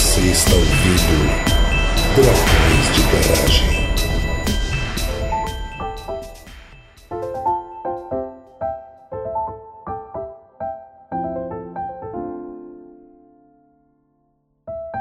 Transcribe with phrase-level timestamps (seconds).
[0.00, 1.28] Você está ouvindo
[2.16, 3.68] Dragões de Garagem.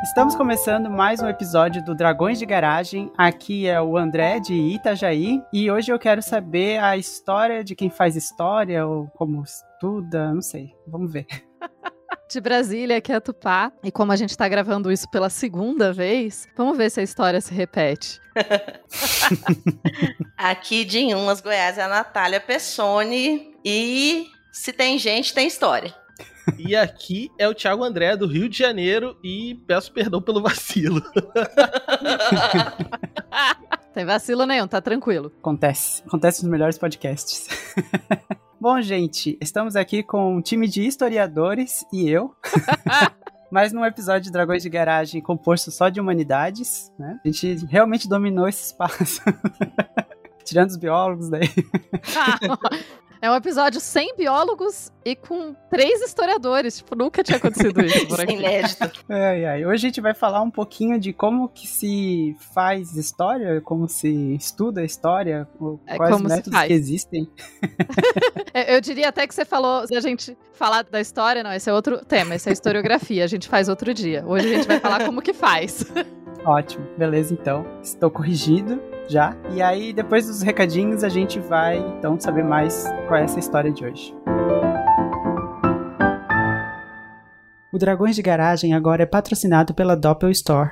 [0.03, 3.09] Estamos começando mais um episódio do Dragões de Garagem.
[3.17, 7.89] Aqui é o André de Itajaí e hoje eu quero saber a história de quem
[7.89, 10.75] faz história ou como estuda, não sei.
[10.85, 11.25] Vamos ver.
[12.29, 13.71] de Brasília, que é Tupá.
[13.83, 17.41] E como a gente tá gravando isso pela segunda vez, vamos ver se a história
[17.41, 18.21] se repete.
[20.37, 23.55] Aqui de Inhumas, Goiás, é a Natália Pessoni.
[23.65, 25.93] E se tem gente, tem história.
[26.57, 30.99] E aqui é o Thiago André, do Rio de Janeiro, e peço perdão pelo vacilo.
[33.93, 35.31] Tem vacilo nenhum, tá tranquilo.
[35.39, 36.01] Acontece.
[36.05, 37.47] Acontece nos melhores podcasts.
[38.61, 42.35] Bom, gente, estamos aqui com um time de historiadores e eu.
[43.49, 47.21] Mas num episódio de Dragões de Garagem composto só de humanidades, né?
[47.23, 49.21] A gente realmente dominou esse espaço.
[50.43, 51.47] Tirando os biólogos daí.
[53.21, 56.77] É um episódio sem biólogos e com três historiadores.
[56.77, 58.33] Tipo, nunca tinha acontecido isso por aqui.
[58.33, 59.05] Inédito.
[59.09, 59.65] Ai, ai.
[59.65, 64.07] Hoje a gente vai falar um pouquinho de como que se faz história, como se
[64.35, 65.45] estuda a história,
[65.85, 66.67] É, quais como se métodos faz.
[66.67, 67.29] que existem.
[68.53, 71.69] Eu eu diria até que você falou, se a gente falar da história, não, esse
[71.69, 74.23] é outro tema, esse é a historiografia, a gente faz outro dia.
[74.25, 75.83] Hoje a gente vai falar como que faz.
[76.45, 77.65] Ótimo, beleza então.
[77.81, 79.35] Estou corrigido já.
[79.51, 83.71] E aí, depois dos recadinhos, a gente vai então saber mais qual é essa história
[83.71, 84.15] de hoje.
[87.71, 90.71] O Dragões de Garagem agora é patrocinado pela Doppel Store,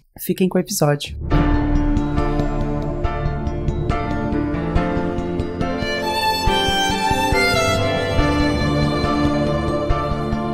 [0.19, 1.17] Fiquem com o episódio.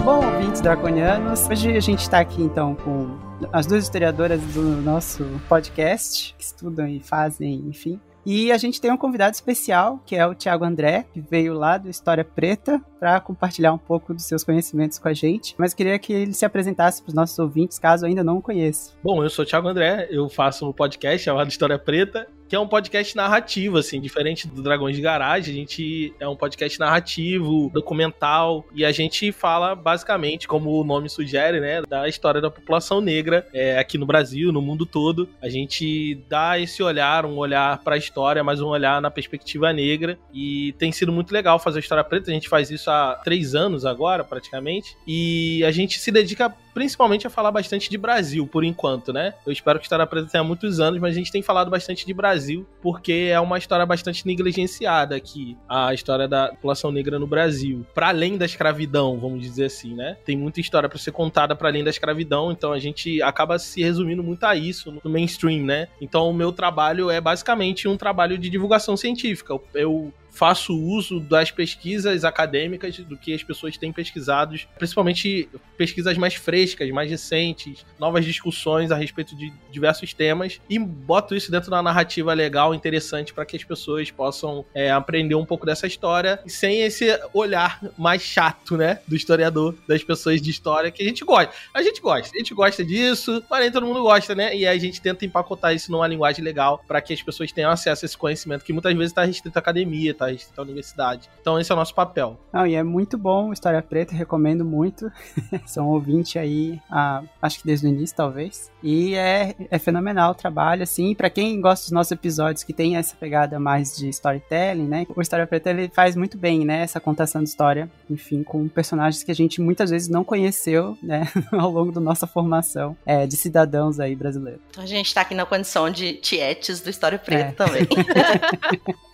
[0.06, 3.17] Bom, ouvintes draconianos, hoje a gente está aqui então com
[3.51, 8.00] as duas historiadoras do nosso podcast, que estudam e fazem, enfim.
[8.25, 11.78] E a gente tem um convidado especial, que é o Thiago André, que veio lá
[11.78, 15.56] do História Preta para compartilhar um pouco dos seus conhecimentos com a gente.
[15.58, 18.94] Mas queria que ele se apresentasse para os nossos ouvintes, caso ainda não o conheçam.
[19.03, 22.59] Bom, eu sou o Thiago André, eu faço um podcast chamado História Preta, que é
[22.59, 25.53] um podcast narrativo, assim, diferente do Dragões de Garagem.
[25.53, 31.09] A gente é um podcast narrativo, documental, e a gente fala basicamente, como o nome
[31.09, 35.28] sugere, né, da história da população negra é, aqui no Brasil, no mundo todo.
[35.41, 39.74] A gente dá esse olhar, um olhar para a história, mas um olhar na perspectiva
[39.74, 42.31] negra, e tem sido muito legal fazer a História Preta.
[42.31, 47.25] A gente faz isso há três anos agora, praticamente, e a gente se dedica principalmente
[47.25, 49.33] a falar bastante de Brasil, por enquanto, né?
[49.43, 52.13] Eu espero que História Preta tenha muitos anos, mas a gente tem falado bastante de
[52.13, 57.83] Brasil, porque é uma história bastante negligenciada aqui, a história da população negra no Brasil.
[57.95, 60.17] Para além da escravidão, vamos dizer assim, né?
[60.23, 63.81] Tem muita história para ser contada para além da escravidão, então a gente acaba se
[63.81, 65.87] resumindo muito a isso no mainstream, né?
[65.99, 69.59] Então o meu trabalho é basicamente um trabalho de divulgação científica.
[69.73, 76.35] Eu faço uso das pesquisas acadêmicas do que as pessoas têm pesquisado, principalmente pesquisas mais
[76.35, 81.81] frescas, mais recentes, novas discussões a respeito de diversos temas e boto isso dentro da
[81.81, 86.81] narrativa legal, interessante para que as pessoas possam é, aprender um pouco dessa história sem
[86.81, 91.51] esse olhar mais chato, né, do historiador, das pessoas de história que a gente gosta.
[91.73, 94.55] A gente gosta, a gente gosta disso, mas nem todo mundo gosta, né?
[94.55, 98.05] E a gente tenta empacotar isso numa linguagem legal para que as pessoas tenham acesso
[98.05, 101.29] a esse conhecimento que muitas vezes está restrito à academia, está restrito à universidade.
[101.41, 102.39] Então esse é o nosso papel.
[102.51, 105.11] Não, e é muito bom História Preta, recomendo muito.
[105.65, 108.72] São ouvinte aí, ah, acho que desde o início, talvez.
[108.84, 111.13] E é, é fenomenal o trabalho, assim.
[111.16, 115.05] Pra quem gosta dos nossos episódios que tem essa pegada mais de storytelling, né?
[115.16, 116.81] O História Preta ele faz muito bem, né?
[116.81, 121.28] Essa contação de história, enfim, com personagens que a gente muitas vezes não conheceu, né?
[121.52, 124.61] Ao longo da nossa formação é, de cidadãos aí brasileiros.
[124.78, 127.52] A gente tá aqui na condição de tietes do História Preta É.
[127.52, 127.87] também.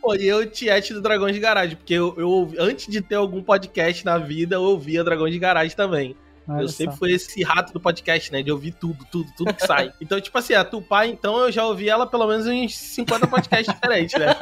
[0.00, 3.42] Pô, e eu tiete do Dragões de Garagem, porque eu, eu antes de ter algum
[3.42, 6.16] podcast na vida, eu ouvia Dragões de Garagem também.
[6.48, 6.76] Olha eu só.
[6.78, 8.42] sempre fui esse rato do podcast, né?
[8.42, 9.92] De ouvir tudo, tudo, tudo que sai.
[10.00, 13.72] Então, tipo assim, a Tupá, então, eu já ouvi ela pelo menos uns 50 podcasts
[13.72, 14.34] diferentes, né?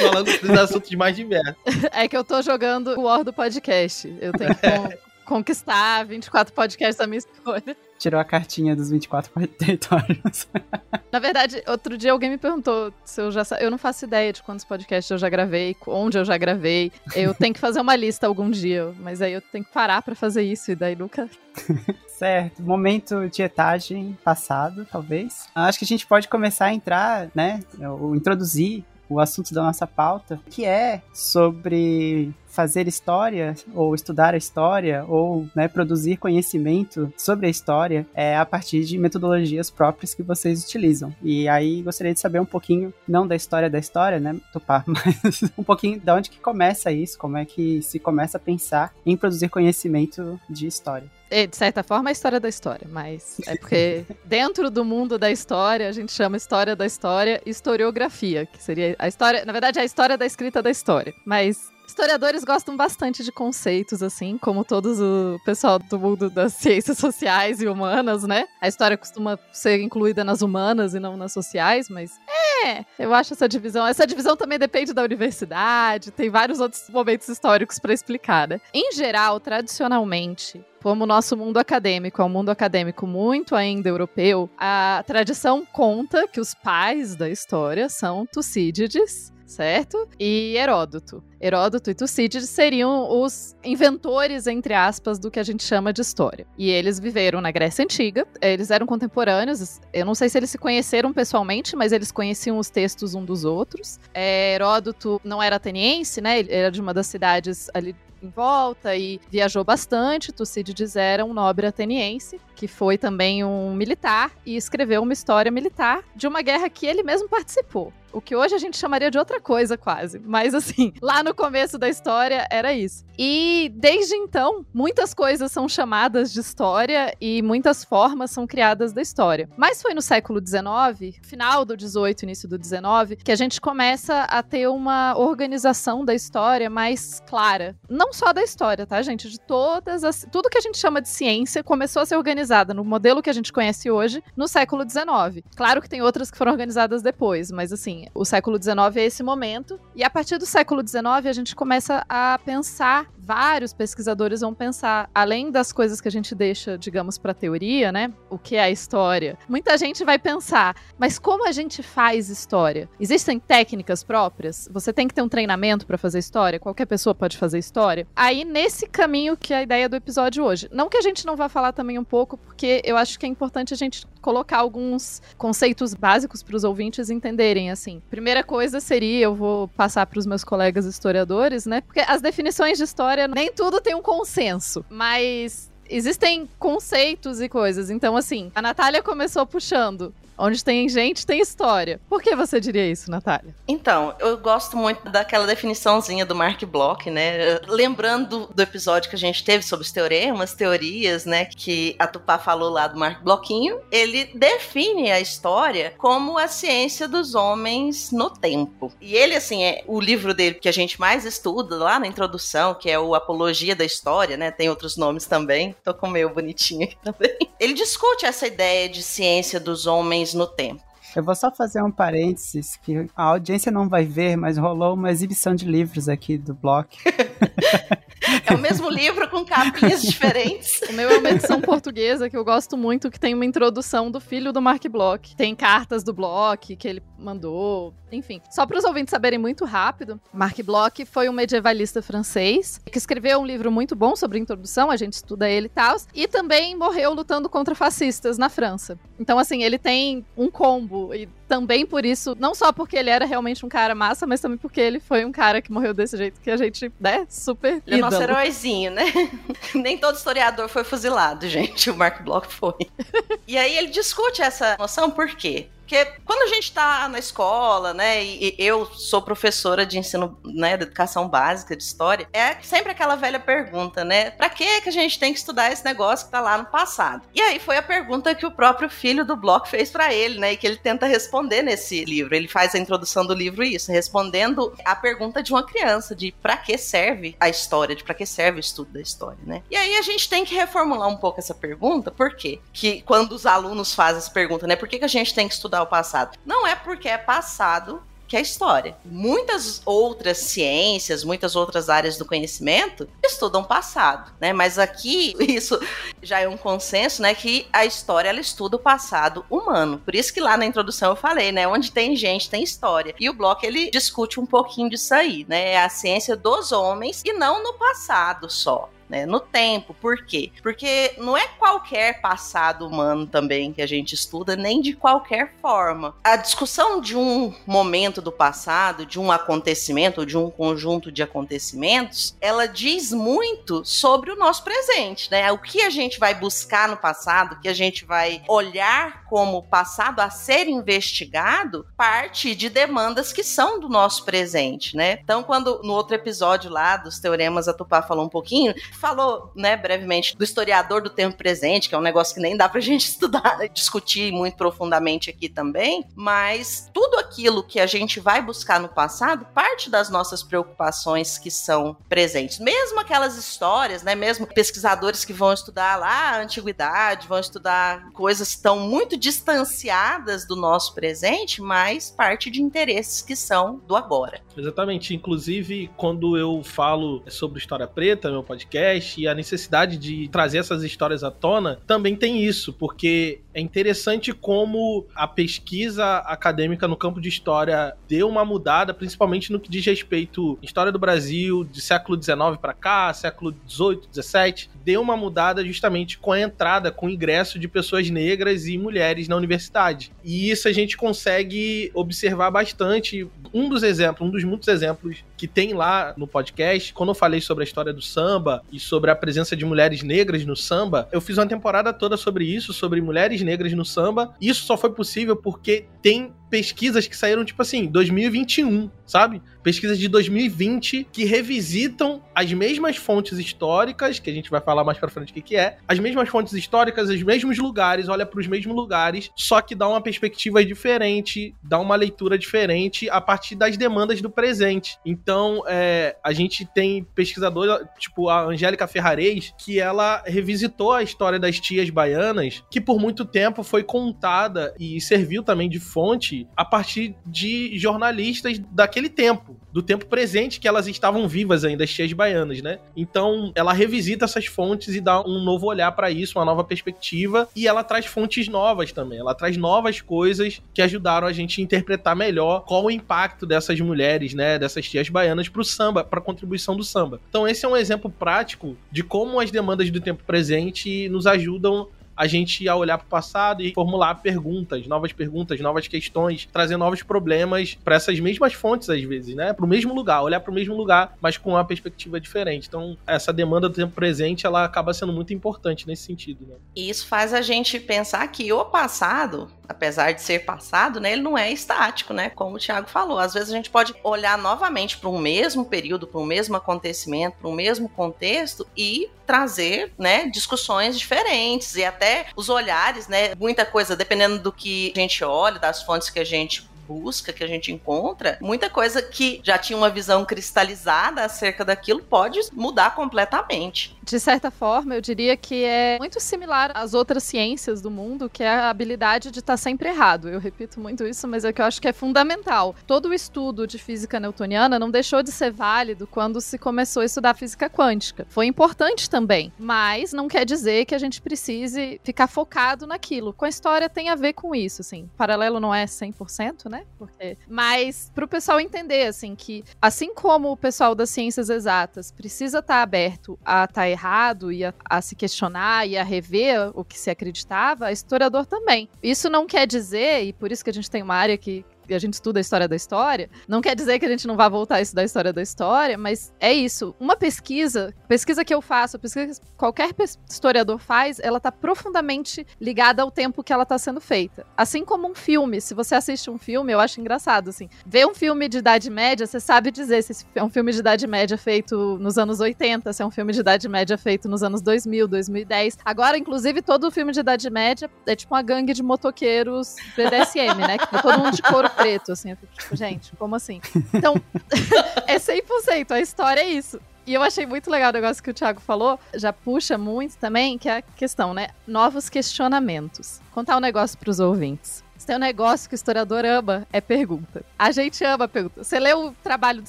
[0.00, 1.56] Falando dos assuntos mais diversos.
[1.92, 4.14] É que eu tô jogando o War do podcast.
[4.20, 7.76] Eu tenho que conquistar 24 podcasts da minha escolha.
[7.98, 10.48] Tirou a cartinha dos 24 territórios.
[11.10, 13.58] Na verdade, outro dia alguém me perguntou se eu já sa...
[13.58, 16.92] Eu não faço ideia de quantos podcasts eu já gravei, onde eu já gravei.
[17.14, 20.14] Eu tenho que fazer uma lista algum dia, mas aí eu tenho que parar pra
[20.14, 21.28] fazer isso e daí nunca.
[22.06, 25.48] Certo, momento de etagem passado, talvez.
[25.54, 27.60] Acho que a gente pode começar a entrar, né?
[28.00, 34.38] Ou introduzir o assunto da nossa pauta, que é sobre fazer história ou estudar a
[34.38, 40.22] história ou né, produzir conhecimento sobre a história é a partir de metodologias próprias que
[40.22, 41.14] vocês utilizam.
[41.22, 45.42] E aí gostaria de saber um pouquinho, não da história da história, né, Tupá, mas
[45.58, 49.18] um pouquinho de onde que começa isso, como é que se começa a pensar em
[49.18, 51.10] produzir conhecimento de história.
[51.30, 55.30] É, de certa forma, a história da história, mas é porque dentro do mundo da
[55.30, 59.82] história, a gente chama história da história historiografia, que seria a história, na verdade, é
[59.82, 61.12] a história da escrita da história.
[61.24, 66.98] Mas Historiadores gostam bastante de conceitos, assim, como todos o pessoal do mundo das ciências
[66.98, 68.46] sociais e humanas, né?
[68.60, 72.18] A história costuma ser incluída nas humanas e não nas sociais, mas
[72.64, 73.86] é, eu acho essa divisão.
[73.86, 78.60] Essa divisão também depende da universidade, tem vários outros momentos históricos para explicar, né?
[78.74, 84.50] Em geral, tradicionalmente, como o nosso mundo acadêmico é um mundo acadêmico muito ainda europeu,
[84.58, 90.08] a tradição conta que os pais da história são Tucídides, certo?
[90.18, 91.22] E Heródoto.
[91.40, 96.46] Heródoto e Tucídides seriam os inventores, entre aspas, do que a gente chama de história.
[96.58, 100.58] E eles viveram na Grécia Antiga, eles eram contemporâneos, eu não sei se eles se
[100.58, 104.00] conheceram pessoalmente, mas eles conheciam os textos um dos outros.
[104.12, 106.40] É, Heródoto não era ateniense, né?
[106.40, 110.32] Ele era de uma das cidades ali em volta e viajou bastante.
[110.32, 116.02] Tucídides era um nobre ateniense, que foi também um militar e escreveu uma história militar
[116.14, 117.92] de uma guerra que ele mesmo participou.
[118.16, 120.18] O que hoje a gente chamaria de outra coisa, quase.
[120.18, 123.04] Mas assim, lá no começo da história era isso.
[123.18, 129.02] E desde então, muitas coisas são chamadas de história e muitas formas são criadas da
[129.02, 129.50] história.
[129.54, 134.22] Mas foi no século XIX, final do 18, início do 19, que a gente começa
[134.22, 137.76] a ter uma organização da história mais clara.
[137.86, 139.28] Não só da história, tá, gente?
[139.28, 140.26] De todas as.
[140.32, 143.34] Tudo que a gente chama de ciência começou a ser organizada no modelo que a
[143.34, 145.44] gente conhece hoje no século XIX.
[145.54, 149.22] Claro que tem outras que foram organizadas depois, mas assim, o século XIX é esse
[149.22, 149.78] momento.
[149.94, 155.10] E a partir do século XIX, a gente começa a pensar vários pesquisadores vão pensar,
[155.12, 158.12] além das coisas que a gente deixa, digamos, para teoria, né?
[158.30, 159.36] O que é a história?
[159.48, 162.88] Muita gente vai pensar, mas como a gente faz história?
[163.00, 164.68] Existem técnicas próprias?
[164.72, 166.60] Você tem que ter um treinamento para fazer história?
[166.60, 168.06] Qualquer pessoa pode fazer história?
[168.14, 170.68] Aí, nesse caminho que é a ideia do episódio hoje.
[170.70, 173.28] Não que a gente não vá falar também um pouco, porque eu acho que é
[173.28, 178.02] importante a gente colocar alguns conceitos básicos para os ouvintes entenderem, assim.
[178.10, 181.80] Primeira coisa seria, eu vou passar para os meus colegas historiadores, né?
[181.80, 187.48] Porque as definições de história história, nem tudo tem um consenso, mas existem conceitos e
[187.48, 187.88] coisas.
[187.90, 192.00] Então, assim, a Natália começou puxando Onde tem gente, tem história.
[192.08, 193.54] Por que você diria isso, Natália?
[193.66, 197.58] Então, eu gosto muito daquela definiçãozinha do Mark Bloch, né?
[197.66, 201.46] Lembrando do episódio que a gente teve sobre os teoremas, teorias, né?
[201.46, 203.80] Que a Tupá falou lá do Mark Blochinho.
[203.90, 208.92] Ele define a história como a ciência dos homens no tempo.
[209.00, 212.74] E ele, assim, é o livro dele que a gente mais estuda lá na introdução,
[212.74, 214.50] que é o Apologia da História, né?
[214.50, 215.74] Tem outros nomes também.
[215.82, 217.36] Tô com o meu bonitinho aqui também.
[217.58, 220.85] Ele discute essa ideia de ciência dos homens no tempo.
[221.16, 225.10] Eu vou só fazer um parênteses que a audiência não vai ver, mas rolou uma
[225.10, 226.90] exibição de livros aqui do bloco.
[228.44, 230.80] É o mesmo livro com capinhas diferentes.
[230.88, 234.20] O meu é uma edição portuguesa que eu gosto muito, que tem uma introdução do
[234.20, 235.36] filho do Mark Bloch.
[235.36, 238.40] Tem cartas do Bloch que ele mandou, enfim.
[238.50, 243.40] Só para os ouvintes saberem muito rápido, Mark Bloch foi um medievalista francês que escreveu
[243.40, 247.14] um livro muito bom sobre introdução, a gente estuda ele e tal, e também morreu
[247.14, 248.98] lutando contra fascistas na França.
[249.18, 253.24] Então, assim, ele tem um combo e também por isso, não só porque ele era
[253.24, 256.40] realmente um cara massa, mas também porque ele foi um cara que morreu desse jeito
[256.40, 259.04] que a gente, né, super Ele é nosso heróizinho, né?
[259.74, 261.90] Nem todo historiador foi fuzilado, gente.
[261.90, 262.74] O Mark Bloch foi.
[263.46, 265.68] e aí ele discute essa noção por quê?
[265.86, 270.76] Porque quando a gente está na escola, né, e eu sou professora de ensino, né,
[270.76, 274.92] de educação básica, de história, é sempre aquela velha pergunta, né, pra que que a
[274.92, 277.22] gente tem que estudar esse negócio que tá lá no passado?
[277.32, 280.54] E aí foi a pergunta que o próprio filho do Bloch fez para ele, né,
[280.54, 282.34] e que ele tenta responder nesse livro.
[282.34, 286.56] Ele faz a introdução do livro isso, respondendo a pergunta de uma criança, de para
[286.56, 289.62] que serve a história, de para que serve o estudo da história, né?
[289.70, 292.58] E aí a gente tem que reformular um pouco essa pergunta, por quê?
[292.72, 295.54] Que quando os alunos fazem essa pergunta, né, por que que a gente tem que
[295.54, 296.38] estudar estudar o passado.
[296.44, 298.96] Não é porque é passado que é história.
[299.04, 304.52] Muitas outras ciências, muitas outras áreas do conhecimento estudam passado, né?
[304.52, 305.78] Mas aqui isso
[306.20, 310.02] já é um consenso, né, que a história ela estuda o passado humano.
[310.04, 313.14] Por isso que lá na introdução eu falei, né, onde tem gente tem história.
[313.20, 315.74] E o bloco ele discute um pouquinho disso aí, né?
[315.74, 319.94] É a ciência dos homens e não no passado só né, no tempo.
[319.94, 320.50] Por quê?
[320.62, 326.14] Porque não é qualquer passado humano também que a gente estuda, nem de qualquer forma.
[326.24, 332.36] A discussão de um momento do passado, de um acontecimento, de um conjunto de acontecimentos,
[332.40, 335.50] ela diz muito sobre o nosso presente, né?
[335.52, 339.62] O que a gente vai buscar no passado, o que a gente vai olhar como
[339.62, 345.18] passado a ser investigado, parte de demandas que são do nosso presente, né?
[345.22, 349.76] Então, quando no outro episódio lá dos teoremas a Tupá falou um pouquinho, falou, né,
[349.76, 353.06] brevemente, do historiador do tempo presente, que é um negócio que nem dá pra gente
[353.08, 358.88] estudar, discutir muito profundamente aqui também, mas tudo aquilo que a gente vai buscar no
[358.88, 362.58] passado parte das nossas preocupações que são presentes.
[362.58, 368.48] Mesmo aquelas histórias, né, mesmo pesquisadores que vão estudar lá a antiguidade, vão estudar coisas
[368.48, 374.40] que estão muito distanciadas do nosso presente, mas parte de interesses que são do agora.
[374.56, 375.14] Exatamente.
[375.14, 380.58] Inclusive, quando eu falo sobre História Preta, meu podcast, podcast e a necessidade de trazer
[380.58, 386.96] essas histórias à tona também tem isso, porque é interessante como a pesquisa acadêmica no
[386.96, 391.64] campo de história deu uma mudada, principalmente no que diz respeito à história do Brasil,
[391.64, 396.92] de século XIX para cá, século XVIII, XVII, deu uma mudada justamente com a entrada,
[396.92, 400.12] com o ingresso de pessoas negras e mulheres na universidade.
[400.22, 403.26] E isso a gente consegue observar bastante.
[403.54, 407.40] Um dos exemplos, um dos muitos exemplos que tem lá no podcast, quando eu falei
[407.40, 411.20] sobre a história do samba e sobre a presença de mulheres negras no samba, eu
[411.20, 414.34] fiz uma temporada toda sobre isso, sobre mulheres negras no samba.
[414.40, 419.42] Isso só foi possível porque tem pesquisas que saíram, tipo assim, 2021, sabe?
[419.62, 424.98] Pesquisas de 2020 que revisitam as mesmas fontes históricas, que a gente vai falar mais
[424.98, 428.40] pra frente o que, que é, as mesmas fontes históricas, os mesmos lugares, olha para
[428.40, 433.54] os mesmos lugares, só que dá uma perspectiva diferente, dá uma leitura diferente a partir
[433.54, 434.98] das demandas do presente.
[435.04, 441.38] Então, é, a gente tem pesquisadores, tipo a Angélica Ferrarez, que ela revisitou a história
[441.38, 446.64] das tias baianas, que por muito tempo foi contada e serviu também de fonte a
[446.64, 452.12] partir de jornalistas daquele tempo, do tempo presente que elas estavam vivas ainda, as tias
[452.12, 452.78] baianas, né?
[452.96, 457.48] Então, ela revisita essas fontes e dá um novo olhar para isso, uma nova perspectiva,
[457.54, 459.18] e ela traz fontes novas também.
[459.18, 463.78] Ela traz novas coisas que ajudaram a gente a interpretar melhor qual o impacto dessas
[463.80, 467.20] mulheres, né, dessas tias baianas pro samba, para contribuição do samba.
[467.28, 471.88] Então, esse é um exemplo prático de como as demandas do tempo presente nos ajudam
[472.16, 476.76] a gente a olhar para o passado e formular perguntas, novas perguntas, novas questões, trazer
[476.76, 479.52] novos problemas para essas mesmas fontes às vezes, né?
[479.52, 482.68] Para o mesmo lugar, olhar para o mesmo lugar, mas com uma perspectiva diferente.
[482.68, 486.54] Então, essa demanda do tempo presente, ela acaba sendo muito importante nesse sentido, né?
[486.74, 491.22] E isso faz a gente pensar que o passado, apesar de ser passado, né, ele
[491.22, 492.30] não é estático, né?
[492.30, 496.06] Como o Thiago falou, às vezes a gente pode olhar novamente para um mesmo período,
[496.06, 502.26] para um mesmo acontecimento, para um mesmo contexto e trazer, né, discussões diferentes e até
[502.36, 506.24] os olhares, né, muita coisa dependendo do que a gente olha, das fontes que a
[506.24, 511.64] gente busca, que a gente encontra, muita coisa que já tinha uma visão cristalizada acerca
[511.64, 513.95] daquilo pode mudar completamente.
[514.06, 518.40] De certa forma, eu diria que é muito similar às outras ciências do mundo, que
[518.40, 520.28] é a habilidade de estar sempre errado.
[520.28, 522.76] Eu repito muito isso, mas é que eu acho que é fundamental.
[522.86, 527.04] Todo o estudo de física newtoniana não deixou de ser válido quando se começou a
[527.04, 528.24] estudar física quântica.
[528.28, 533.32] Foi importante também, mas não quer dizer que a gente precise ficar focado naquilo.
[533.32, 535.02] Com a história tem a ver com isso, assim.
[535.02, 536.84] O paralelo não é 100%, né?
[536.96, 537.36] Porque...
[537.48, 542.82] Mas pro pessoal entender, assim, que assim como o pessoal das ciências exatas precisa estar
[542.82, 547.10] aberto a estar errado e a, a, se questionar e a rever o que se
[547.10, 548.88] acreditava, historiador também.
[549.02, 551.98] Isso não quer dizer, e por isso que a gente tem uma área que a
[551.98, 554.76] gente estuda a história da história, não quer dizer que a gente não vá voltar
[554.76, 556.94] a estudar a história da história, mas é isso.
[556.98, 559.90] Uma pesquisa, pesquisa que eu faço, pesquisa que qualquer
[560.28, 564.46] historiador faz, ela tá profundamente ligada ao tempo que ela tá sendo feita.
[564.56, 568.14] Assim como um filme, se você assiste um filme, eu acho engraçado, assim, ver um
[568.14, 571.98] filme de Idade Média, você sabe dizer se é um filme de Idade Média feito
[571.98, 575.78] nos anos 80, se é um filme de Idade Média feito nos anos 2000, 2010.
[575.84, 580.78] Agora, inclusive, todo filme de Idade Média é tipo uma gangue de motoqueiros BDSM, né?
[580.78, 582.30] Que tá todo mundo de couro preto, assim.
[582.30, 583.60] Eu fico, tipo, gente, como assim?
[583.92, 584.14] Então,
[585.06, 586.80] é 100%, a história é isso.
[587.06, 590.58] E eu achei muito legal o negócio que o Thiago falou, já puxa muito também,
[590.58, 591.48] que é a questão, né?
[591.66, 593.20] Novos questionamentos.
[593.32, 594.82] Contar um negócio para os ouvintes.
[594.98, 597.44] Se tem um negócio que o historiador ama, é pergunta.
[597.58, 598.64] A gente ama pergunta.
[598.64, 599.68] Você lê um trabalho de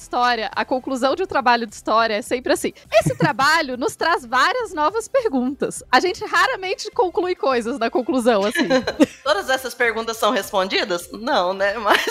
[0.00, 2.72] história, a conclusão de um trabalho de história é sempre assim.
[2.92, 5.82] Esse trabalho nos traz várias novas perguntas.
[5.90, 8.68] A gente raramente conclui coisas na conclusão, assim.
[9.22, 11.10] Todas essas perguntas são respondidas?
[11.12, 11.74] Não, né?
[11.78, 12.06] Mas.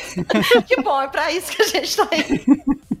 [0.66, 2.44] que bom, é pra isso que a gente tá aí.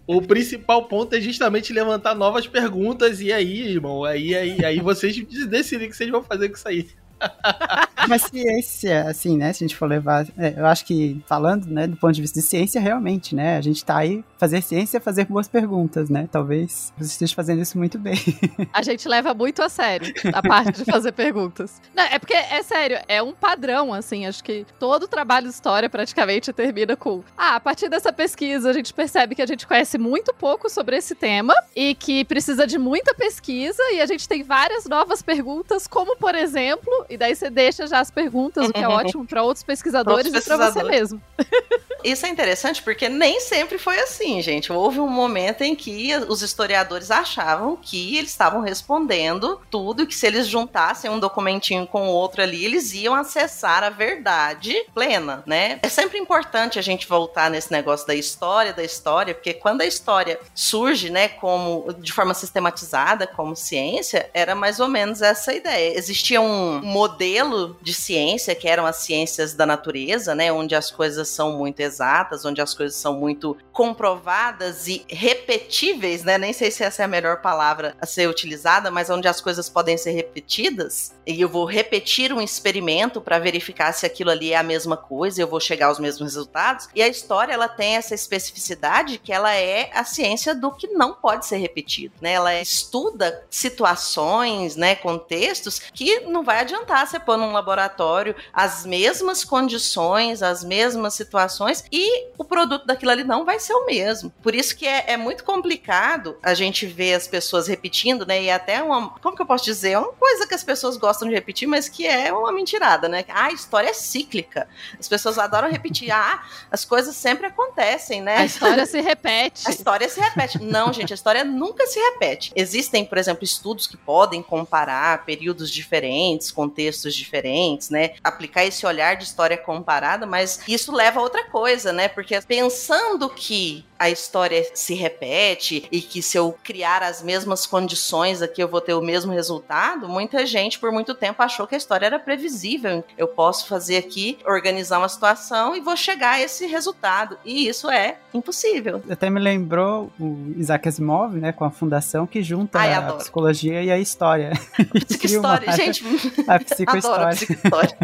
[0.06, 3.20] O principal ponto é justamente levantar novas perguntas.
[3.20, 5.16] E aí, irmão, aí, aí, aí vocês
[5.48, 6.88] decidem o que vocês vão fazer com isso aí.
[8.08, 9.52] Mas ciência, assim, né?
[9.52, 10.26] Se a gente for levar.
[10.36, 13.56] É, eu acho que falando, né, do ponto de vista de ciência, realmente, né?
[13.56, 16.28] A gente tá aí fazer ciência é fazer boas perguntas, né?
[16.30, 18.18] Talvez você esteja fazendo isso muito bem.
[18.74, 21.80] A gente leva muito a sério a parte de fazer perguntas.
[21.94, 24.26] Não, é porque, é sério, é um padrão, assim.
[24.26, 27.22] Acho que todo trabalho de história praticamente termina com.
[27.36, 30.96] Ah, a partir dessa pesquisa, a gente percebe que a gente conhece muito pouco sobre
[30.96, 35.86] esse tema e que precisa de muita pesquisa e a gente tem várias novas perguntas,
[35.86, 39.42] como, por exemplo, e daí você deixa já as perguntas, o que é ótimo para
[39.42, 41.22] outros pesquisadores, outros pesquisadores e para você mesmo.
[42.04, 44.70] Isso é interessante porque nem sempre foi assim, gente.
[44.70, 50.26] Houve um momento em que os historiadores achavam que eles estavam respondendo tudo que se
[50.26, 55.78] eles juntassem um documentinho com o outro ali, eles iam acessar a verdade plena, né?
[55.82, 59.86] É sempre importante a gente voltar nesse negócio da história da história, porque quando a
[59.86, 65.96] história surge, né, como de forma sistematizada, como ciência, era mais ou menos essa ideia.
[65.96, 71.28] Existia um modelo de ciência que eram as ciências da natureza, né, onde as coisas
[71.28, 76.38] são muito exatas, onde as coisas são muito comprovadas e repetíveis, né?
[76.38, 79.68] Nem sei se essa é a melhor palavra a ser utilizada, mas onde as coisas
[79.68, 81.12] podem ser repetidas.
[81.26, 85.42] E eu vou repetir um experimento para verificar se aquilo ali é a mesma coisa,
[85.42, 86.88] eu vou chegar aos mesmos resultados.
[86.94, 91.12] E a história ela tem essa especificidade que ela é a ciência do que não
[91.12, 92.32] pode ser repetido, né?
[92.32, 99.44] Ela estuda situações, né, contextos que não vai adiantar você pôr num laboratório as mesmas
[99.44, 104.32] condições, as mesmas situações e o produto daquilo ali não vai ser o mesmo.
[104.42, 108.42] Por isso que é, é muito complicado a gente ver as pessoas repetindo, né?
[108.42, 109.10] E até uma.
[109.20, 109.92] Como que eu posso dizer?
[109.92, 113.24] É uma coisa que as pessoas gostam de repetir, mas que é uma mentirada, né?
[113.28, 114.68] Ah, a história é cíclica.
[114.98, 116.10] As pessoas adoram repetir.
[116.10, 118.38] Ah, as coisas sempre acontecem, né?
[118.38, 119.66] A história se repete.
[119.66, 120.62] A história se repete.
[120.62, 122.52] Não, gente, a história nunca se repete.
[122.54, 128.14] Existem, por exemplo, estudos que podem comparar períodos diferentes, contextos diferentes, né?
[128.22, 132.08] Aplicar esse olhar de história comparada, mas isso leva a outra coisa, né?
[132.08, 138.42] Porque pensando que a história se repete e que se eu criar as mesmas condições
[138.42, 141.78] aqui eu vou ter o mesmo resultado, muita gente por muito tempo achou que a
[141.78, 143.04] história era previsível.
[143.16, 147.38] Eu posso fazer aqui, organizar uma situação e vou chegar a esse resultado.
[147.44, 149.02] E isso é impossível.
[149.08, 153.82] Até me lembrou o Isaac Asimov, né, com a fundação que junta Ai, a psicologia
[153.82, 154.52] e a história.
[154.52, 156.04] A psicohistória, gente.
[156.46, 157.14] A psicohistória.
[157.14, 157.98] Adoro a psicohistória.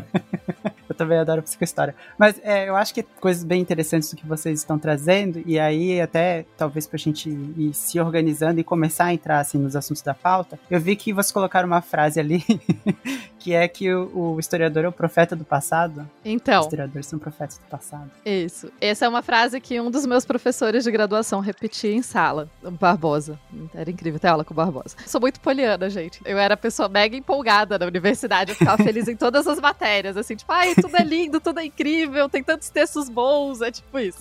[0.95, 1.95] também adoro psicohistória.
[2.19, 6.01] Mas é, eu acho que coisas bem interessantes do que vocês estão trazendo, e aí
[6.01, 10.15] até talvez pra gente ir se organizando e começar a entrar assim nos assuntos da
[10.15, 12.45] pauta, eu vi que vocês colocaram uma frase ali
[13.41, 16.09] que é que o, o, historiador é o profeta do passado.
[16.23, 16.61] Então.
[16.61, 18.11] Os historiadores são profetas do passado.
[18.25, 18.71] Isso.
[18.81, 22.71] Essa é uma frase que um dos meus professores de graduação repetia em sala, o
[22.71, 23.39] Barbosa.
[23.75, 24.95] Era incrível ter aula com o Barbosa.
[25.07, 26.21] Sou muito poliana, gente.
[26.25, 30.37] Eu era pessoa mega empolgada na universidade, eu ficava feliz em todas as matérias, assim,
[30.37, 34.19] tipo, ai, tudo é lindo, tudo é incrível, tem tantos textos bons, é tipo isso.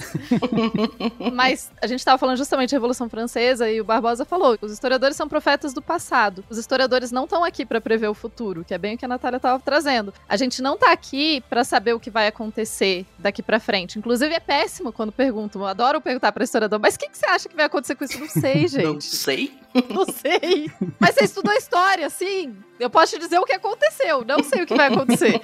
[1.34, 5.18] Mas a gente estava falando justamente da Revolução Francesa e o Barbosa falou: os historiadores
[5.18, 6.44] são profetas do passado.
[6.50, 9.16] Os historiadores não estão aqui para prever o futuro, que é bem o que a
[9.16, 10.14] Natália estava trazendo.
[10.28, 13.98] A gente não tá aqui para saber o que vai acontecer daqui para frente.
[13.98, 15.62] Inclusive é péssimo quando perguntam.
[15.62, 18.04] Eu adoro perguntar para historiador, mas o que, que você acha que vai acontecer com
[18.04, 18.20] isso?
[18.20, 18.84] Não sei, gente.
[18.84, 19.60] Não sei.
[19.90, 20.72] Não sei.
[21.00, 22.56] Mas você estudou história, sim.
[22.80, 24.24] Eu posso te dizer o que aconteceu.
[24.26, 25.42] Não sei o que vai acontecer.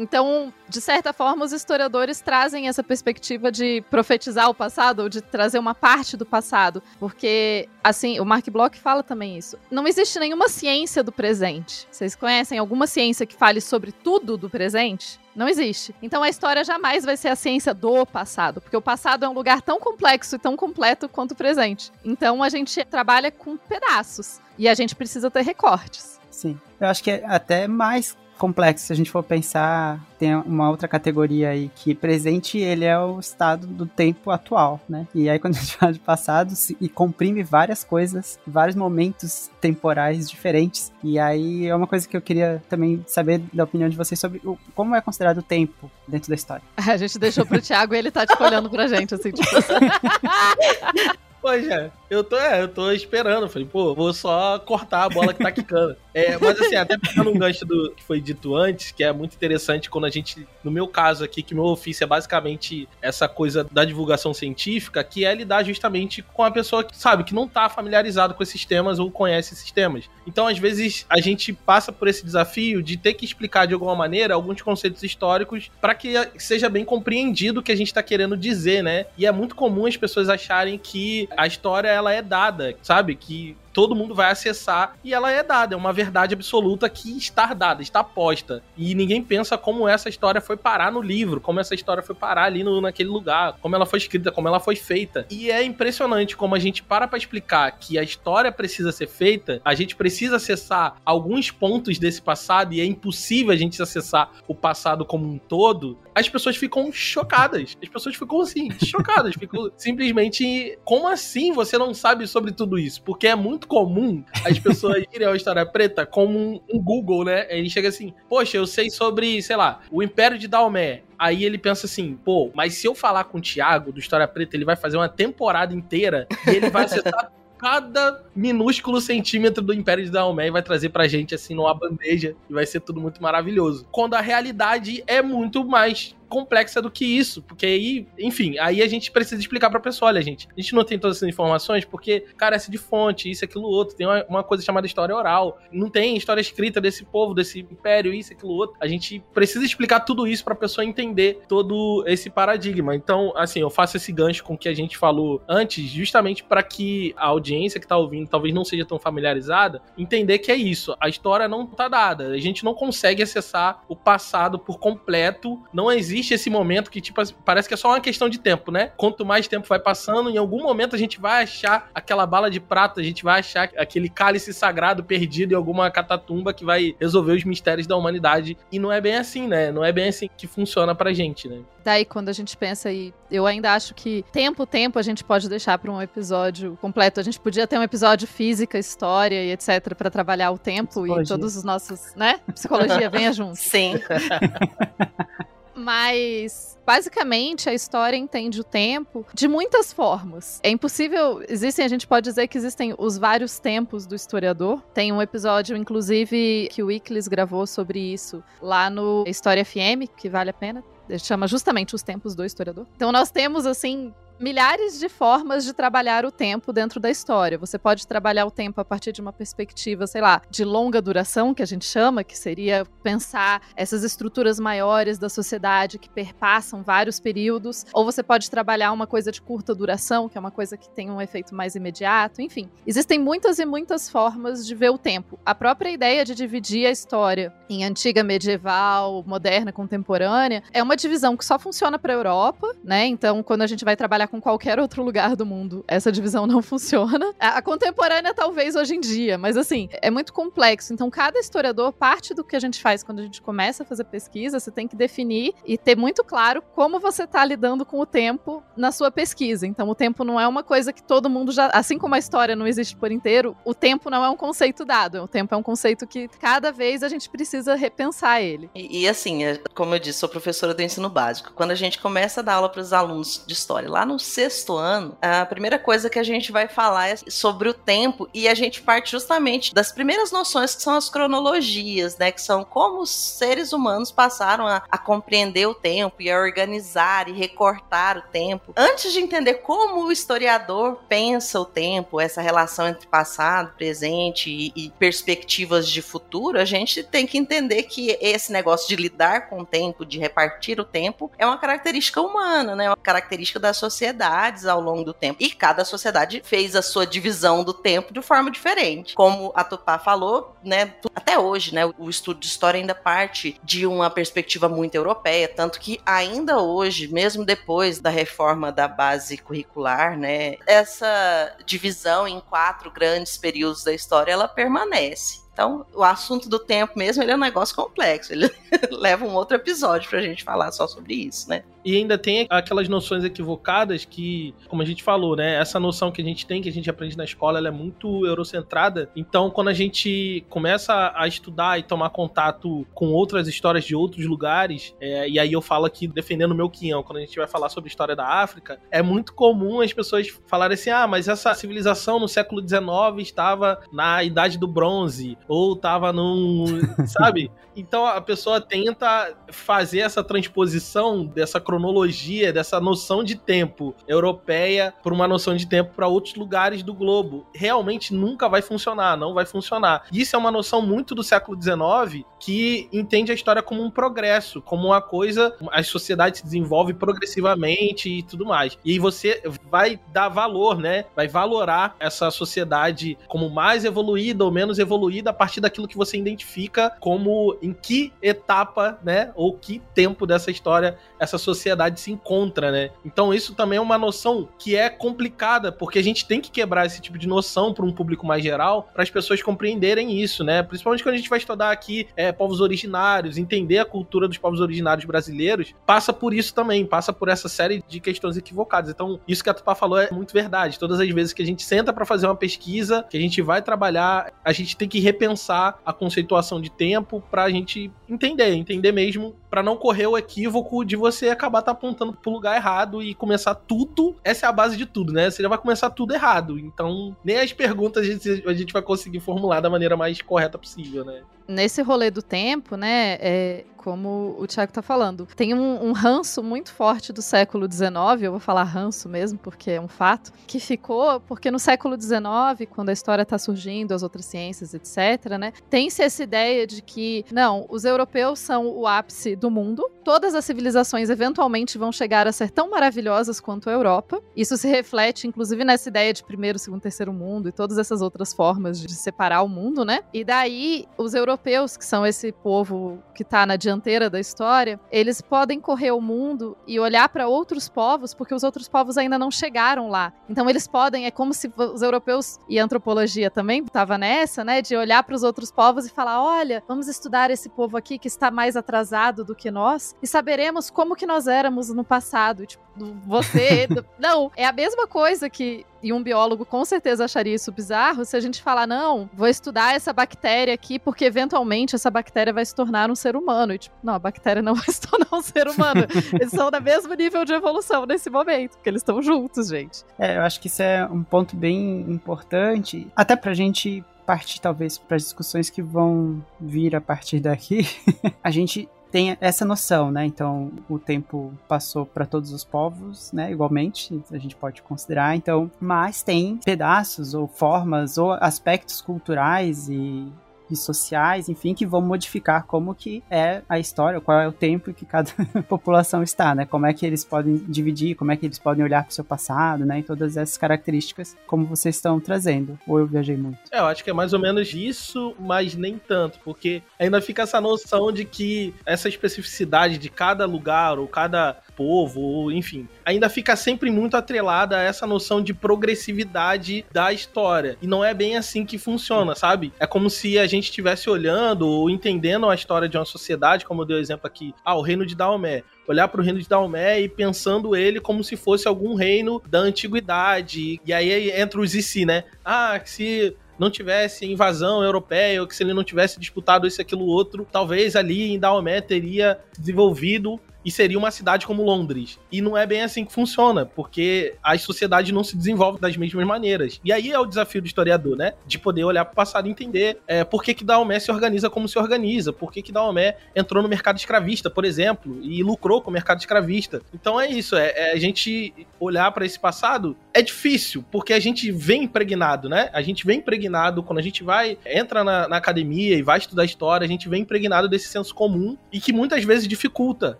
[0.00, 5.20] Então, de certa forma, os historiadores trazem essa perspectiva de profetizar o passado, ou de
[5.20, 6.82] trazer uma parte do passado.
[6.98, 9.58] Porque, assim, o Mark Bloch fala também isso.
[9.70, 11.86] Não existe nenhuma ciência do presente.
[11.90, 15.20] Vocês conhecem alguma ciência que fale sobre tudo do presente?
[15.36, 15.94] Não existe.
[16.02, 19.32] Então a história jamais vai ser a ciência do passado, porque o passado é um
[19.32, 21.92] lugar tão complexo e tão completo quanto o presente.
[22.04, 26.18] Então a gente trabalha com pedaços e a gente precisa ter recortes.
[26.30, 26.58] Sim.
[26.80, 28.86] Eu acho que é até mais complexo.
[28.86, 33.20] Se a gente for pensar, tem uma outra categoria aí que presente ele é o
[33.20, 35.06] estado do tempo atual, né?
[35.14, 39.50] E aí quando a gente fala de passado se, e comprime várias coisas, vários momentos
[39.60, 40.90] temporais diferentes.
[41.04, 44.40] E aí é uma coisa que eu queria também saber da opinião de vocês sobre
[44.42, 46.62] o, como é considerado o tempo dentro da história.
[46.90, 49.50] A gente deixou pro Thiago e ele tá tipo olhando pra gente assim, tipo
[51.40, 53.48] Poxa, eu tô, é, eu tô esperando.
[53.48, 55.96] Falei, pô, vou só cortar a bola que tá quicando.
[56.12, 59.32] É, mas assim, até pegando um gancho do que foi dito antes, que é muito
[59.32, 63.62] interessante quando a gente, no meu caso aqui, que meu ofício é basicamente essa coisa
[63.70, 67.68] da divulgação científica, que é lidar justamente com a pessoa que sabe, que não tá
[67.68, 70.10] familiarizado com esses temas ou conhece esses temas.
[70.26, 73.94] Então, às vezes, a gente passa por esse desafio de ter que explicar de alguma
[73.94, 78.36] maneira alguns conceitos históricos para que seja bem compreendido o que a gente tá querendo
[78.36, 79.06] dizer, né?
[79.16, 83.14] E é muito comum as pessoas acharem que a história ela é dada, sabe?
[83.14, 87.52] Que todo mundo vai acessar e ela é dada, é uma verdade absoluta que está
[87.54, 88.62] dada, está posta.
[88.76, 92.44] E ninguém pensa como essa história foi parar no livro, como essa história foi parar
[92.44, 95.26] ali no, naquele lugar, como ela foi escrita, como ela foi feita.
[95.30, 99.60] E é impressionante como a gente para para explicar que a história precisa ser feita,
[99.64, 104.54] a gente precisa acessar alguns pontos desse passado e é impossível a gente acessar o
[104.54, 105.98] passado como um todo.
[106.14, 107.76] As pessoas ficam chocadas.
[107.82, 113.02] As pessoas ficam assim, chocadas, ficam simplesmente como assim você não sabe sobre tudo isso?
[113.02, 117.24] Porque é muito muito comum as pessoas irem ao História Preta como um, um Google,
[117.24, 117.46] né?
[117.50, 121.02] Ele chega assim, poxa, eu sei sobre, sei lá, o Império de Dalmé.
[121.18, 124.56] Aí ele pensa assim, pô, mas se eu falar com o Thiago do História Preta,
[124.56, 130.02] ele vai fazer uma temporada inteira e ele vai acessar cada minúsculo centímetro do Império
[130.02, 133.22] de Daomé e vai trazer pra gente assim numa bandeja e vai ser tudo muito
[133.22, 133.86] maravilhoso.
[133.92, 138.88] Quando a realidade é muito mais complexa do que isso, porque aí, enfim, aí a
[138.88, 142.24] gente precisa explicar pra pessoa, olha, gente, a gente não tem todas essas informações porque
[142.38, 146.16] carece de fonte, isso, aquilo, outro, tem uma, uma coisa chamada história oral, não tem
[146.16, 150.44] história escrita desse povo, desse império, isso, aquilo, outro, a gente precisa explicar tudo isso
[150.44, 154.68] pra pessoa entender todo esse paradigma, então, assim, eu faço esse gancho com o que
[154.68, 158.86] a gente falou antes, justamente para que a audiência que tá ouvindo talvez não seja
[158.86, 163.22] tão familiarizada, entender que é isso, a história não tá dada, a gente não consegue
[163.22, 167.76] acessar o passado por completo, não existe existe esse momento que, tipo, parece que é
[167.76, 168.92] só uma questão de tempo, né?
[168.96, 172.60] Quanto mais tempo vai passando, em algum momento a gente vai achar aquela bala de
[172.60, 177.32] prata, a gente vai achar aquele cálice sagrado perdido em alguma catatumba que vai resolver
[177.32, 178.56] os mistérios da humanidade.
[178.70, 179.72] E não é bem assim, né?
[179.72, 181.60] Não é bem assim que funciona pra gente, né?
[181.82, 185.48] Daí, quando a gente pensa aí, eu ainda acho que tempo, tempo a gente pode
[185.48, 187.18] deixar para um episódio completo.
[187.20, 189.94] A gente podia ter um episódio física, história e etc.
[189.94, 191.22] para trabalhar o tempo Psicologia.
[191.22, 192.38] e todos os nossos, né?
[192.54, 193.56] Psicologia venha junto.
[193.56, 193.94] Sim.
[195.80, 200.60] Mas basicamente a história entende o tempo de muitas formas.
[200.62, 204.82] É impossível, existem, a gente pode dizer que existem os vários tempos do historiador.
[204.92, 210.28] Tem um episódio, inclusive, que o Iclis gravou sobre isso lá no História FM, que
[210.28, 210.82] vale a pena.
[211.18, 212.86] Chama justamente os tempos do historiador.
[212.94, 217.58] Então nós temos assim milhares de formas de trabalhar o tempo dentro da história.
[217.58, 221.52] Você pode trabalhar o tempo a partir de uma perspectiva, sei lá, de longa duração,
[221.52, 227.20] que a gente chama, que seria pensar essas estruturas maiores da sociedade que perpassam vários
[227.20, 230.88] períodos, ou você pode trabalhar uma coisa de curta duração, que é uma coisa que
[230.88, 232.70] tem um efeito mais imediato, enfim.
[232.86, 235.38] Existem muitas e muitas formas de ver o tempo.
[235.44, 241.36] A própria ideia de dividir a história em antiga, medieval, moderna, contemporânea, é uma divisão
[241.36, 243.04] que só funciona para a Europa, né?
[243.04, 246.62] Então, quando a gente vai trabalhar com qualquer outro lugar do mundo, essa divisão não
[246.62, 247.34] funciona.
[247.38, 250.92] A, contemporânea, talvez hoje em dia, mas assim, é muito complexo.
[250.92, 254.04] Então, cada historiador, parte do que a gente faz quando a gente começa a fazer
[254.04, 258.06] pesquisa, você tem que definir e ter muito claro como você está lidando com o
[258.06, 259.66] tempo na sua pesquisa.
[259.66, 261.66] Então, o tempo não é uma coisa que todo mundo já.
[261.72, 265.22] Assim como a história não existe por inteiro, o tempo não é um conceito dado.
[265.22, 268.70] O tempo é um conceito que cada vez a gente precisa repensar ele.
[268.74, 271.52] E, e assim, é, como eu disse, sou professora do ensino básico.
[271.54, 274.76] Quando a gente começa a dar aula para os alunos de história lá no sexto
[274.76, 278.54] ano, a primeira coisa que a gente vai falar é sobre o tempo e a
[278.54, 282.30] gente parte justamente das primeiras noções que são as cronologias, né?
[282.30, 287.28] Que são como os seres humanos passaram a, a compreender o tempo e a organizar
[287.28, 288.72] e recortar o tempo.
[288.76, 294.72] Antes de entender como o historiador pensa o tempo, essa relação entre passado, presente e,
[294.76, 299.60] e perspectivas de futuro, a gente tem que entender que esse negócio de lidar com
[299.60, 302.88] o tempo, de repartir o tempo, é uma característica humana, né?
[302.88, 305.42] Uma característica da sociedade sociedades ao longo do tempo.
[305.42, 309.14] E cada sociedade fez a sua divisão do tempo de forma diferente.
[309.14, 313.86] Como a Tupá falou, né, até hoje, né, o estudo de história ainda parte de
[313.86, 320.18] uma perspectiva muito europeia, tanto que ainda hoje, mesmo depois da reforma da base curricular,
[320.18, 325.40] né, essa divisão em quatro grandes períodos da história, ela permanece.
[325.52, 328.32] Então, o assunto do tempo mesmo, ele é um negócio complexo.
[328.32, 328.50] Ele
[328.90, 331.64] leva um outro episódio pra gente falar só sobre isso, né?
[331.84, 335.54] E ainda tem aquelas noções equivocadas que, como a gente falou, né?
[335.54, 338.26] Essa noção que a gente tem, que a gente aprende na escola, ela é muito
[338.26, 339.10] eurocentrada.
[339.16, 344.26] Então, quando a gente começa a estudar e tomar contato com outras histórias de outros
[344.26, 347.48] lugares, é, e aí eu falo aqui defendendo o meu quinhão, quando a gente vai
[347.48, 351.54] falar sobre história da África, é muito comum as pessoas falarem assim: ah, mas essa
[351.54, 356.66] civilização no século XIX estava na Idade do Bronze, ou estava num.
[357.06, 357.50] sabe?
[357.76, 365.14] Então a pessoa tenta fazer essa transposição dessa cronologia, dessa noção de tempo europeia para
[365.14, 367.46] uma noção de tempo para outros lugares do globo.
[367.54, 370.04] Realmente nunca vai funcionar, não vai funcionar.
[370.12, 374.60] Isso é uma noção muito do século XIX que entende a história como um progresso,
[374.60, 378.76] como uma coisa, a sociedade se desenvolve progressivamente e tudo mais.
[378.84, 381.04] E você vai dar valor, né?
[381.14, 386.16] Vai valorar essa sociedade como mais evoluída ou menos evoluída a partir daquilo que você
[386.16, 391.59] identifica como em que etapa, né, ou que tempo dessa história essa sociedade
[392.00, 392.90] se encontra, né?
[393.04, 396.86] Então isso também é uma noção que é complicada, porque a gente tem que quebrar
[396.86, 400.62] esse tipo de noção para um público mais geral, para as pessoas compreenderem isso, né?
[400.62, 404.60] Principalmente quando a gente vai estudar aqui é, povos originários, entender a cultura dos povos
[404.60, 408.90] originários brasileiros, passa por isso também, passa por essa série de questões equivocadas.
[408.90, 410.78] Então, isso que a Tupá falou é muito verdade.
[410.78, 413.62] Todas as vezes que a gente senta para fazer uma pesquisa, que a gente vai
[413.62, 418.92] trabalhar, a gente tem que repensar a conceituação de tempo para a gente entender, entender
[418.92, 423.14] mesmo, para não correr o equívoco de você acabar tá apontando pro lugar errado e
[423.14, 424.16] começar tudo.
[424.24, 425.30] Essa é a base de tudo, né?
[425.30, 426.58] Você já vai começar tudo errado.
[426.58, 430.58] Então, nem as perguntas a gente, a gente vai conseguir formular da maneira mais correta
[430.58, 431.22] possível, né?
[431.48, 436.42] Nesse rolê do tempo, né, é, como o Tiago tá falando, tem um, um, ranço
[436.42, 440.60] muito forte do século XIX, eu vou falar ranço mesmo, porque é um fato, que
[440.60, 445.54] ficou porque no século XIX, quando a história tá surgindo, as outras ciências, etc., né,
[445.70, 450.44] tem-se essa ideia de que, não, os europeus são o ápice do mundo, todas as
[450.44, 454.20] civilizações eventualmente vão chegar a ser tão maravilhosas quanto a Europa.
[454.36, 458.32] Isso se reflete, inclusive, nessa ideia de primeiro, segundo, terceiro mundo e todas essas outras
[458.32, 460.00] formas de separar o mundo, né?
[460.12, 465.20] E daí, os europeus que são esse povo que está na dianteira da história, eles
[465.20, 469.30] podem correr o mundo e olhar para outros povos, porque os outros povos ainda não
[469.30, 470.12] chegaram lá.
[470.28, 474.60] Então eles podem, é como se os europeus e a antropologia também estava nessa, né,
[474.60, 478.08] de olhar para os outros povos e falar, olha, vamos estudar esse povo aqui que
[478.08, 482.62] está mais atrasado do que nós e saberemos como que nós éramos no passado, tipo,
[483.06, 488.04] você, não, é a mesma coisa que e um biólogo com certeza acharia isso bizarro
[488.04, 492.44] se a gente falar, não, vou estudar essa bactéria aqui porque eventualmente essa bactéria vai
[492.44, 493.54] se tornar um ser humano.
[493.54, 495.86] E tipo, não, a bactéria não vai se tornar um ser humano.
[496.12, 499.84] eles são no mesmo nível de evolução nesse momento, porque eles estão juntos, gente.
[499.98, 504.76] É, eu acho que isso é um ponto bem importante, até pra gente partir talvez
[504.76, 507.60] para as discussões que vão vir a partir daqui.
[508.22, 510.04] a gente tem essa noção, né?
[510.04, 513.30] Então, o tempo passou para todos os povos, né?
[513.30, 515.16] Igualmente, a gente pode considerar.
[515.16, 520.10] Então, mas tem pedaços ou formas ou aspectos culturais e
[520.50, 524.72] e sociais, enfim, que vão modificar como que é a história, qual é o tempo
[524.72, 525.10] que cada
[525.48, 526.46] população está, né?
[526.46, 529.04] Como é que eles podem dividir, como é que eles podem olhar para o seu
[529.04, 529.80] passado, né?
[529.80, 532.58] E todas essas características como vocês estão trazendo.
[532.66, 533.38] Ou eu viajei muito?
[533.50, 537.22] É, eu acho que é mais ou menos isso, mas nem tanto, porque ainda fica
[537.22, 543.36] essa noção de que essa especificidade de cada lugar ou cada povo, enfim, ainda fica
[543.36, 547.58] sempre muito atrelada a essa noção de progressividade da história.
[547.60, 549.52] E não é bem assim que funciona, sabe?
[549.60, 553.60] É como se a gente estivesse olhando ou entendendo a história de uma sociedade, como
[553.60, 556.28] eu dei o exemplo aqui, ah, o reino de Daomé olhar para o reino de
[556.28, 560.60] Daomé e pensando ele como se fosse algum reino da antiguidade.
[560.66, 562.04] E aí entra os e né?
[562.24, 566.84] Ah, se não tivesse invasão europeia, ou que se ele não tivesse disputado isso, aquilo,
[566.84, 571.98] outro, talvez ali em Daomé teria desenvolvido e seria uma cidade como Londres.
[572.10, 576.04] E não é bem assim que funciona, porque a sociedade não se desenvolve das mesmas
[576.04, 576.60] maneiras.
[576.64, 578.14] E aí é o desafio do historiador, né?
[578.26, 581.28] De poder olhar para o passado e entender é, por que, que Daomé se organiza
[581.28, 585.60] como se organiza, por que, que Daomé entrou no mercado escravista, por exemplo, e lucrou
[585.60, 586.62] com o mercado escravista.
[586.72, 591.00] Então é isso, é, é a gente olhar para esse passado é difícil, porque a
[591.00, 592.50] gente vem impregnado, né?
[592.52, 596.24] A gente vem impregnado quando a gente vai, entra na, na academia e vai estudar
[596.24, 599.98] história, a gente vem impregnado desse senso comum e que muitas vezes dificulta.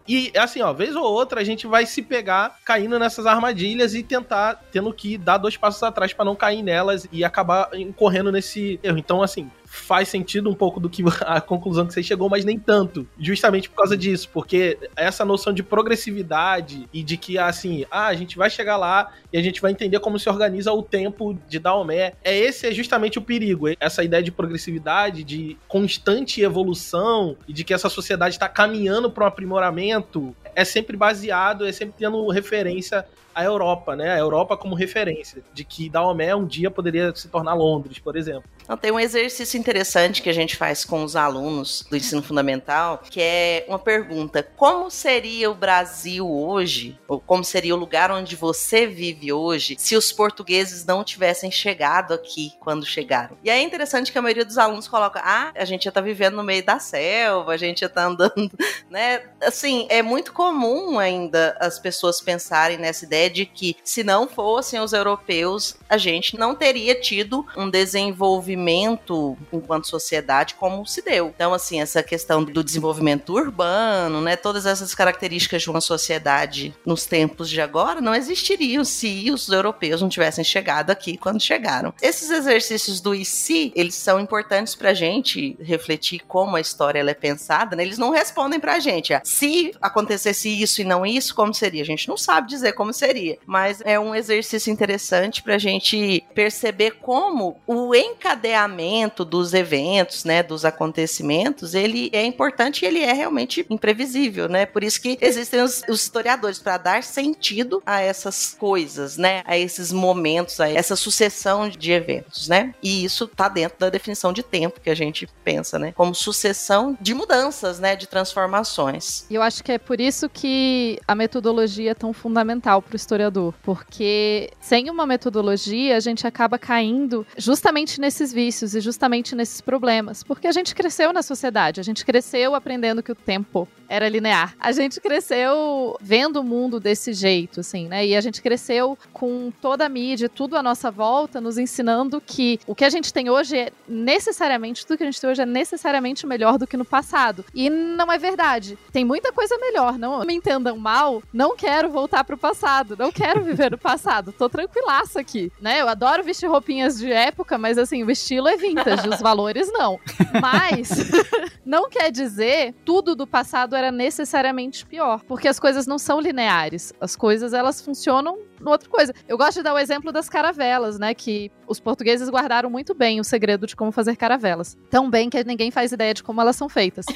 [0.07, 4.03] E assim, ó, vez ou outra a gente vai se pegar caindo nessas armadilhas e
[4.03, 8.79] tentar tendo que dar dois passos atrás para não cair nelas e acabar incorrendo nesse
[8.83, 8.98] erro.
[8.98, 12.59] Então, assim, faz sentido um pouco do que a conclusão que você chegou, mas nem
[12.59, 13.06] tanto.
[13.18, 18.14] Justamente por causa disso, porque essa noção de progressividade e de que, assim, ah, a
[18.14, 21.61] gente vai chegar lá e a gente vai entender como se organiza o tempo de
[21.61, 22.14] Daomé.
[22.24, 27.62] É esse é justamente o perigo, essa ideia de progressividade, de constante evolução e de
[27.62, 33.06] que essa sociedade está caminhando para um aprimoramento, é sempre baseado, é sempre tendo referência
[33.35, 34.12] a Europa, né?
[34.12, 38.45] A Europa como referência de que Daomé um dia poderia se tornar Londres, por exemplo.
[38.62, 43.03] Então, tem um exercício interessante que a gente faz com os alunos do ensino fundamental,
[43.11, 48.37] que é uma pergunta: como seria o Brasil hoje, ou como seria o lugar onde
[48.37, 53.37] você vive hoje, se os portugueses não tivessem chegado aqui quando chegaram?
[53.43, 56.37] E é interessante que a maioria dos alunos coloca: ah, a gente já tá vivendo
[56.37, 58.51] no meio da selva, a gente já tá andando,
[58.88, 59.23] né?
[59.43, 64.80] Assim, é muito comum ainda as pessoas pensarem nessa ideia de que se não fossem
[64.80, 71.33] os europeus, a gente não teria tido um desenvolvimento enquanto sociedade como se deu.
[71.35, 77.04] Então, assim, essa questão do desenvolvimento urbano, né, todas essas características de uma sociedade nos
[77.04, 81.92] tempos de agora não existiriam se os europeus não tivessem chegado aqui quando chegaram.
[82.00, 87.14] Esses exercícios do e se, eles são importantes pra gente refletir como a história é
[87.14, 87.83] pensada, né?
[87.83, 91.83] Eles não respondem pra gente, ah, se acontecesse isso e não isso, como seria?
[91.83, 93.10] A gente não sabe dizer como seria
[93.46, 100.42] Mas é um exercício interessante para a gente perceber como o encadeamento dos eventos, né,
[100.42, 104.66] dos acontecimentos, ele é importante e ele é realmente imprevisível, né?
[104.66, 109.42] Por isso que existem os, os historiadores para dar sentido a essas coisas, né?
[109.44, 112.75] A esses momentos, a essa sucessão de eventos, né?
[112.83, 115.92] E isso tá dentro da definição de tempo que a gente pensa, né?
[115.92, 117.96] Como sucessão de mudanças, né?
[117.96, 119.25] De transformações.
[119.31, 122.96] E eu acho que é por isso que a metodologia é tão fundamental para o
[123.00, 129.60] historiador, porque sem uma metodologia a gente acaba caindo justamente nesses vícios e justamente nesses
[129.60, 134.08] problemas, porque a gente cresceu na sociedade, a gente cresceu aprendendo que o tempo era
[134.08, 134.54] linear.
[134.60, 138.06] A gente cresceu vendo o mundo desse jeito, assim, né?
[138.06, 142.60] E a gente cresceu com toda a mídia, tudo à nossa volta, nos ensinando que
[142.68, 145.46] o que a gente tem hoje é necessariamente, tudo que a gente tem hoje é
[145.46, 147.44] necessariamente melhor do que no passado.
[147.52, 148.78] E não é verdade.
[148.92, 153.42] Tem muita coisa melhor, não me entendam mal, não quero voltar pro passado, não quero
[153.42, 155.81] viver no passado, tô tranquilaça aqui, né?
[155.81, 159.98] Eu adoro vestir roupinhas de época, mas assim, o estilo é vintage, os valores não.
[160.40, 160.90] Mas
[161.64, 166.92] não quer dizer tudo do passado era necessariamente pior, porque as coisas não são lineares.
[167.00, 169.14] As coisas elas funcionam outra coisa.
[169.29, 171.14] Eu gosto de dar o exemplo das caravelas, né?
[171.14, 174.76] Que os portugueses guardaram muito bem o segredo de como fazer caravelas.
[174.90, 177.07] Tão bem que ninguém faz ideia de como elas são feitas.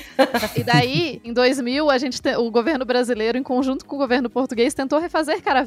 [0.57, 2.35] e daí, em 2000, a gente te...
[2.37, 5.64] o governo brasileiro, em conjunto com o governo português, tentou refazer caravelas.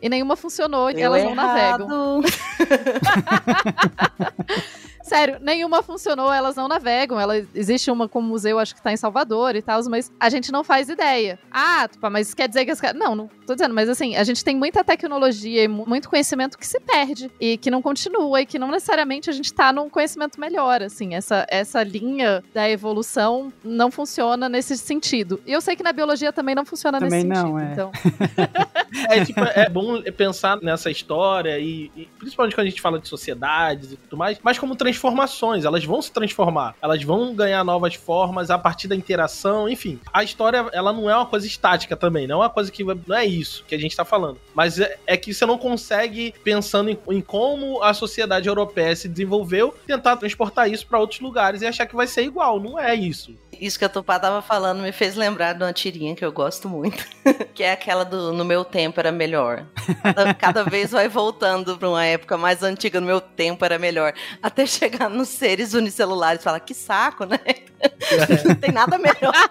[0.00, 2.22] E nenhuma funcionou e elas não navegam.
[5.10, 7.18] Sério, nenhuma funcionou, elas não navegam.
[7.18, 10.52] Ela, existe uma como museu, acho que tá em Salvador e tal, mas a gente
[10.52, 11.36] não faz ideia.
[11.50, 14.54] Ah, mas quer dizer que as Não, não tô dizendo, mas assim, a gente tem
[14.54, 18.70] muita tecnologia e muito conhecimento que se perde e que não continua e que não
[18.70, 21.12] necessariamente a gente tá num conhecimento melhor, assim.
[21.12, 25.40] Essa, essa linha da evolução não funciona nesse sentido.
[25.44, 27.68] E eu sei que na biologia também não funciona também nesse não, sentido.
[27.68, 27.72] É.
[27.72, 27.92] Então.
[29.10, 33.08] é, tipo, é bom pensar nessa história e, e, principalmente quando a gente fala de
[33.08, 37.94] sociedades e tudo mais, mas como transformações, elas vão se transformar, elas vão ganhar novas
[37.94, 39.98] formas a partir da interação, enfim.
[40.12, 43.16] A história, ela não é uma coisa estática também, não é uma coisa que não
[43.16, 46.90] é isso que a gente tá falando, mas é, é que você não consegue pensando
[46.90, 51.66] em, em, como a sociedade europeia se desenvolveu, tentar transportar isso para outros lugares e
[51.66, 53.34] achar que vai ser igual, não é isso.
[53.58, 56.68] Isso que a Tupá tava falando me fez lembrar de uma tirinha que eu gosto
[56.68, 57.04] muito,
[57.54, 59.66] que é aquela do No Meu Tempo Era Melhor.
[60.02, 64.14] Cada, cada vez vai voltando para uma época mais antiga, No Meu Tempo Era Melhor,
[64.42, 67.38] até chegar nos seres unicelulares e falar, que saco, né?
[68.46, 69.50] Não tem nada melhor.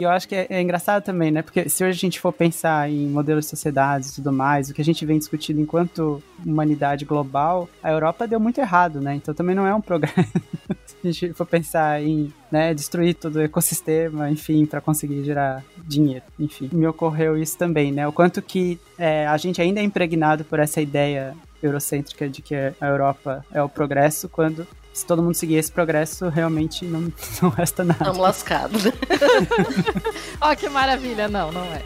[0.00, 1.42] E eu acho que é, é, engraçado também, né?
[1.42, 4.74] Porque se hoje a gente for pensar em modelos de sociedades e tudo mais, o
[4.74, 9.14] que a gente vem discutindo enquanto humanidade global, a Europa deu muito errado, né?
[9.14, 10.26] Então também não é um programa.
[10.86, 15.64] se a gente for pensar em né, destruir todo o ecossistema, enfim, para conseguir gerar
[15.76, 16.70] dinheiro, enfim.
[16.72, 18.06] Me ocorreu isso também, né?
[18.06, 22.54] O quanto que é, a gente ainda é impregnado por essa ideia eurocêntrica de que
[22.54, 27.50] a Europa é o progresso, quando se todo mundo seguir esse progresso, realmente não, não
[27.50, 28.00] resta nada.
[28.00, 28.82] Estamos lascados.
[30.40, 31.28] Ó, oh, que maravilha.
[31.28, 31.82] Não, não é.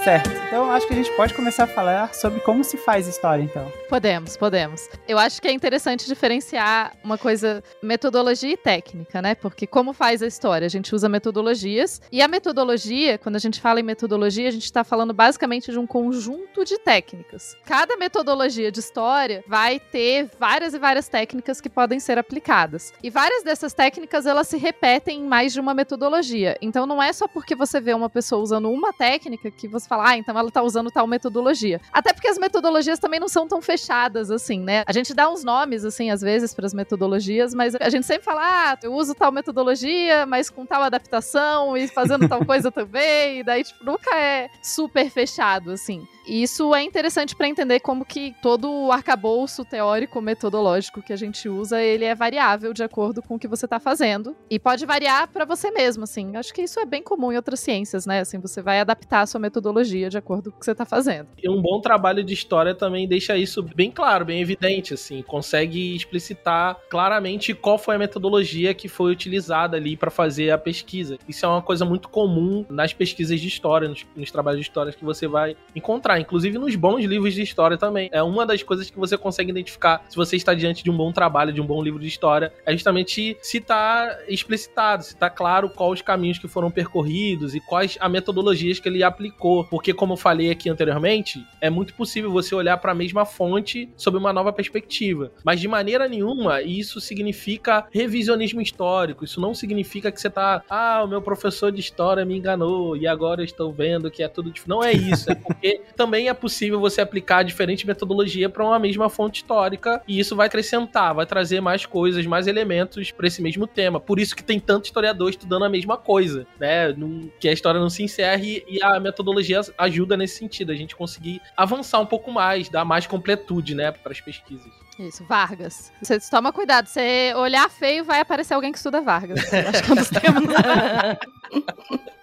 [0.03, 0.31] Certo.
[0.47, 3.71] Então acho que a gente pode começar a falar sobre como se faz história, então.
[3.87, 4.89] Podemos, podemos.
[5.07, 9.35] Eu acho que é interessante diferenciar uma coisa, metodologia e técnica, né?
[9.35, 10.65] Porque como faz a história?
[10.65, 14.65] A gente usa metodologias e a metodologia, quando a gente fala em metodologia, a gente
[14.65, 17.55] está falando basicamente de um conjunto de técnicas.
[17.63, 22.91] Cada metodologia de história vai ter várias e várias técnicas que podem ser aplicadas.
[23.03, 26.57] E várias dessas técnicas elas se repetem em mais de uma metodologia.
[26.59, 30.09] Então não é só porque você vê uma pessoa usando uma técnica que você fala,
[30.09, 31.81] ah, então ela tá usando tal metodologia.
[31.91, 34.83] Até porque as metodologias também não são tão fechadas assim, né?
[34.85, 38.23] A gente dá uns nomes, assim, às vezes, para as metodologias, mas a gente sempre
[38.23, 43.39] fala, ah, eu uso tal metodologia, mas com tal adaptação e fazendo tal coisa também.
[43.39, 46.07] E daí, tipo, nunca é super fechado, assim.
[46.25, 51.15] E isso é interessante para entender como que todo o arcabouço teórico metodológico que a
[51.15, 54.85] gente usa, ele é variável de acordo com o que você está fazendo e pode
[54.85, 56.35] variar para você mesmo, assim.
[56.35, 58.19] Acho que isso é bem comum em outras ciências, né?
[58.19, 61.27] Assim, você vai adaptar a sua metodologia de acordo com o que você está fazendo.
[61.41, 65.95] E um bom trabalho de história também deixa isso bem claro, bem evidente, assim, consegue
[65.95, 71.17] explicitar claramente qual foi a metodologia que foi utilizada ali para fazer a pesquisa.
[71.27, 74.91] Isso é uma coisa muito comum nas pesquisas de história, nos, nos trabalhos de história
[74.91, 78.09] que você vai encontrar inclusive nos bons livros de história também.
[78.11, 81.11] É uma das coisas que você consegue identificar se você está diante de um bom
[81.11, 85.69] trabalho, de um bom livro de história, é justamente se está explicitado, se está claro
[85.69, 89.65] quais os caminhos que foram percorridos e quais as metodologias que ele aplicou.
[89.71, 93.89] Porque, como eu falei aqui anteriormente, é muito possível você olhar para a mesma fonte
[93.95, 95.31] sob uma nova perspectiva.
[95.45, 99.23] Mas de maneira nenhuma isso significa revisionismo histórico.
[99.23, 103.07] Isso não significa que você está, ah, o meu professor de história me enganou e
[103.07, 104.69] agora eu estou vendo que é tudo diferente.
[104.69, 105.31] Não é isso.
[105.31, 110.19] É porque também é possível você aplicar diferente metodologia para uma mesma fonte histórica e
[110.19, 114.01] isso vai acrescentar, vai trazer mais coisas, mais elementos para esse mesmo tema.
[114.01, 116.93] Por isso que tem tanto historiador estudando a mesma coisa, né?
[117.39, 121.41] que a história não se encerre e a metodologia ajuda nesse sentido, a gente conseguir
[121.55, 124.71] avançar um pouco mais, dar mais completude, né, para as pesquisas.
[124.99, 125.91] Isso, Vargas.
[126.01, 129.39] Você toma cuidado, você olhar feio, vai aparecer alguém que estuda Vargas.
[129.53, 130.43] Acho que é um dos temas.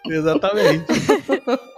[0.07, 0.87] Exatamente.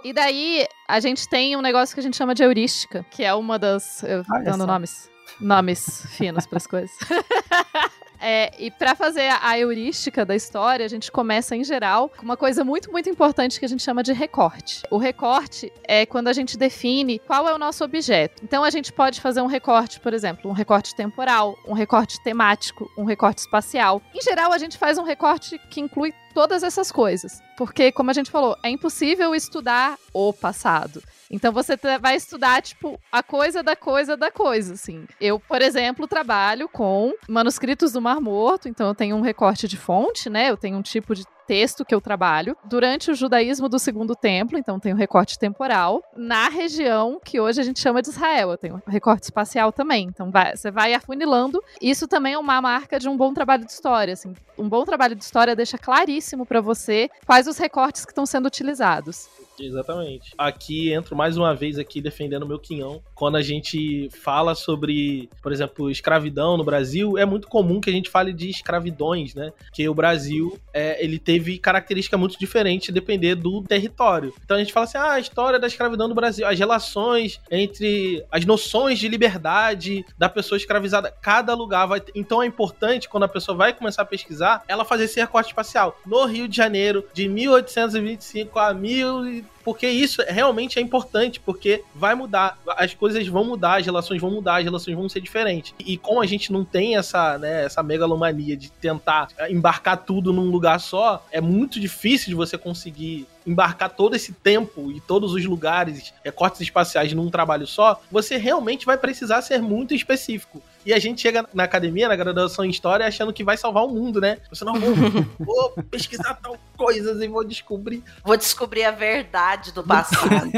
[0.03, 3.33] e daí, a gente tem um negócio que a gente chama de heurística, que é
[3.33, 4.03] uma das.
[4.03, 5.09] Eu, dando nomes.
[5.39, 6.91] Nomes finos para as coisas.
[8.21, 12.37] É, e para fazer a heurística da história, a gente começa, em geral, com uma
[12.37, 14.83] coisa muito, muito importante que a gente chama de recorte.
[14.91, 18.43] O recorte é quando a gente define qual é o nosso objeto.
[18.43, 22.89] Então, a gente pode fazer um recorte, por exemplo, um recorte temporal, um recorte temático,
[22.95, 24.01] um recorte espacial.
[24.13, 27.41] Em geral, a gente faz um recorte que inclui todas essas coisas.
[27.57, 31.01] Porque, como a gente falou, é impossível estudar o passado.
[31.31, 35.05] Então você vai estudar, tipo, a coisa da coisa da coisa, assim.
[35.19, 39.77] Eu, por exemplo, trabalho com manuscritos do Mar Morto, então eu tenho um recorte de
[39.77, 40.49] fonte, né?
[40.49, 44.57] Eu tenho um tipo de texto que eu trabalho durante o judaísmo do Segundo Templo,
[44.57, 48.51] então tem um recorte temporal, na região que hoje a gente chama de Israel.
[48.51, 50.07] Eu tenho um recorte espacial também.
[50.07, 51.61] Então vai, você vai afunilando.
[51.81, 54.13] Isso também é uma marca de um bom trabalho de história.
[54.13, 54.33] Assim.
[54.57, 58.45] Um bom trabalho de história deixa claríssimo para você quais os recortes que estão sendo
[58.45, 59.27] utilizados.
[59.61, 60.31] Exatamente.
[60.37, 63.01] Aqui entro mais uma vez aqui defendendo o meu quinhão.
[63.13, 67.93] Quando a gente fala sobre, por exemplo, escravidão no Brasil, é muito comum que a
[67.93, 69.53] gente fale de escravidões, né?
[69.73, 74.33] Que o Brasil, é, ele teve característica muito diferente depender do território.
[74.43, 78.25] Então a gente fala assim, ah, a história da escravidão no Brasil, as relações entre
[78.31, 82.01] as noções de liberdade da pessoa escravizada, cada lugar vai.
[82.15, 85.99] Então é importante quando a pessoa vai começar a pesquisar, ela fazer esse recorte espacial.
[86.05, 92.15] No Rio de Janeiro, de 1825 a 1000 porque isso realmente é importante, porque vai
[92.15, 95.73] mudar, as coisas vão mudar, as relações vão mudar, as relações vão ser diferentes.
[95.79, 100.49] E como a gente não tem essa, né, essa megalomania de tentar embarcar tudo num
[100.49, 105.45] lugar só, é muito difícil de você conseguir embarcar todo esse tempo e todos os
[105.45, 110.61] lugares, recortes espaciais num trabalho só, você realmente vai precisar ser muito específico.
[110.85, 113.89] E a gente chega na academia, na graduação em História, achando que vai salvar o
[113.89, 114.39] mundo, né?
[114.49, 114.95] Você não, vou,
[115.39, 118.03] vou pesquisar tal coisas e vou descobrir.
[118.23, 120.51] Vou descobrir a verdade do passado.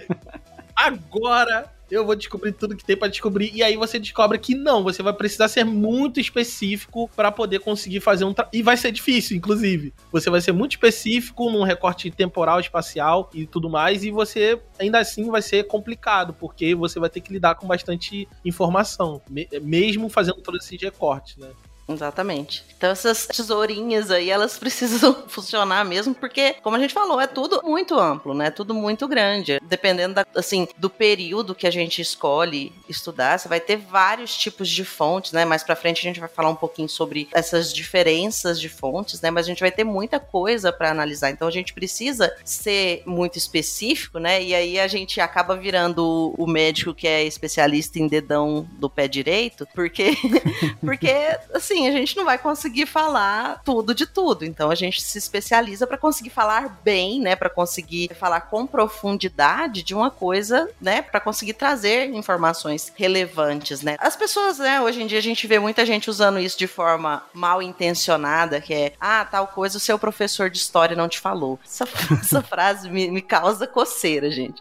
[0.74, 3.50] Agora eu vou descobrir tudo que tem para descobrir.
[3.54, 8.00] E aí você descobre que não, você vai precisar ser muito específico para poder conseguir
[8.00, 8.34] fazer um.
[8.50, 9.92] E vai ser difícil, inclusive.
[10.10, 14.04] Você vai ser muito específico num recorte temporal, espacial e tudo mais.
[14.04, 18.26] E você ainda assim vai ser complicado, porque você vai ter que lidar com bastante
[18.42, 19.20] informação,
[19.60, 21.50] mesmo fazendo todos esses recortes, né?
[21.92, 22.64] Exatamente.
[22.76, 27.60] Então essas tesourinhas aí, elas precisam funcionar mesmo, porque, como a gente falou, é tudo
[27.62, 28.50] muito amplo, né?
[28.50, 29.60] Tudo muito grande.
[29.62, 34.68] Dependendo da, assim, do período que a gente escolhe estudar, você vai ter vários tipos
[34.68, 35.44] de fontes, né?
[35.44, 39.30] Mais para frente a gente vai falar um pouquinho sobre essas diferenças de fontes, né?
[39.30, 41.30] Mas a gente vai ter muita coisa para analisar.
[41.30, 44.42] Então a gente precisa ser muito específico, né?
[44.42, 49.06] E aí a gente acaba virando o médico que é especialista em dedão do pé
[49.06, 50.16] direito, porque
[50.82, 51.12] porque
[51.54, 54.44] assim, a gente não vai conseguir falar tudo de tudo.
[54.44, 59.82] Então a gente se especializa para conseguir falar bem, né, para conseguir falar com profundidade
[59.82, 63.96] de uma coisa, né, para conseguir trazer informações relevantes, né?
[63.98, 67.24] As pessoas, né, hoje em dia a gente vê muita gente usando isso de forma
[67.32, 71.58] mal intencionada, que é, ah, tal coisa o seu professor de história não te falou.
[71.64, 71.84] Essa,
[72.20, 74.60] essa frase me, me causa coceira, gente.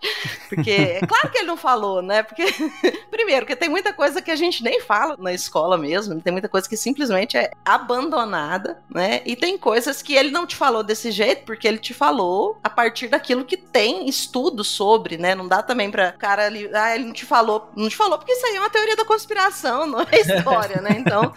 [0.49, 2.23] Porque é claro que ele não falou, né?
[2.23, 2.45] Porque
[3.11, 6.49] primeiro, que tem muita coisa que a gente nem fala na escola mesmo, tem muita
[6.49, 7.00] coisa que simplesmente
[7.37, 9.21] é abandonada, né?
[9.25, 12.69] E tem coisas que ele não te falou desse jeito porque ele te falou a
[12.69, 15.33] partir daquilo que tem estudo sobre, né?
[15.35, 18.31] Não dá também para cara ali, ah, ele não te falou, não te falou porque
[18.31, 20.91] isso aí é uma teoria da conspiração, não é história, né?
[20.97, 21.33] Então,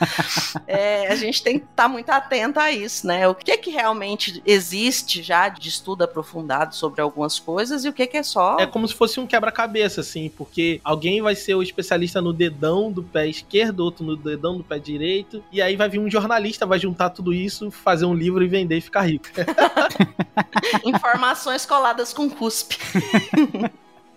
[0.67, 3.27] é, a gente tem que estar tá muito atento a isso, né?
[3.29, 7.93] O que é que realmente existe já de estudo aprofundado sobre algumas coisas e o
[7.93, 11.35] que é que é só É como se fosse um quebra-cabeça assim, porque alguém vai
[11.35, 15.63] ser o especialista no dedão do pé esquerdo, outro no dedão do pé direito, e
[15.63, 18.81] aí vai vir um jornalista, vai juntar tudo isso, fazer um livro e vender e
[18.81, 19.29] ficar rico.
[20.85, 22.77] Informações coladas com cuspe.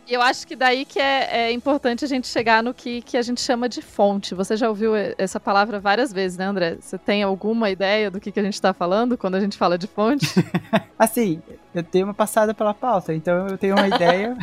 [0.07, 3.17] E eu acho que daí que é, é, importante a gente chegar no que, que
[3.17, 4.33] a gente chama de fonte.
[4.33, 6.77] Você já ouviu essa palavra várias vezes, né, André?
[6.81, 9.77] Você tem alguma ideia do que, que a gente está falando quando a gente fala
[9.77, 10.25] de fonte?
[10.97, 11.39] assim,
[11.75, 14.35] eu tenho uma passada pela pauta, então eu tenho uma ideia.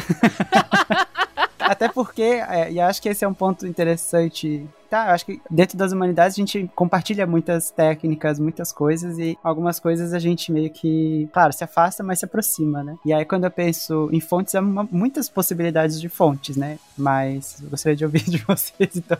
[1.59, 4.69] Até porque, é, e acho que esse é um ponto interessante
[5.09, 9.79] eu acho que dentro das humanidades a gente compartilha muitas técnicas, muitas coisas e algumas
[9.81, 12.97] coisas a gente meio que, claro, se afasta, mas se aproxima, né?
[13.05, 16.79] E aí quando eu penso em fontes, há muitas possibilidades de fontes, né?
[16.97, 19.19] Mas gostaria de ouvir de vocês, então.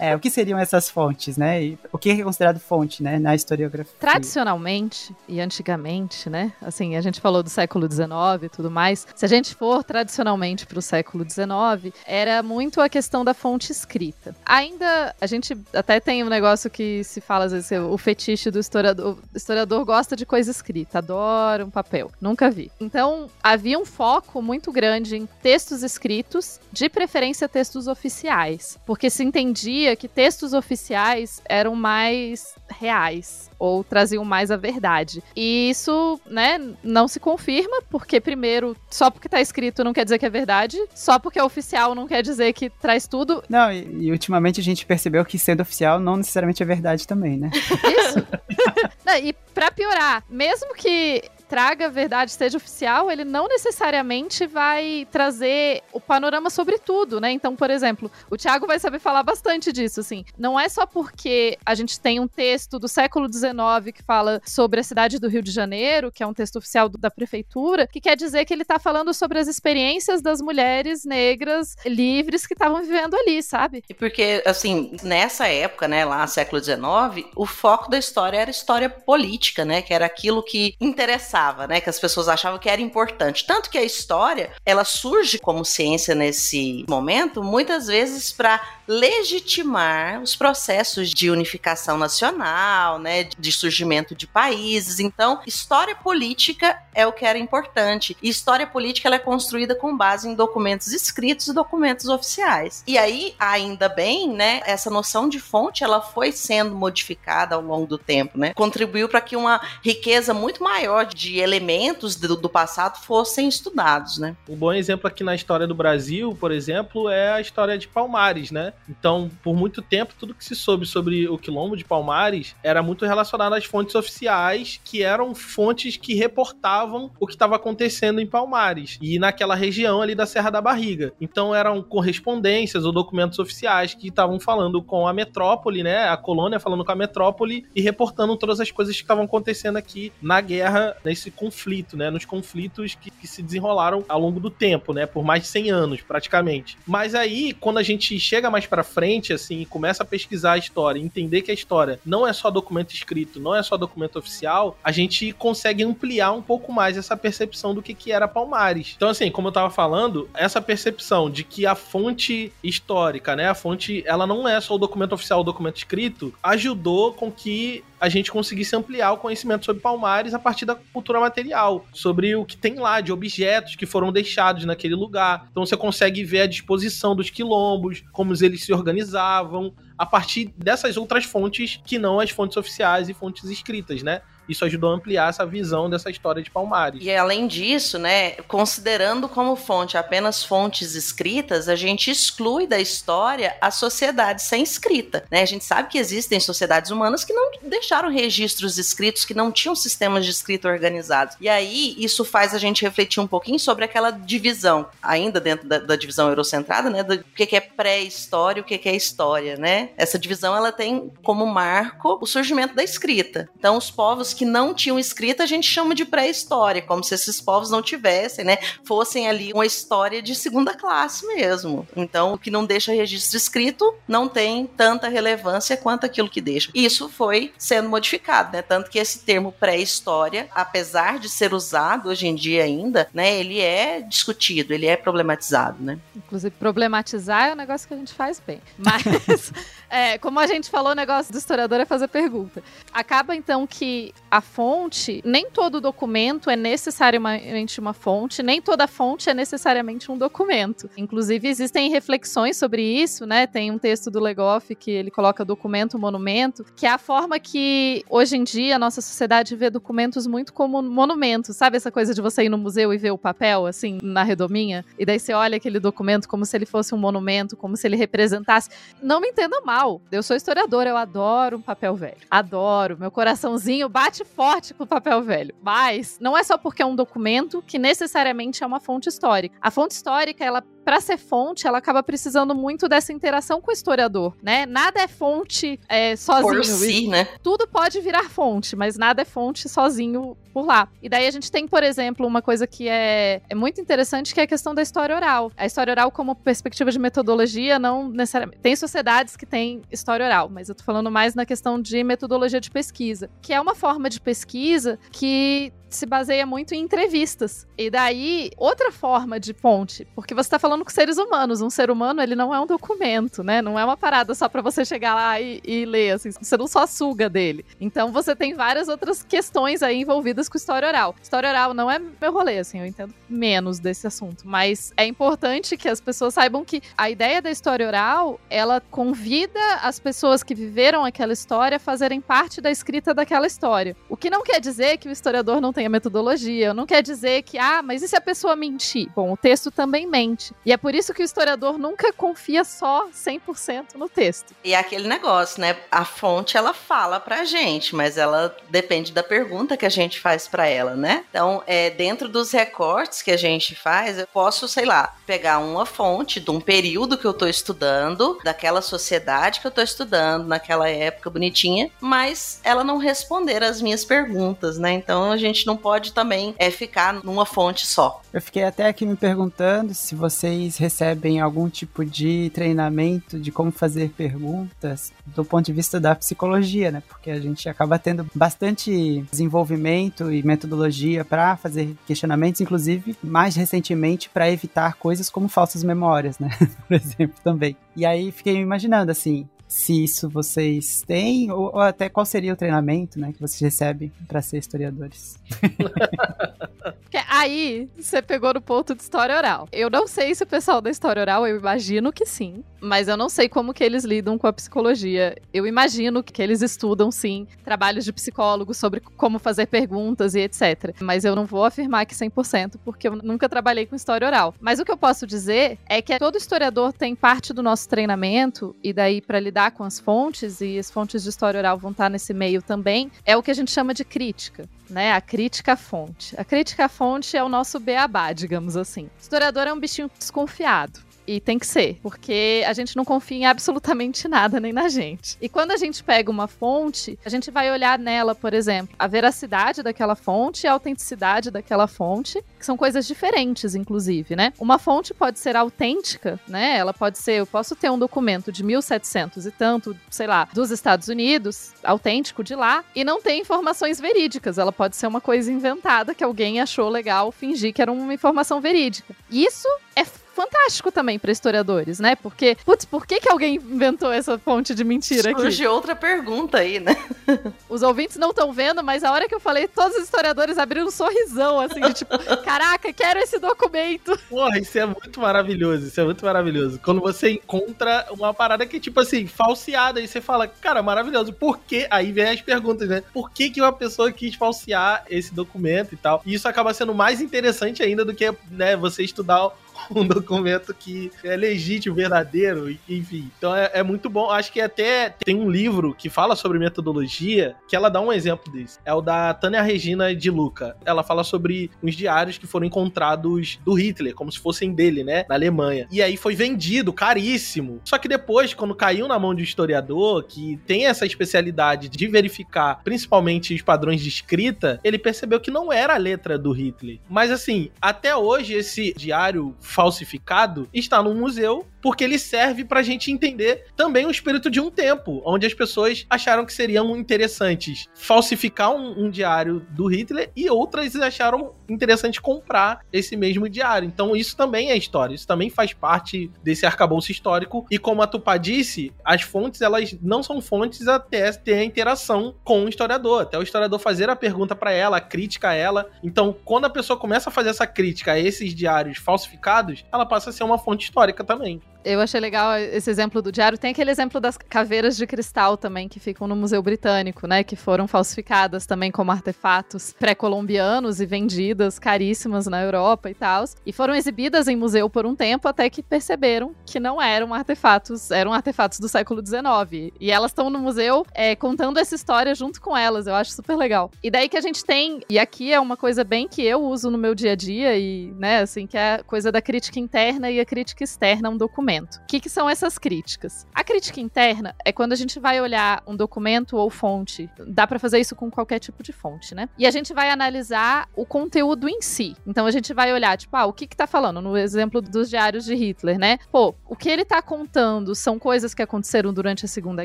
[0.00, 1.62] É, o que seriam essas fontes, né?
[1.62, 3.94] E o que é considerado fonte, né, na historiografia?
[3.98, 6.52] Tradicionalmente e antigamente, né?
[6.60, 9.06] Assim, a gente falou do século XIX e tudo mais.
[9.14, 13.72] Se a gente for tradicionalmente para o século XIX, era muito a questão da fonte
[13.72, 14.34] escrita.
[14.44, 18.58] Ainda a gente até tem um negócio que se fala às vezes, o fetiche do
[18.58, 19.18] historiador.
[19.32, 22.10] O historiador gosta de coisa escrita, adora um papel.
[22.20, 22.70] Nunca vi.
[22.80, 28.78] Então, havia um foco muito grande em textos escritos, de preferência textos oficiais.
[28.86, 29.59] Porque se entendia
[29.98, 35.22] que textos oficiais eram mais reais ou traziam mais a verdade.
[35.36, 40.18] E isso, né, não se confirma, porque primeiro, só porque tá escrito não quer dizer
[40.18, 43.42] que é verdade, só porque é oficial não quer dizer que traz tudo.
[43.48, 47.36] Não, e, e ultimamente a gente percebeu que sendo oficial não necessariamente é verdade também,
[47.36, 47.50] né?
[47.54, 48.26] Isso.
[49.04, 55.82] não, e para piorar, mesmo que traga verdade, esteja oficial, ele não necessariamente vai trazer
[55.92, 57.32] o panorama sobre tudo, né?
[57.32, 60.24] Então, por exemplo, o Tiago vai saber falar bastante disso, assim.
[60.38, 64.78] Não é só porque a gente tem um texto do século XIX que fala sobre
[64.78, 68.16] a cidade do Rio de Janeiro, que é um texto oficial da prefeitura, que quer
[68.16, 73.16] dizer que ele tá falando sobre as experiências das mulheres negras livres que estavam vivendo
[73.16, 73.82] ali, sabe?
[73.88, 78.88] E porque, assim, nessa época, né, lá século XIX, o foco da história era história
[78.88, 79.82] política, né?
[79.82, 81.80] Que era aquilo que interessava interessava, né?
[81.80, 83.46] Que as pessoas achavam que era importante.
[83.46, 90.34] Tanto que a história, ela surge como ciência nesse momento, muitas vezes para legitimar os
[90.34, 93.24] processos de unificação nacional, né?
[93.38, 94.98] De surgimento de países.
[95.00, 98.16] Então, história política é o que era importante.
[98.22, 102.82] E história política ela é construída com base em documentos escritos e documentos oficiais.
[102.86, 104.60] E aí, ainda bem, né?
[104.64, 108.52] Essa noção de fonte ela foi sendo modificada ao longo do tempo, né?
[108.54, 114.18] Contribuiu para que uma riqueza muito maior de de elementos do, do, passado fossem estudados,
[114.18, 114.36] né?
[114.48, 118.50] Um bom exemplo aqui na história do Brasil, por exemplo, é a história de Palmares,
[118.50, 118.72] né?
[118.88, 123.06] Então, por muito tempo, tudo que se soube sobre o quilombo de Palmares era muito
[123.06, 128.98] relacionado às fontes oficiais, que eram fontes que reportavam o que estava acontecendo em Palmares
[129.00, 131.12] e naquela região ali da Serra da Barriga.
[131.20, 136.08] Então, eram correspondências ou documentos oficiais que estavam falando com a metrópole, né?
[136.08, 140.12] A colônia falando com a metrópole e reportando todas as coisas que estavam acontecendo aqui
[140.20, 142.10] na guerra, nesse nesse conflito, né?
[142.10, 145.04] Nos conflitos que, que, se desenrolaram ao longo do tempo, né?
[145.04, 146.78] Por mais de 100 anos, praticamente.
[146.86, 150.98] Mas aí, quando a gente chega mais para frente, assim, começa a pesquisar a história,
[150.98, 154.90] entender que a história não é só documento escrito, não é só documento oficial, a
[154.90, 158.94] gente consegue ampliar um pouco mais essa percepção do que, que era Palmares.
[158.96, 163.48] Então, assim, como eu tava falando, essa percepção de que a fonte histórica, né?
[163.48, 167.84] A fonte, ela não é só o documento oficial, o documento escrito, ajudou com que
[168.00, 172.46] a gente conseguisse ampliar o conhecimento sobre Palmares a partir da cultura material, sobre o
[172.46, 175.46] que tem lá de objetos que foram deixados naquele lugar.
[175.50, 180.96] Então você consegue ver a disposição dos quilombos, como eles se organizavam, a partir dessas
[180.96, 184.22] outras fontes que não as fontes oficiais e fontes escritas, né?
[184.50, 187.02] Isso ajudou a ampliar essa visão dessa história de Palmares.
[187.02, 193.56] E além disso, né, considerando como fonte apenas fontes escritas, a gente exclui da história
[193.60, 195.24] a sociedade sem escrita.
[195.30, 195.42] Né?
[195.42, 199.76] A gente sabe que existem sociedades humanas que não deixaram registros escritos, que não tinham
[199.76, 201.36] sistemas de escrita organizados.
[201.40, 205.78] E aí, isso faz a gente refletir um pouquinho sobre aquela divisão, ainda dentro da,
[205.78, 209.56] da divisão eurocentrada, né, do que, que é pré-história e o que, que é história,
[209.56, 209.90] né?
[209.96, 213.48] Essa divisão, ela tem como marco o surgimento da escrita.
[213.56, 217.40] Então, os povos que não tinham escrita, a gente chama de pré-história, como se esses
[217.40, 218.58] povos não tivessem, né?
[218.84, 221.86] Fossem ali uma história de segunda classe mesmo.
[221.96, 226.70] Então, o que não deixa registro escrito não tem tanta relevância quanto aquilo que deixa.
[226.74, 228.62] Isso foi sendo modificado, né?
[228.62, 233.38] Tanto que esse termo pré-história, apesar de ser usado hoje em dia ainda, né?
[233.38, 235.98] Ele é discutido, ele é problematizado, né?
[236.14, 238.60] Inclusive, problematizar é um negócio que a gente faz bem.
[238.78, 239.52] Mas,
[239.90, 242.62] é, como a gente falou, o negócio do historiador é fazer pergunta.
[242.92, 249.28] Acaba, então, que a fonte, nem todo documento é necessariamente uma fonte, nem toda fonte
[249.28, 250.88] é necessariamente um documento.
[250.96, 253.46] Inclusive, existem reflexões sobre isso, né?
[253.46, 258.04] Tem um texto do Legoff que ele coloca documento, monumento, que é a forma que
[258.08, 261.56] hoje em dia a nossa sociedade vê documentos muito como monumentos.
[261.56, 264.84] Sabe essa coisa de você ir no museu e ver o papel, assim, na redominha?
[264.96, 267.96] E daí você olha aquele documento como se ele fosse um monumento, como se ele
[267.96, 268.70] representasse.
[269.02, 269.79] Não me entenda mal,
[270.10, 272.18] eu sou historiadora, eu adoro um papel velho.
[272.30, 275.54] Adoro, meu coraçãozinho bate forte com o papel velho.
[275.62, 279.56] Mas não é só porque é um documento que necessariamente é uma fonte histórica.
[279.60, 283.74] A fonte histórica, ela para ser fonte, ela acaba precisando muito dessa interação com o
[283.74, 284.66] historiador, né?
[284.66, 286.54] Nada é fonte é, sozinho.
[286.56, 287.28] Por si, né?
[287.42, 290.88] Tudo pode virar fonte, mas nada é fonte sozinho por lá.
[291.02, 294.40] E daí a gente tem, por exemplo, uma coisa que é, é muito interessante, que
[294.40, 295.52] é a questão da história oral.
[295.56, 298.60] A história oral, como perspectiva de metodologia, não necessariamente.
[298.60, 302.60] Tem sociedades que têm história oral, mas eu tô falando mais na questão de metodologia
[302.60, 307.66] de pesquisa, que é uma forma de pesquisa que se baseia muito em entrevistas.
[307.76, 311.60] E daí, outra forma de fonte, porque você está falando com seres humanos.
[311.60, 313.60] Um ser humano, ele não é um documento, né?
[313.62, 316.30] Não é uma parada só para você chegar lá e, e, ler, assim.
[316.30, 317.64] Você não só suga dele.
[317.80, 321.14] Então, você tem várias outras questões aí envolvidas com história oral.
[321.22, 324.46] História oral não é meu rolê, assim, eu entendo menos desse assunto.
[324.46, 329.60] Mas é importante que as pessoas saibam que a ideia da história oral, ela convida
[329.82, 333.96] as pessoas que viveram aquela história a fazerem parte da escrita daquela história.
[334.08, 336.74] O que não quer dizer que o historiador não tem a metodologia.
[336.74, 339.08] Não quer dizer que, ah, mas e se a pessoa mentir?
[339.14, 340.54] Bom, o texto também mente.
[340.64, 344.54] E é por isso que o historiador nunca confia só 100% no texto.
[344.64, 345.76] E é aquele negócio, né?
[345.90, 350.46] A fonte ela fala pra gente, mas ela depende da pergunta que a gente faz
[350.46, 351.24] para ela, né?
[351.30, 355.86] Então, é, dentro dos recortes que a gente faz, eu posso, sei lá, pegar uma
[355.86, 360.88] fonte de um período que eu tô estudando, daquela sociedade que eu tô estudando, naquela
[360.88, 364.92] época bonitinha, mas ela não responder as minhas perguntas, né?
[364.92, 368.20] Então a gente não pode também é, ficar numa fonte só.
[368.32, 373.70] Eu fiquei até aqui me perguntando se vocês recebem algum tipo de treinamento de como
[373.70, 377.02] fazer perguntas do ponto de vista da psicologia, né?
[377.08, 384.28] Porque a gente acaba tendo bastante desenvolvimento e metodologia para fazer questionamentos, inclusive mais recentemente
[384.28, 386.50] para evitar coisas como falsas memórias, né?
[386.88, 387.76] Por exemplo, também.
[387.94, 392.52] E aí fiquei me imaginando assim, se isso vocês têm, ou, ou, até qual seria
[392.52, 395.38] o treinamento né, que vocês recebem para ser historiadores.
[397.40, 399.68] aí você pegou no ponto de história oral.
[399.72, 403.16] Eu não sei se o pessoal da história oral, eu imagino que sim, mas eu
[403.16, 405.36] não sei como que eles lidam com a psicologia.
[405.52, 410.94] Eu imagino que eles estudam sim trabalhos de psicólogos sobre como fazer perguntas e etc.
[411.00, 414.54] Mas eu não vou afirmar que 100% porque eu nunca trabalhei com história oral.
[414.60, 418.74] Mas o que eu posso dizer é que todo historiador tem parte do nosso treinamento
[418.82, 421.90] e daí para lidar lidar com as fontes, e as fontes de história oral vão
[421.90, 424.68] estar nesse meio também, é o que a gente chama de crítica.
[424.88, 426.34] Né, a crítica à fonte.
[426.36, 429.04] A crítica à fonte é o nosso beabá, digamos assim.
[429.04, 430.98] O historiador é um bichinho desconfiado.
[431.30, 435.38] E tem que ser, porque a gente não confia em absolutamente nada nem na gente.
[435.40, 439.06] E quando a gente pega uma fonte, a gente vai olhar nela, por exemplo, a
[439.06, 444.52] veracidade daquela fonte e a autenticidade daquela fonte, que são coisas diferentes, inclusive, né?
[444.58, 446.76] Uma fonte pode ser autêntica, né?
[446.76, 450.72] Ela pode ser, eu posso ter um documento de 1700 e tanto, sei lá, dos
[450.72, 454.58] Estados Unidos, autêntico de lá, e não ter informações verídicas.
[454.58, 458.60] Ela pode ser uma coisa inventada que alguém achou legal fingir que era uma informação
[458.60, 459.14] verídica.
[459.30, 460.04] Isso é
[460.40, 462.16] fantástico também para historiadores, né?
[462.16, 465.40] Porque, putz, por que, que alguém inventou essa fonte de mentira aqui?
[465.40, 466.96] Surge outra pergunta aí, né?
[467.68, 470.86] Os ouvintes não estão vendo, mas a hora que eu falei, todos os historiadores abriram
[470.86, 474.18] um sorrisão, assim, de tipo, caraca, quero esse documento.
[474.28, 476.80] Porra, isso é muito maravilhoso, isso é muito maravilhoso.
[476.82, 481.32] Quando você encontra uma parada que é, tipo assim, falseada, e você fala, cara, maravilhoso,
[481.32, 481.86] por quê?
[481.90, 483.02] Aí vem as perguntas, né?
[483.12, 486.22] Por que, que uma pessoa quis falsear esse documento e tal?
[486.24, 489.50] E isso acaba sendo mais interessante ainda do que, né, você estudar
[489.94, 493.30] um documento que é legítimo, verdadeiro, enfim.
[493.36, 494.30] Então é, é, muito bom.
[494.30, 498.52] Acho que até tem um livro que fala sobre metodologia que ela dá um exemplo
[498.52, 498.78] desse.
[498.84, 500.76] É o da Tânia Regina de Luca.
[500.84, 505.24] Ela fala sobre uns diários que foram encontrados do Hitler, como se fossem dele, né?
[505.28, 505.86] Na Alemanha.
[505.90, 507.80] E aí foi vendido caríssimo.
[507.84, 512.06] Só que depois, quando caiu na mão de um historiador que tem essa especialidade de
[512.06, 516.98] verificar principalmente os padrões de escrita, ele percebeu que não era a letra do Hitler.
[517.08, 523.10] Mas assim, até hoje esse diário falsificado está no museu porque ele serve pra gente
[523.10, 528.70] entender também o espírito de um tempo, onde as pessoas acharam que seriam interessantes falsificar
[528.70, 533.86] um, um diário do Hitler e outras acharam interessante comprar esse mesmo diário.
[533.86, 538.06] Então isso também é história, isso também faz parte desse arcabouço histórico e como a
[538.06, 543.22] Tupá disse, as fontes elas não são fontes até ter a interação com o historiador,
[543.22, 545.90] até o historiador fazer a pergunta para ela, a crítica a ela.
[546.02, 550.30] Então quando a pessoa começa a fazer essa crítica a esses diários falsificados, ela passa
[550.30, 551.60] a ser uma fonte histórica também.
[551.82, 553.56] Eu achei legal esse exemplo do diário.
[553.56, 557.42] Tem aquele exemplo das caveiras de cristal também, que ficam no Museu Britânico, né?
[557.42, 563.44] Que foram falsificadas também como artefatos pré-colombianos e vendidas caríssimas na Europa e tal.
[563.64, 568.10] E foram exibidas em museu por um tempo até que perceberam que não eram artefatos,
[568.10, 569.90] eram artefatos do século XIX.
[569.98, 573.06] E elas estão no museu é, contando essa história junto com elas.
[573.06, 573.90] Eu acho super legal.
[574.02, 576.90] E daí que a gente tem, e aqui é uma coisa bem que eu uso
[576.90, 580.30] no meu dia a dia, e, né, assim, que é a coisa da crítica interna
[580.30, 581.96] e a crítica externa um documento documento.
[581.96, 583.46] O que, que são essas críticas?
[583.54, 587.30] A crítica interna é quando a gente vai olhar um documento ou fonte.
[587.46, 589.48] Dá para fazer isso com qualquer tipo de fonte, né?
[589.56, 592.16] E a gente vai analisar o conteúdo em si.
[592.26, 594.20] Então a gente vai olhar, tipo, ah, o que que tá falando?
[594.20, 596.18] No exemplo dos diários de Hitler, né?
[596.32, 599.84] Pô, o que ele tá contando são coisas que aconteceram durante a Segunda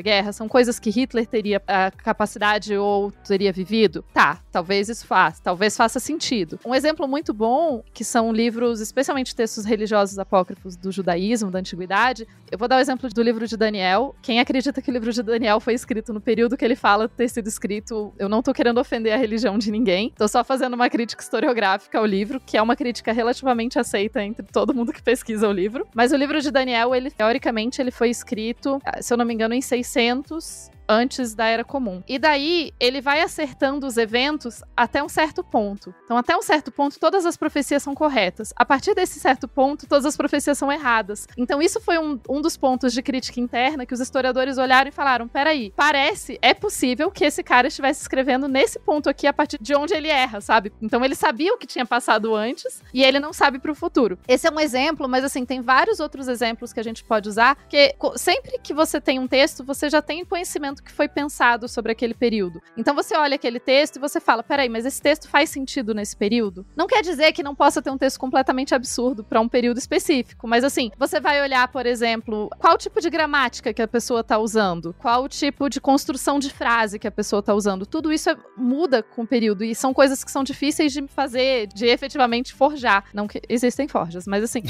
[0.00, 0.32] Guerra?
[0.32, 4.04] São coisas que Hitler teria a capacidade ou teria vivido?
[4.12, 6.58] Tá, talvez isso faça, talvez faça sentido.
[6.64, 11.75] Um exemplo muito bom, que são livros, especialmente textos religiosos apócrifos do judaísmo, da antiguidade.
[12.50, 14.14] Eu vou dar o exemplo do livro de Daniel.
[14.22, 17.28] Quem acredita que o livro de Daniel foi escrito no período que ele fala ter
[17.28, 20.12] sido escrito, eu não tô querendo ofender a religião de ninguém.
[20.16, 24.46] Tô só fazendo uma crítica historiográfica ao livro, que é uma crítica relativamente aceita entre
[24.46, 25.86] todo mundo que pesquisa o livro.
[25.94, 29.54] Mas o livro de Daniel, ele teoricamente ele foi escrito, se eu não me engano,
[29.54, 32.02] em 600 antes da Era Comum.
[32.06, 35.94] E daí ele vai acertando os eventos até um certo ponto.
[36.04, 38.52] Então, até um certo ponto, todas as profecias são corretas.
[38.56, 41.26] A partir desse certo ponto, todas as profecias são erradas.
[41.36, 44.92] Então, isso foi um, um dos pontos de crítica interna que os historiadores olharam e
[44.92, 49.58] falaram: peraí, parece, é possível que esse cara estivesse escrevendo nesse ponto aqui a partir
[49.60, 50.72] de onde ele erra, sabe?
[50.80, 54.18] Então, ele sabia o que tinha passado antes e ele não sabe para o futuro.
[54.28, 57.56] Esse é um exemplo, mas assim, tem vários outros exemplos que a gente pode usar,
[57.68, 61.92] que sempre que você tem um texto, você já tem conhecimento que foi pensado sobre
[61.92, 62.60] aquele período.
[62.76, 66.16] Então você olha aquele texto e você fala: peraí, mas esse texto faz sentido nesse
[66.16, 66.66] período?
[66.76, 70.46] Não quer dizer que não possa ter um texto completamente absurdo para um período específico,
[70.46, 74.38] mas assim, você vai olhar, por exemplo, qual tipo de gramática que a pessoa está
[74.38, 77.86] usando, qual tipo de construção de frase que a pessoa está usando.
[77.86, 81.66] Tudo isso é, muda com o período e são coisas que são difíceis de fazer,
[81.68, 83.04] de efetivamente forjar.
[83.12, 84.62] Não que existem forjas, mas assim,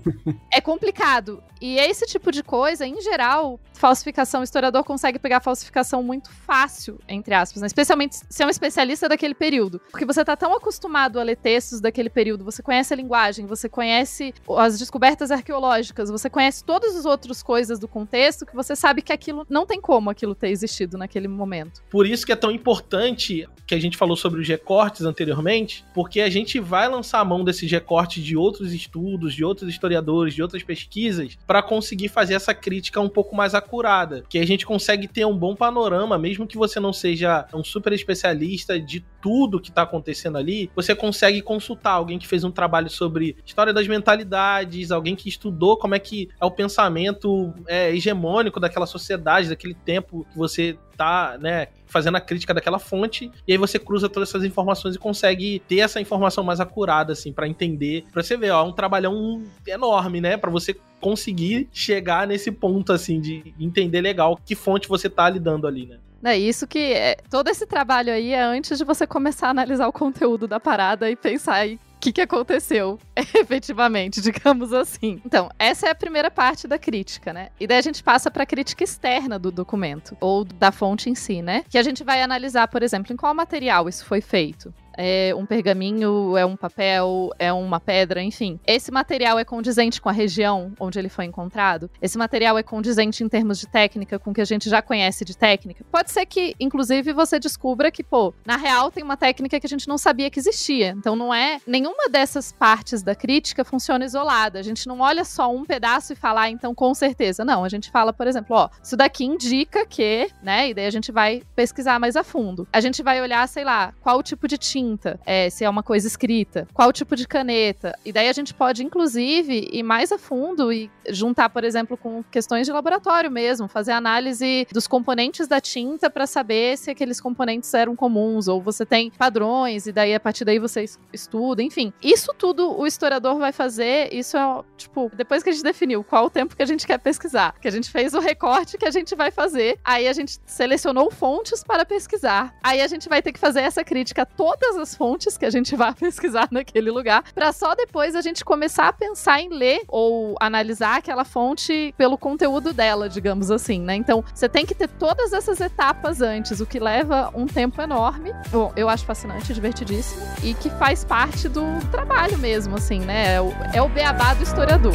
[0.52, 1.42] é complicado.
[1.60, 5.53] E esse tipo de coisa, em geral, falsificação, o historiador consegue pegar falsificação
[6.02, 7.66] muito fácil, entre aspas, né?
[7.66, 9.80] especialmente se é um especialista daquele período.
[9.90, 13.68] Porque você tá tão acostumado a ler textos daquele período, você conhece a linguagem, você
[13.68, 19.02] conhece as descobertas arqueológicas, você conhece todas as outras coisas do contexto que você sabe
[19.02, 21.82] que aquilo não tem como aquilo ter existido naquele momento.
[21.90, 26.20] Por isso que é tão importante que a gente falou sobre os recortes anteriormente, porque
[26.20, 30.42] a gente vai lançar a mão desses recortes de outros estudos, de outros historiadores, de
[30.42, 35.08] outras pesquisas, para conseguir fazer essa crítica um pouco mais acurada, que a gente consegue
[35.08, 39.70] ter um bom panorama, mesmo que você não seja um super especialista de tudo que
[39.70, 44.90] tá acontecendo ali, você consegue consultar alguém que fez um trabalho sobre história das mentalidades,
[44.90, 50.26] alguém que estudou como é que é o pensamento é, hegemônico daquela sociedade, daquele tempo
[50.32, 54.44] que você tá, né, fazendo a crítica daquela fonte, e aí você cruza todas essas
[54.44, 58.04] informações e consegue ter essa informação mais acurada, assim, para entender.
[58.12, 62.92] Pra você ver, ó, é um trabalhão enorme, né, para você conseguir chegar nesse ponto,
[62.92, 65.98] assim, de entender legal que fonte você tá lidando ali, né.
[66.26, 69.86] É isso que é, todo esse trabalho aí é antes de você começar a analisar
[69.86, 75.20] o conteúdo da parada e pensar aí que, que aconteceu, efetivamente, digamos assim.
[75.24, 77.48] Então, essa é a primeira parte da crítica, né?
[77.58, 81.14] E daí a gente passa para a crítica externa do documento, ou da fonte em
[81.14, 81.64] si, né?
[81.68, 85.46] Que a gente vai analisar, por exemplo, em qual material isso foi feito é um
[85.46, 88.58] pergaminho, é um papel, é uma pedra, enfim.
[88.66, 91.90] Esse material é condizente com a região onde ele foi encontrado?
[92.00, 95.24] Esse material é condizente em termos de técnica com o que a gente já conhece
[95.24, 95.84] de técnica?
[95.90, 99.68] Pode ser que, inclusive, você descubra que, pô, na real tem uma técnica que a
[99.68, 100.94] gente não sabia que existia.
[100.96, 101.58] Então não é.
[101.66, 104.58] Nenhuma dessas partes da crítica funciona isolada.
[104.58, 107.44] A gente não olha só um pedaço e fala, ah, então com certeza.
[107.44, 110.70] Não, a gente fala, por exemplo, ó, isso daqui indica que, né?
[110.70, 112.66] E daí a gente vai pesquisar mais a fundo.
[112.72, 115.70] A gente vai olhar, sei lá, qual o tipo de tinta tinta, é, se é
[115.70, 117.98] uma coisa escrita, qual tipo de caneta.
[118.04, 122.22] E daí a gente pode, inclusive, ir mais a fundo e juntar, por exemplo, com
[122.30, 127.72] questões de laboratório mesmo, fazer análise dos componentes da tinta para saber se aqueles componentes
[127.74, 131.92] eram comuns, ou você tem padrões, e daí a partir daí você estuda, enfim.
[132.02, 136.26] Isso tudo o historiador vai fazer, isso é, tipo, depois que a gente definiu qual
[136.26, 138.90] o tempo que a gente quer pesquisar, que a gente fez o recorte que a
[138.90, 143.32] gente vai fazer, aí a gente selecionou fontes para pesquisar, aí a gente vai ter
[143.32, 147.22] que fazer essa crítica a todas as fontes que a gente vai pesquisar naquele lugar,
[147.32, 152.16] para só depois a gente começar a pensar em ler ou analisar aquela fonte pelo
[152.16, 153.94] conteúdo dela, digamos assim, né?
[153.94, 158.32] Então, você tem que ter todas essas etapas antes, o que leva um tempo enorme.
[158.50, 163.34] Bom, eu acho fascinante, divertidíssimo e que faz parte do trabalho mesmo, assim, né?
[163.34, 164.94] É o, é o beabá do historiador.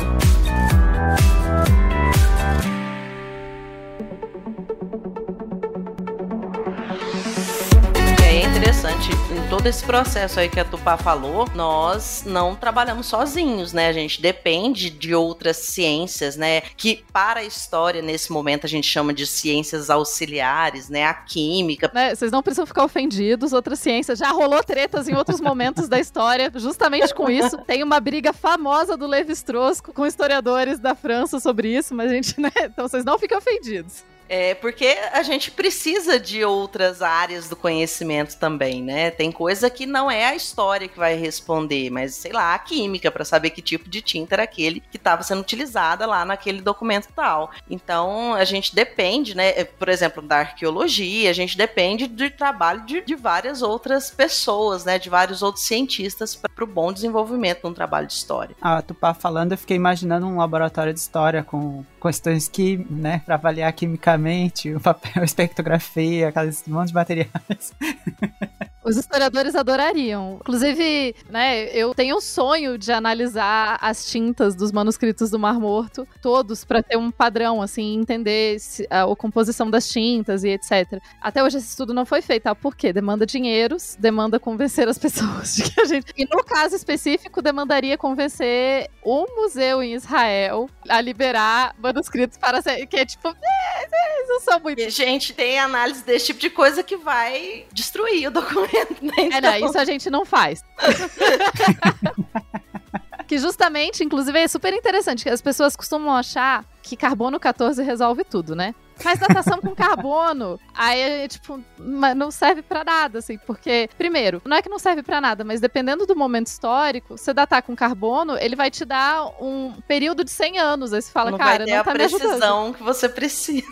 [8.90, 13.88] Interessante, em todo esse processo aí que a Tupá falou, nós não trabalhamos sozinhos, né?
[13.88, 16.62] A gente depende de outras ciências, né?
[16.62, 21.06] Que para a história, nesse momento, a gente chama de ciências auxiliares, né?
[21.06, 21.92] A química.
[21.94, 22.16] Né?
[22.16, 24.18] Vocês não precisam ficar ofendidos, outras ciências.
[24.18, 27.58] Já rolou tretas em outros momentos da história, justamente com isso.
[27.60, 32.40] Tem uma briga famosa do Levi-Strauss com historiadores da França sobre isso, mas a gente,
[32.40, 32.52] né?
[32.64, 34.04] Então vocês não fiquem ofendidos.
[34.30, 39.10] É porque a gente precisa de outras áreas do conhecimento também, né?
[39.10, 43.10] Tem coisa que não é a história que vai responder, mas sei lá, a química
[43.10, 47.08] para saber que tipo de tinta era aquele que estava sendo utilizada lá naquele documento
[47.16, 47.50] tal.
[47.68, 49.50] Então a gente depende, né?
[49.50, 54.86] É, por exemplo, da arqueologia, a gente depende do trabalho de, de várias outras pessoas,
[54.86, 55.00] né?
[55.00, 58.56] De vários outros cientistas para o bom desenvolvimento de um trabalho de história.
[58.62, 63.36] Ah, Tupá falando, eu fiquei imaginando um laboratório de história com questões que, né, para
[63.36, 67.74] avaliar quimicamente, o papel, espectrografia, aqueles monte de materiais.
[68.84, 70.38] Os historiadores adorariam.
[70.40, 76.08] Inclusive, né, eu tenho o sonho de analisar as tintas dos manuscritos do Mar Morto,
[76.22, 81.00] todos, para ter um padrão, assim, entender se, a, a, composição das tintas e etc.
[81.22, 82.56] Até hoje esse estudo não foi feito, tá?
[82.56, 82.94] Por quê?
[82.94, 86.14] Demanda dinheiros, demanda convencer as pessoas de que a gente.
[86.18, 92.86] E no caso específico, demandaria convencer o museu em Israel a liberar manuscritos para ser.
[92.88, 94.80] Que é tipo, é, é, não são muito.
[94.80, 99.14] E, gente, tem análise desse tipo de coisa que vai destruir o documento né?
[99.18, 99.38] Então...
[99.38, 99.70] É, não, então.
[99.70, 100.64] isso a gente não faz.
[103.28, 108.24] que justamente, inclusive, é super interessante, que as pessoas costumam achar que carbono 14 resolve
[108.24, 108.74] tudo, né?
[109.00, 110.60] Faz datação com carbono.
[110.74, 115.22] Aí, tipo, não serve para nada, assim, porque, primeiro, não é que não serve para
[115.22, 119.74] nada, mas dependendo do momento histórico, você datar com carbono, ele vai te dar um
[119.88, 120.94] período de 100 anos.
[120.94, 123.68] Aí você fala, não cara, vai ter não tá a precisão que você precisa.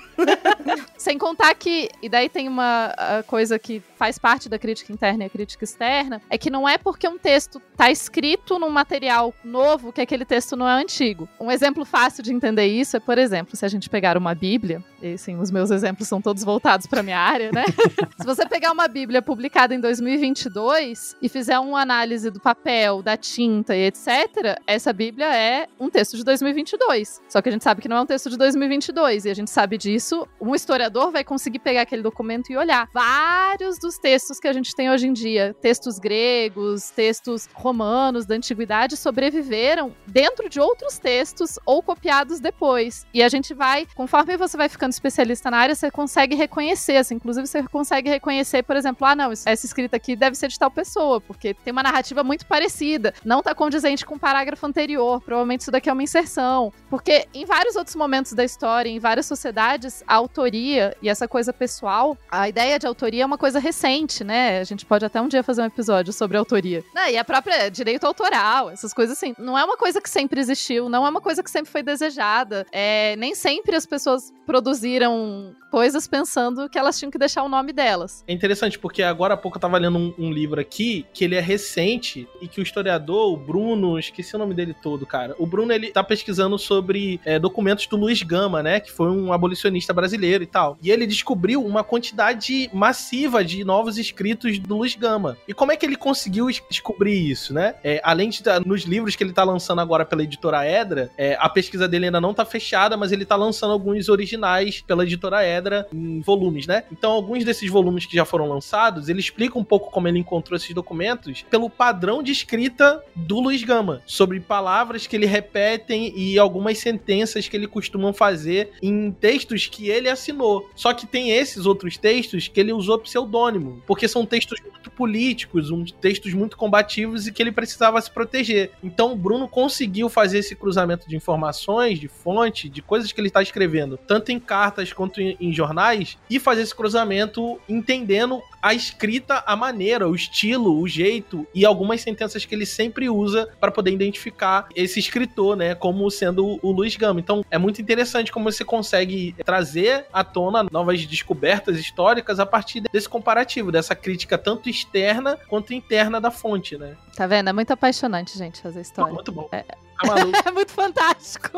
[0.97, 2.93] Sem contar que, e daí tem uma
[3.27, 6.77] coisa que faz parte da crítica interna e a crítica externa, é que não é
[6.77, 11.27] porque um texto tá escrito num material novo que aquele texto não é antigo.
[11.39, 14.83] Um exemplo fácil de entender isso é, por exemplo, se a gente pegar uma Bíblia,
[15.01, 17.65] e sim, os meus exemplos são todos voltados para minha área, né?
[18.19, 23.17] se você pegar uma Bíblia publicada em 2022 e fizer uma análise do papel, da
[23.17, 27.21] tinta e etc, essa Bíblia é um texto de 2022.
[27.29, 29.51] Só que a gente sabe que não é um texto de 2022 e a gente
[29.51, 34.47] sabe disso, um historiador vai conseguir pegar aquele documento e olhar vários dos textos que
[34.47, 40.59] a gente tem hoje em dia, textos gregos, textos romanos da antiguidade sobreviveram dentro de
[40.59, 43.05] outros textos ou copiados depois.
[43.13, 47.15] E a gente vai, conforme você vai ficando especialista na área, você consegue reconhecer, assim,
[47.15, 50.71] inclusive você consegue reconhecer, por exemplo, ah, não, essa escrita aqui deve ser de tal
[50.71, 55.61] pessoa, porque tem uma narrativa muito parecida, não tá condizente com o parágrafo anterior, provavelmente
[55.61, 60.03] isso daqui é uma inserção, porque em vários outros momentos da história, em várias sociedades,
[60.07, 63.76] a autoria e essa coisa pessoal, a ideia de autoria é uma coisa recente,
[64.23, 64.59] né?
[64.59, 66.83] A gente pode até um dia fazer um episódio sobre autoria.
[66.95, 70.39] Ah, e a própria direito autoral, essas coisas assim, não é uma coisa que sempre
[70.39, 72.65] existiu, não é uma coisa que sempre foi desejada.
[72.71, 77.73] É, nem sempre as pessoas produziram coisas pensando que elas tinham que deixar o nome
[77.73, 78.23] delas.
[78.27, 81.35] É interessante, porque agora há pouco eu tava lendo um, um, livro aqui, que ele
[81.35, 85.35] é recente, e que o historiador, o Bruno, esqueci o nome dele todo, cara.
[85.37, 89.33] O Bruno, ele tá pesquisando sobre é, documentos do Luiz Gama, né, que foi um
[89.33, 90.77] abolicionista brasileiro e tal.
[90.81, 95.37] E ele descobriu uma quantidade massiva de novos escritos do Luiz Gama.
[95.47, 97.75] E como é que ele conseguiu descobrir isso, né?
[97.83, 101.37] É, além de tá, nos livros que ele tá lançando agora pela editora Edra, é,
[101.39, 105.45] a pesquisa dele ainda não tá fechada, mas ele tá lançando alguns originais pela editora
[105.45, 106.83] Edra Pedra em volumes, né?
[106.91, 110.55] Então, alguns desses volumes que já foram lançados, ele explica um pouco como ele encontrou
[110.55, 116.37] esses documentos pelo padrão de escrita do Luiz Gama, sobre palavras que ele repetem e
[116.37, 120.69] algumas sentenças que ele costuma fazer em textos que ele assinou.
[120.75, 125.71] Só que tem esses outros textos que ele usou pseudônimo, porque são textos muito políticos,
[125.71, 128.71] um, textos muito combativos e que ele precisava se proteger.
[128.83, 133.27] Então, o Bruno conseguiu fazer esse cruzamento de informações, de fonte, de coisas que ele
[133.27, 138.73] está escrevendo, tanto em cartas quanto em em jornais e fazer esse cruzamento entendendo a
[138.73, 143.71] escrita, a maneira, o estilo, o jeito e algumas sentenças que ele sempre usa para
[143.71, 147.19] poder identificar esse escritor, né, como sendo o Luiz Gama.
[147.19, 152.81] Então, é muito interessante como você consegue trazer à tona novas descobertas históricas a partir
[152.91, 156.95] desse comparativo, dessa crítica tanto externa quanto interna da fonte, né?
[157.15, 157.49] Tá vendo?
[157.49, 159.13] É muito apaixonante, gente, fazer história.
[159.13, 159.47] Muito bom.
[159.51, 159.63] É,
[159.97, 161.49] Tá é muito fantástico.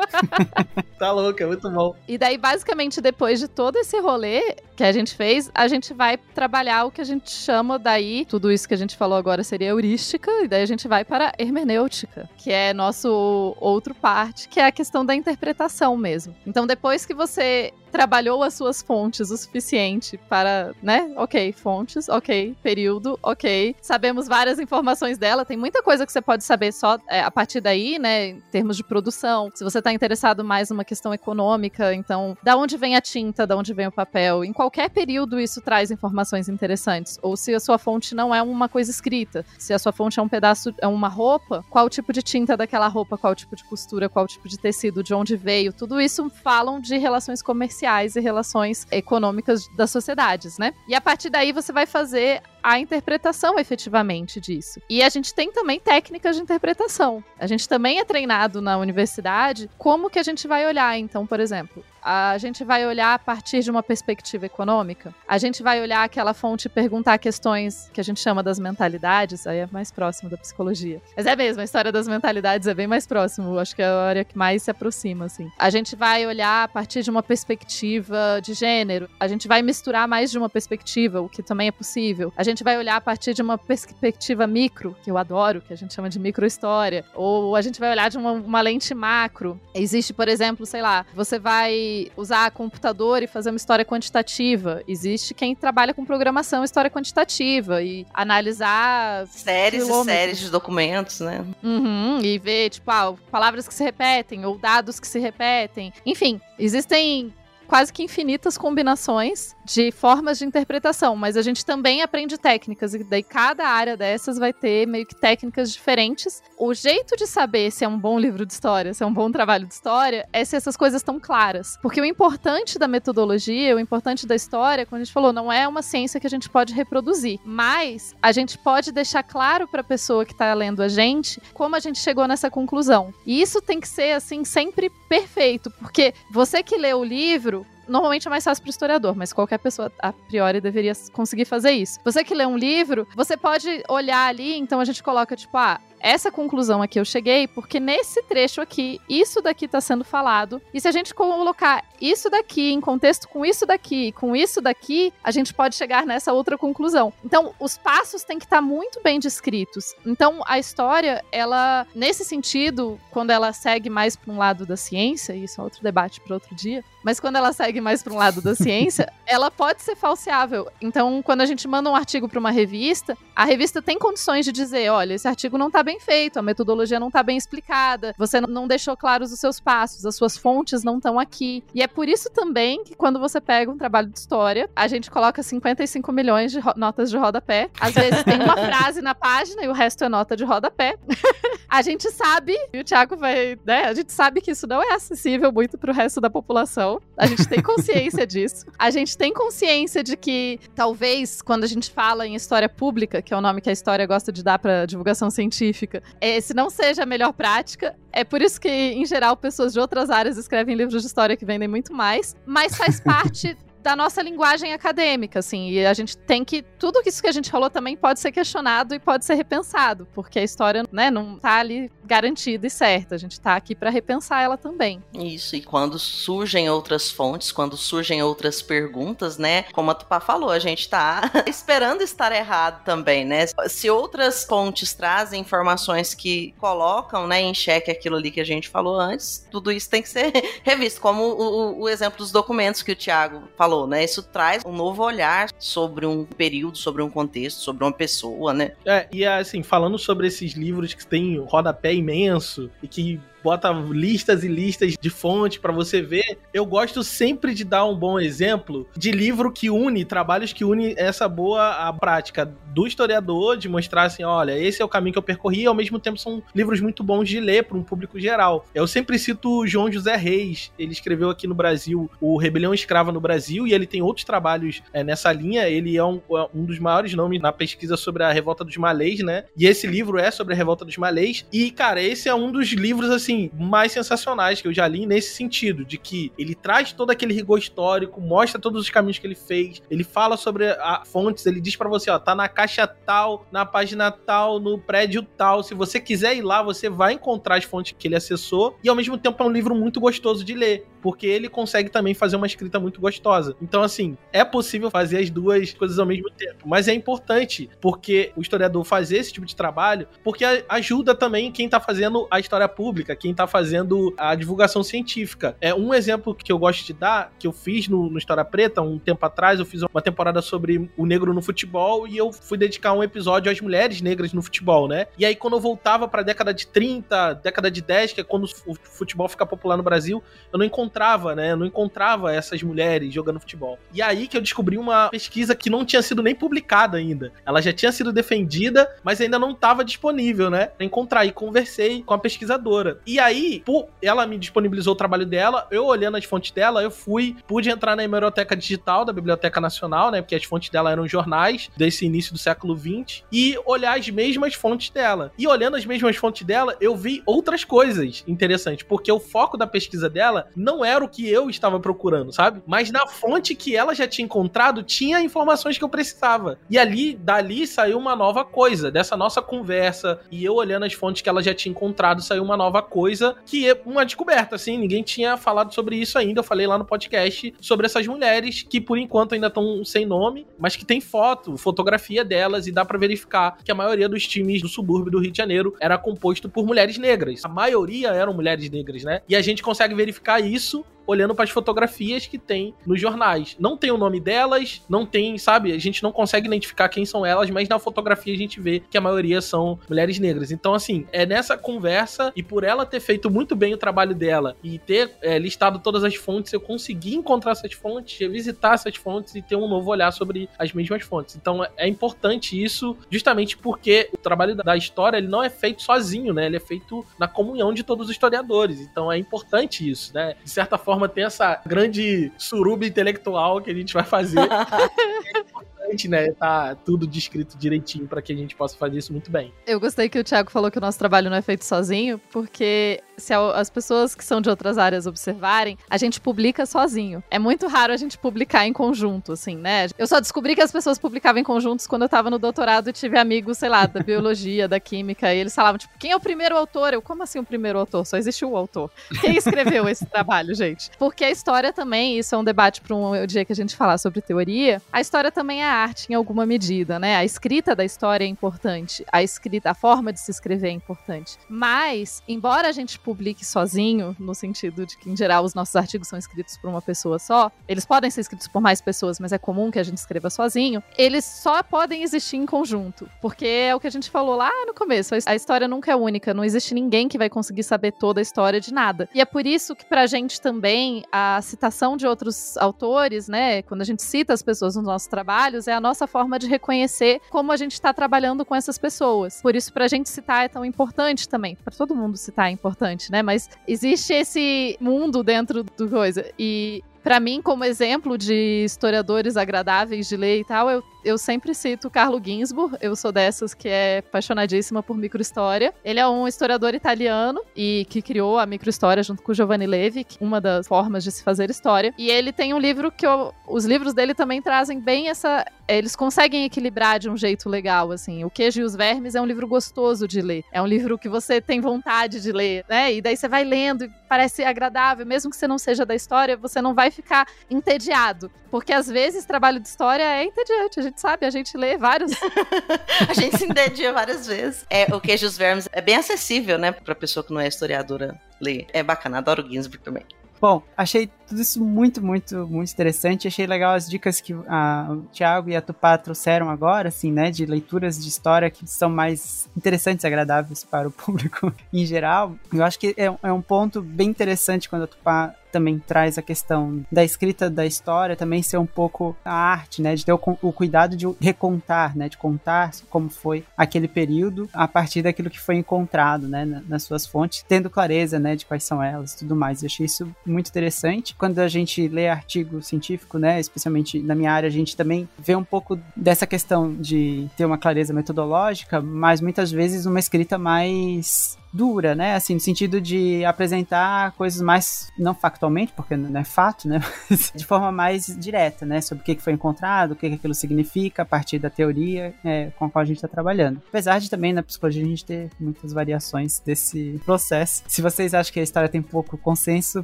[0.97, 1.95] tá louco, é muito bom.
[2.07, 6.17] E daí, basicamente, depois de todo esse rolê que a gente fez, a gente vai
[6.17, 9.69] trabalhar o que a gente chama daí, tudo isso que a gente falou agora seria
[9.69, 14.65] heurística, e daí a gente vai para hermenêutica, que é nosso outro parte, que é
[14.65, 16.33] a questão da interpretação mesmo.
[16.47, 21.11] Então, depois que você trabalhou as suas fontes o suficiente para, né?
[21.17, 23.75] Ok, fontes, ok, período, ok.
[23.81, 27.59] Sabemos várias informações dela, tem muita coisa que você pode saber só é, a partir
[27.59, 28.27] daí, né?
[28.27, 29.51] Em termos de produção.
[29.53, 33.57] Se você está interessado mais numa questão econômica, então, da onde vem a tinta, da
[33.57, 34.43] onde vem o papel?
[34.45, 37.17] Em qualquer período isso traz informações interessantes.
[37.21, 40.21] Ou se a sua fonte não é uma coisa escrita, se a sua fonte é
[40.21, 44.07] um pedaço, é uma roupa, qual tipo de tinta daquela roupa, qual tipo de costura,
[44.07, 47.78] qual tipo de tecido, de onde veio, tudo isso falam de relações comerciais
[48.15, 50.73] e relações econômicas das sociedades, né?
[50.87, 54.81] E a partir daí você vai fazer a interpretação efetivamente disso.
[54.89, 57.23] E a gente tem também técnicas de interpretação.
[57.39, 60.97] A gente também é treinado na universidade como que a gente vai olhar.
[60.97, 65.13] Então, por exemplo, a gente vai olhar a partir de uma perspectiva econômica.
[65.27, 69.45] A gente vai olhar aquela fonte e perguntar questões que a gente chama das mentalidades,
[69.45, 71.01] aí é mais próximo da psicologia.
[71.15, 74.01] Mas é mesmo, a história das mentalidades é bem mais próximo, acho que é a
[74.01, 75.51] área que mais se aproxima, assim.
[75.57, 79.09] A gente vai olhar a partir de uma perspectiva de gênero.
[79.19, 82.31] A gente vai misturar mais de uma perspectiva, o que também é possível.
[82.35, 85.75] A gente vai olhar a partir de uma perspectiva micro, que eu adoro, que a
[85.75, 89.59] gente chama de microhistória, ou a gente vai olhar de uma, uma lente macro.
[89.73, 94.81] Existe, por exemplo, sei lá, você vai usar computador e fazer uma história quantitativa.
[94.87, 101.45] Existe quem trabalha com programação história quantitativa e analisar séries e séries de documentos, né?
[101.63, 105.91] Uhum, e ver, tipo, ah, palavras que se repetem ou dados que se repetem.
[106.05, 107.33] Enfim, existem
[107.67, 113.03] quase que infinitas combinações de formas de interpretação, mas a gente também aprende técnicas, e
[113.03, 116.41] daí cada área dessas vai ter meio que técnicas diferentes.
[116.57, 119.31] O jeito de saber se é um bom livro de história, se é um bom
[119.31, 121.77] trabalho de história, é se essas coisas estão claras.
[121.81, 125.67] Porque o importante da metodologia, o importante da história, como a gente falou, não é
[125.67, 129.83] uma ciência que a gente pode reproduzir, mas a gente pode deixar claro para a
[129.83, 133.13] pessoa que está lendo a gente como a gente chegou nessa conclusão.
[133.25, 138.27] E isso tem que ser, assim, sempre perfeito, porque você que lê o livro, normalmente
[138.27, 141.99] é mais fácil para o historiador, mas qualquer pessoa a priori deveria conseguir fazer isso.
[142.03, 145.79] Você que lê um livro, você pode olhar ali, então a gente coloca tipo, ah,
[145.99, 150.61] essa conclusão aqui eu cheguei porque nesse trecho aqui, isso daqui está sendo falado.
[150.73, 155.13] E se a gente colocar isso daqui em contexto com isso daqui, com isso daqui,
[155.23, 157.13] a gente pode chegar nessa outra conclusão.
[157.23, 159.93] Então, os passos têm que estar tá muito bem descritos.
[160.05, 165.33] Então, a história, ela, nesse sentido, quando ela segue mais para um lado da ciência,
[165.33, 168.41] isso é outro debate para outro dia, mas quando ela segue mais para um lado
[168.41, 170.67] da ciência, ela pode ser falseável.
[170.81, 174.51] Então, quando a gente manda um artigo para uma revista, a revista tem condições de
[174.51, 178.41] dizer, olha, esse artigo não está bem feito, a metodologia não tá bem explicada, você
[178.41, 181.63] não deixou claros os seus passos, as suas fontes não estão aqui.
[181.73, 185.09] E é por isso também que quando você pega um trabalho de história, a gente
[185.09, 187.69] coloca 55 milhões de notas de rodapé.
[187.79, 190.97] Às vezes tem uma frase na página e o resto é nota de rodapé.
[191.69, 193.85] a gente sabe, e o Thiago vai, né?
[193.85, 196.88] A gente sabe que isso não é acessível muito pro resto da população.
[197.17, 198.65] A gente tem consciência disso.
[198.77, 203.33] A gente tem consciência de que talvez quando a gente fala em história pública, que
[203.33, 207.03] é o nome que a história gosta de dar para divulgação científica, esse não seja
[207.03, 207.95] a melhor prática.
[208.11, 211.45] É por isso que, em geral, pessoas de outras áreas escrevem livros de história que
[211.45, 216.43] vendem muito mais, mas faz parte da nossa linguagem acadêmica, assim, e a gente tem
[216.43, 220.07] que tudo isso que a gente falou também pode ser questionado e pode ser repensado,
[220.13, 223.15] porque a história, né, não tá ali garantida e certa.
[223.15, 225.03] A gente tá aqui para repensar ela também.
[225.13, 230.49] Isso, e quando surgem outras fontes, quando surgem outras perguntas, né, como a Tupá falou,
[230.49, 233.45] a gente tá esperando estar errado também, né?
[233.67, 238.69] Se outras fontes trazem informações que colocam, né, em xeque aquilo ali que a gente
[238.69, 240.31] falou antes, tudo isso tem que ser
[240.63, 244.03] revisto, como o, o exemplo dos documentos que o Tiago falou falou, né?
[244.03, 248.71] Isso traz um novo olhar sobre um período, sobre um contexto, sobre uma pessoa, né?
[248.83, 254.43] É, e assim, falando sobre esses livros que tem rodapé imenso e que bota listas
[254.43, 256.37] e listas de fontes para você ver.
[256.53, 260.93] Eu gosto sempre de dar um bom exemplo de livro que une, trabalhos que une
[260.97, 265.19] essa boa a prática do historiador, de mostrar assim, olha, esse é o caminho que
[265.19, 268.19] eu percorri, e ao mesmo tempo são livros muito bons de ler para um público
[268.19, 268.65] geral.
[268.73, 273.19] Eu sempre cito João José Reis, ele escreveu aqui no Brasil o Rebelião Escrava no
[273.19, 276.79] Brasil, e ele tem outros trabalhos é, nessa linha, ele é um, é um dos
[276.79, 279.45] maiores nomes na pesquisa sobre a revolta dos malês, né?
[279.57, 282.69] E esse livro é sobre a revolta dos malês, e cara, esse é um dos
[282.69, 286.91] livros assim assim, mais sensacionais que eu já li nesse sentido, de que ele traz
[286.91, 291.03] todo aquele rigor histórico, mostra todos os caminhos que ele fez, ele fala sobre a
[291.05, 295.21] fontes, ele diz para você, ó, tá na caixa tal, na página tal, no prédio
[295.21, 298.89] tal, se você quiser ir lá, você vai encontrar as fontes que ele acessou, e
[298.89, 302.35] ao mesmo tempo é um livro muito gostoso de ler, porque ele consegue também fazer
[302.35, 303.55] uma escrita muito gostosa.
[303.61, 308.31] Então, assim, é possível fazer as duas coisas ao mesmo tempo, mas é importante porque
[308.35, 312.67] o historiador fazer esse tipo de trabalho, porque ajuda também quem tá fazendo a história
[312.67, 315.55] pública, quem tá fazendo a divulgação científica.
[315.61, 318.81] É um exemplo que eu gosto de dar, que eu fiz no, no História Preta
[318.81, 322.57] um tempo atrás, eu fiz uma temporada sobre o negro no futebol e eu fui
[322.57, 325.07] dedicar um episódio às mulheres negras no futebol, né?
[325.17, 328.23] E aí quando eu voltava para a década de 30, década de 10, que é
[328.23, 331.55] quando o futebol fica popular no Brasil, eu não encontrava, né?
[331.55, 333.77] Não encontrava essas mulheres jogando futebol.
[333.93, 337.31] E aí que eu descobri uma pesquisa que não tinha sido nem publicada ainda.
[337.45, 340.67] Ela já tinha sido defendida, mas ainda não estava disponível, né?
[340.67, 342.99] Pra encontrar e conversei com a pesquisadora.
[343.05, 346.91] E aí, pô, ela me disponibilizou o trabalho dela, eu olhando as fontes dela, eu
[346.91, 350.21] fui, pude entrar na hemeroteca digital da Biblioteca Nacional, né?
[350.21, 354.55] Porque as fontes dela eram jornais desse início do século XX, e olhar as mesmas
[354.55, 355.31] fontes dela.
[355.37, 359.67] E olhando as mesmas fontes dela, eu vi outras coisas interessantes, porque o foco da
[359.67, 362.61] pesquisa dela não era o que eu estava procurando, sabe?
[362.65, 366.59] Mas na fonte que ela já tinha encontrado, tinha informações que eu precisava.
[366.69, 371.21] E ali, dali saiu uma nova coisa, dessa nossa conversa, e eu olhando as fontes
[371.21, 374.77] que ela já tinha encontrado, saiu uma nova coisa coisa que é uma descoberta, assim,
[374.77, 376.41] ninguém tinha falado sobre isso ainda.
[376.41, 380.45] Eu falei lá no podcast sobre essas mulheres que por enquanto ainda estão sem nome,
[380.57, 384.61] mas que tem foto, fotografia delas e dá para verificar que a maioria dos times
[384.61, 387.43] do subúrbio do Rio de Janeiro era composto por mulheres negras.
[387.45, 389.21] A maioria eram mulheres negras, né?
[389.29, 390.68] E a gente consegue verificar isso
[391.09, 393.55] olhando para as fotografias que tem nos jornais.
[393.59, 395.73] Não tem o nome delas, não tem, sabe?
[395.73, 398.97] A gente não consegue identificar quem são elas, mas na fotografia a gente vê que
[398.97, 400.51] a maioria são mulheres negras.
[400.51, 404.55] Então, assim, é nessa conversa e por ela ter feito muito bem o trabalho dela
[404.63, 409.33] e ter é, listado todas as fontes, eu consegui encontrar essas fontes, revisitar essas fontes
[409.33, 411.35] e ter um novo olhar sobre as mesmas fontes.
[411.35, 416.33] Então, é importante isso, justamente porque o trabalho da história ele não é feito sozinho,
[416.33, 416.45] né?
[416.45, 418.79] Ele é feito na comunhão de todos os historiadores.
[418.79, 420.35] Então, é importante isso, né?
[420.43, 424.39] De certa forma, forma tem essa grande suruba intelectual que a gente vai fazer.
[425.89, 426.31] importante, né?
[426.31, 429.53] Tá tudo descrito direitinho para que a gente possa fazer isso muito bem.
[429.65, 433.01] Eu gostei que o Thiago falou que o nosso trabalho não é feito sozinho, porque
[433.17, 437.23] se as pessoas que são de outras áreas observarem, a gente publica sozinho.
[437.29, 439.87] É muito raro a gente publicar em conjunto, assim, né?
[439.97, 442.93] Eu só descobri que as pessoas publicavam em conjuntos quando eu tava no doutorado e
[442.93, 446.19] tive amigos, sei lá, da biologia, da química, e eles falavam, tipo, quem é o
[446.19, 446.93] primeiro autor?
[446.93, 448.05] Eu, como assim o primeiro autor?
[448.05, 448.89] Só existe o autor.
[449.21, 450.89] Quem escreveu esse trabalho, gente?
[450.97, 453.97] Porque a história também, isso é um debate para um dia que a gente falar
[453.97, 457.15] sobre teoria, a história também é arte em alguma medida, né?
[457.15, 461.37] A escrita da história é importante, a escrita, a forma de se escrever é importante.
[461.49, 466.07] Mas, embora a gente publique sozinho, no sentido de que, em geral, os nossos artigos
[466.07, 469.37] são escritos por uma pessoa só, eles podem ser escritos por mais pessoas, mas é
[469.37, 473.09] comum que a gente escreva sozinho, eles só podem existir em conjunto.
[473.21, 476.33] Porque é o que a gente falou lá no começo: a história nunca é única,
[476.33, 479.09] não existe ninguém que vai conseguir saber toda a história de nada.
[479.13, 483.81] E é por isso que, pra gente também, a citação de outros autores, né, quando
[483.81, 487.51] a gente cita as pessoas nos nossos trabalhos, é a nossa forma de reconhecer como
[487.51, 489.41] a gente está trabalhando com essas pessoas.
[489.41, 491.55] Por isso, pra gente citar é tão importante também.
[491.55, 493.21] Para todo mundo citar é importante, né?
[493.21, 496.25] Mas existe esse mundo dentro do coisa.
[496.37, 501.53] E para mim, como exemplo de historiadores agradáveis de ler e tal, eu, eu sempre
[501.53, 502.77] cito Carlo Ginzburg.
[502.81, 505.73] Eu sou dessas que é apaixonadíssima por microhistória.
[505.83, 510.41] Ele é um historiador italiano e que criou a microhistória junto com Giovanni Levi, uma
[510.41, 511.93] das formas de se fazer história.
[511.97, 515.45] E ele tem um livro que eu, os livros dele também trazem bem essa.
[515.69, 518.23] Eles conseguem equilibrar de um jeito legal, assim.
[518.23, 520.43] O Queijo e os Vermes é um livro gostoso de ler.
[520.51, 522.91] É um livro que você tem vontade de ler, né?
[522.93, 526.35] E daí você vai lendo e parece agradável, mesmo que você não seja da história,
[526.35, 528.31] você não vai ficar entediado.
[528.49, 532.11] Porque às vezes trabalho de história é entediante, a gente sabe, a gente lê vários.
[533.07, 534.65] a gente se entedia várias vezes.
[534.69, 538.19] É, o Queijo dos Vermes é bem acessível, né, pra pessoa que não é historiadora
[538.41, 538.65] ler.
[538.73, 540.03] É bacana, adoro o Ginsburg também.
[540.41, 543.27] Bom, achei tudo isso muito, muito, muito interessante.
[543.27, 547.29] Achei legal as dicas que a, o Thiago e a Tupá trouxeram agora, assim, né?
[547.29, 552.35] De leituras de história que são mais interessantes agradáveis para o público em geral.
[552.51, 556.21] Eu acho que é, é um ponto bem interessante quando a Tupá também traz a
[556.21, 560.19] questão da escrita da história também ser um pouco a arte, né, de ter o,
[560.41, 565.39] o, cuidado de recontar, né, de contar como foi aquele período a partir daquilo que
[565.39, 569.35] foi encontrado, né, nas suas fontes, tendo clareza, né, de quais são elas, e tudo
[569.35, 569.61] mais.
[569.61, 571.15] Eu achei isso muito interessante.
[571.19, 575.35] Quando a gente lê artigo científico, né, especialmente na minha área, a gente também vê
[575.35, 581.37] um pouco dessa questão de ter uma clareza metodológica, mas muitas vezes uma escrita mais
[581.51, 582.15] dura, né?
[582.15, 586.79] Assim, no sentido de apresentar coisas mais, não factualmente, porque não é fato, né?
[587.09, 588.81] Mas de forma mais direta, né?
[588.81, 592.65] Sobre o que foi encontrado, o que aquilo significa a partir da teoria é, com
[592.65, 593.61] a qual a gente está trabalhando.
[593.67, 597.63] Apesar de também na psicologia a gente ter muitas variações desse processo.
[597.67, 599.83] Se vocês acham que a história tem pouco consenso,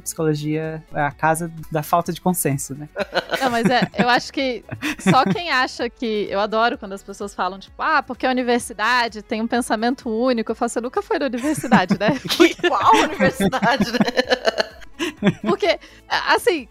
[0.00, 2.88] psicologia é a casa da falta de consenso, né?
[3.40, 4.64] Não, mas é, eu acho que
[4.98, 6.26] só quem acha que.
[6.30, 10.52] Eu adoro quando as pessoas falam, tipo, ah, porque a universidade tem um pensamento único.
[10.52, 12.20] Eu faço, eu nunca fui na universidade universidade, né?
[12.68, 15.30] Qual universidade, né?
[15.42, 15.78] Porque,
[16.08, 16.68] assim,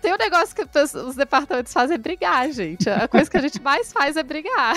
[0.00, 2.88] tem um negócio que os departamentos fazem é brigar, gente.
[2.88, 4.74] A coisa que a gente mais faz é brigar.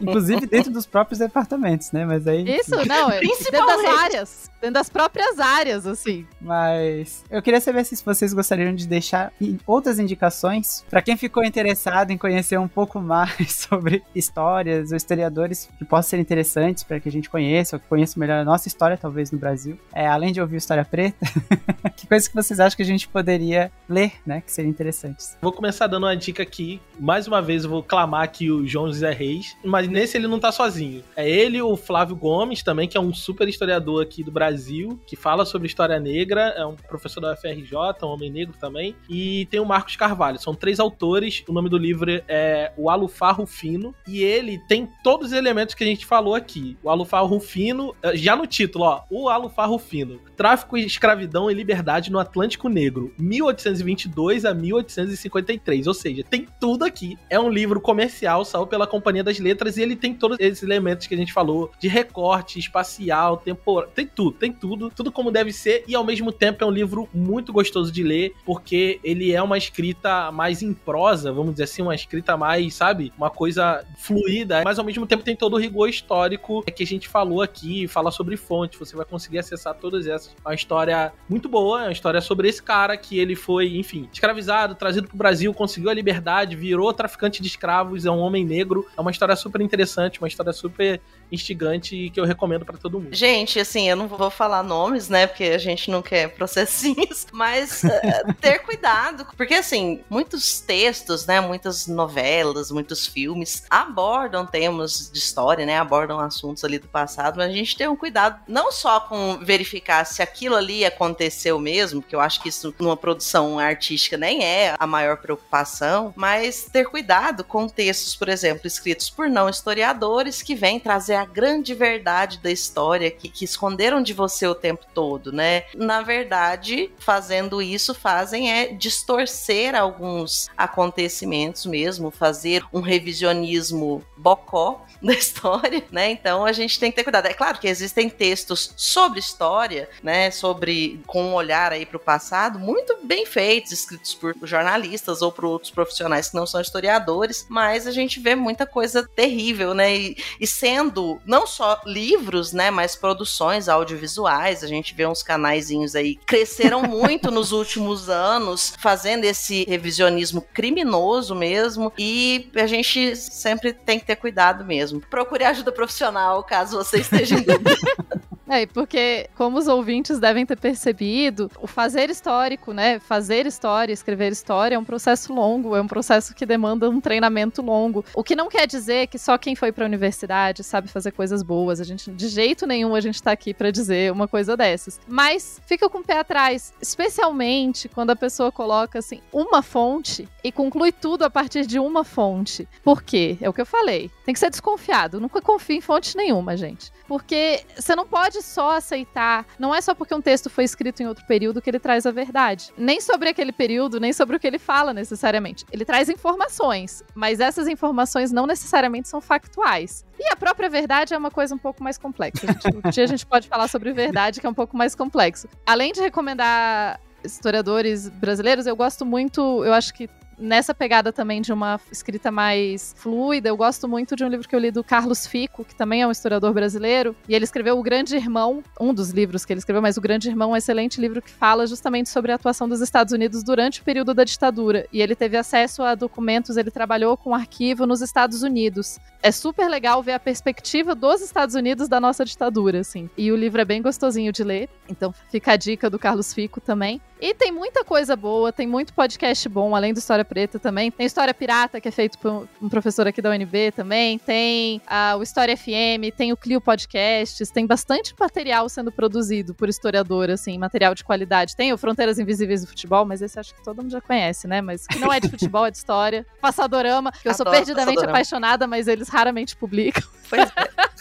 [0.00, 2.04] Inclusive dentro dos próprios departamentos, né?
[2.04, 2.44] Mas aí.
[2.56, 4.50] Isso, não, é dentro das áreas.
[4.60, 6.26] Dentro das próprias áreas, assim.
[6.40, 9.32] Mas eu queria saber se vocês gostariam de deixar
[9.66, 15.68] outras indicações para quem ficou interessado em conhecer um pouco mais sobre histórias ou historiadores
[15.78, 18.68] que possam ser interessantes para que a gente conheça, ou que conheça melhor a nossa
[18.68, 19.78] história, talvez, no Brasil.
[19.92, 21.26] É, além de ouvir História Preta,
[21.96, 24.40] que coisas que vocês acham que a gente poderia ler, né?
[24.40, 25.36] Que seriam interessantes.
[25.40, 26.80] Vou começar dando uma dica aqui.
[26.98, 30.38] Mais uma vez, eu vou clamar aqui o João José Reis mas nesse ele não
[30.38, 31.02] tá sozinho.
[31.16, 35.16] É ele, o Flávio Gomes também, que é um super historiador aqui do Brasil, que
[35.16, 39.58] fala sobre história negra, é um professor da UFRJ, um homem negro também, e tem
[39.58, 40.38] o Marcos Carvalho.
[40.38, 45.28] São três autores, o nome do livro é O Alufarro Fino, e ele tem todos
[45.28, 46.78] os elementos que a gente falou aqui.
[46.80, 50.20] O Alufarro Fino, eh, já no título, ó, O Alufarro Fino.
[50.36, 57.18] Tráfico, escravidão e liberdade no Atlântico Negro, 1822 a 1853, ou seja, tem tudo aqui.
[57.28, 60.62] É um livro comercial, saiu pela Companhia das Letras letras e ele tem todos esses
[60.62, 65.30] elementos que a gente falou de recorte espacial, temporal, tem tudo, tem tudo, tudo como
[65.30, 69.32] deve ser e ao mesmo tempo é um livro muito gostoso de ler porque ele
[69.32, 73.84] é uma escrita mais em prosa, vamos dizer assim, uma escrita mais, sabe, uma coisa
[73.98, 77.86] fluida, mas ao mesmo tempo tem todo o rigor histórico que a gente falou aqui,
[77.86, 80.34] fala sobre fonte, você vai conseguir acessar todas essas.
[80.44, 84.08] É uma história muito boa, é uma história sobre esse cara que ele foi, enfim,
[84.12, 88.86] escravizado, trazido pro Brasil, conseguiu a liberdade, virou traficante de escravos, é um homem negro,
[88.96, 92.76] é uma história super super interessante, uma história super instigante e que eu recomendo para
[92.76, 93.14] todo mundo.
[93.14, 97.82] Gente, assim, eu não vou falar nomes, né, porque a gente não quer processinhos, mas
[97.82, 105.18] uh, ter cuidado, porque assim, muitos textos, né, muitas novelas, muitos filmes abordam temas de
[105.18, 109.00] história, né, abordam assuntos ali do passado, mas a gente tem um cuidado não só
[109.00, 114.16] com verificar se aquilo ali aconteceu mesmo, porque eu acho que isso numa produção artística
[114.16, 119.48] nem é a maior preocupação, mas ter cuidado com textos, por exemplo, escritos por não
[119.48, 124.54] historiadores que vêm trazer a grande verdade da história que, que esconderam de você o
[124.54, 125.64] tempo todo, né?
[125.74, 135.12] Na verdade, fazendo isso, fazem é distorcer alguns acontecimentos mesmo, fazer um revisionismo bocó da
[135.12, 136.10] história, né?
[136.10, 137.26] Então a gente tem que ter cuidado.
[137.26, 140.30] É claro que existem textos sobre história, né?
[140.30, 145.30] Sobre com um olhar aí para o passado, muito bem feitos, escritos por jornalistas ou
[145.30, 149.94] por outros profissionais que não são historiadores, mas a gente vê muita coisa terrível, né?
[149.94, 152.70] E, e sendo não só livros, né?
[152.70, 158.72] Mas produções audiovisuais, a gente vê uns canaizinhos aí que cresceram muito nos últimos anos,
[158.78, 164.93] fazendo esse revisionismo criminoso mesmo, e a gente sempre tem que ter cuidado mesmo.
[165.00, 167.74] Procure ajuda profissional caso você esteja em dúvida.
[168.48, 172.98] É, porque, como os ouvintes devem ter percebido, o fazer histórico, né?
[172.98, 177.62] Fazer história, escrever história é um processo longo, é um processo que demanda um treinamento
[177.62, 178.04] longo.
[178.14, 181.42] O que não quer dizer que só quem foi para a universidade sabe fazer coisas
[181.42, 181.80] boas.
[181.80, 185.00] A gente, de jeito nenhum, a gente tá aqui para dizer uma coisa dessas.
[185.08, 190.52] Mas fica com o pé atrás, especialmente quando a pessoa coloca assim uma fonte e
[190.52, 192.68] conclui tudo a partir de uma fonte.
[192.82, 193.38] Por quê?
[193.40, 194.10] É o que eu falei.
[194.24, 195.20] Tem que ser desconfiado.
[195.20, 196.92] Nunca confie em fonte nenhuma, gente.
[197.08, 199.46] Porque você não pode só aceitar.
[199.58, 202.10] Não é só porque um texto foi escrito em outro período que ele traz a
[202.10, 202.72] verdade.
[202.76, 205.64] Nem sobre aquele período, nem sobre o que ele fala necessariamente.
[205.72, 210.04] Ele traz informações, mas essas informações não necessariamente são factuais.
[210.18, 212.46] E a própria verdade é uma coisa um pouco mais complexa.
[212.84, 215.48] Um dia a gente pode falar sobre verdade, que é um pouco mais complexo.
[215.66, 220.08] Além de recomendar historiadores brasileiros, eu gosto muito, eu acho que
[220.38, 223.48] nessa pegada também de uma escrita mais fluida.
[223.48, 226.06] Eu gosto muito de um livro que eu li do Carlos Fico, que também é
[226.06, 229.82] um historiador brasileiro, e ele escreveu O Grande Irmão, um dos livros que ele escreveu,
[229.82, 232.80] mas O Grande Irmão é um excelente livro que fala justamente sobre a atuação dos
[232.80, 234.86] Estados Unidos durante o período da ditadura.
[234.92, 238.98] E ele teve acesso a documentos, ele trabalhou com arquivo nos Estados Unidos.
[239.22, 243.08] É super legal ver a perspectiva dos Estados Unidos da nossa ditadura, assim.
[243.16, 246.60] E o livro é bem gostosinho de ler, então fica a dica do Carlos Fico
[246.60, 247.00] também.
[247.20, 250.90] E tem muita coisa boa, tem muito podcast bom, além do História Preta também.
[250.90, 254.18] Tem História Pirata, que é feito por um professor aqui da UNB também.
[254.18, 259.68] Tem uh, o História FM, tem o Clio Podcasts, tem bastante material sendo produzido por
[259.68, 261.56] historiador, assim, material de qualidade.
[261.56, 264.60] Tem o Fronteiras Invisíveis do Futebol, mas esse acho que todo mundo já conhece, né?
[264.60, 266.26] Mas que não é de futebol, é de história.
[266.40, 268.12] Passadorama, que eu Adoro sou perdidamente Passadorama.
[268.12, 270.02] apaixonada, mas eles raramente publicam.
[270.28, 270.54] Pois é.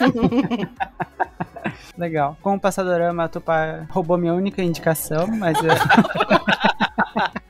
[1.98, 2.38] Legal.
[2.42, 5.58] Com o Passadorama, a Tupá roubou minha única indicação, mas.
[5.60, 5.74] Eu...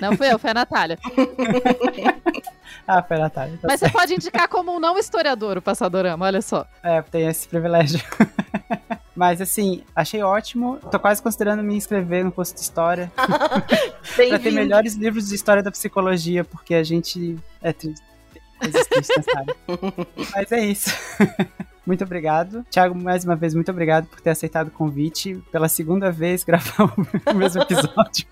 [0.00, 0.98] Não fui eu, foi a Natália.
[2.86, 3.58] ah, foi a Natália.
[3.60, 3.92] Tá Mas certo.
[3.92, 6.66] você pode indicar como um não historiador o Passadorama, olha só.
[6.82, 8.00] É, tem esse privilégio.
[9.14, 10.78] Mas assim, achei ótimo.
[10.90, 13.12] Tô quase considerando me inscrever no curso de história.
[13.16, 18.04] pra ter melhores livros de história da psicologia, porque a gente é triste.
[20.34, 20.90] Mas é isso.
[21.86, 22.64] Muito obrigado.
[22.70, 25.42] Thiago, mais uma vez, muito obrigado por ter aceitado o convite.
[25.50, 26.84] Pela segunda vez, gravar
[27.26, 28.26] o mesmo episódio.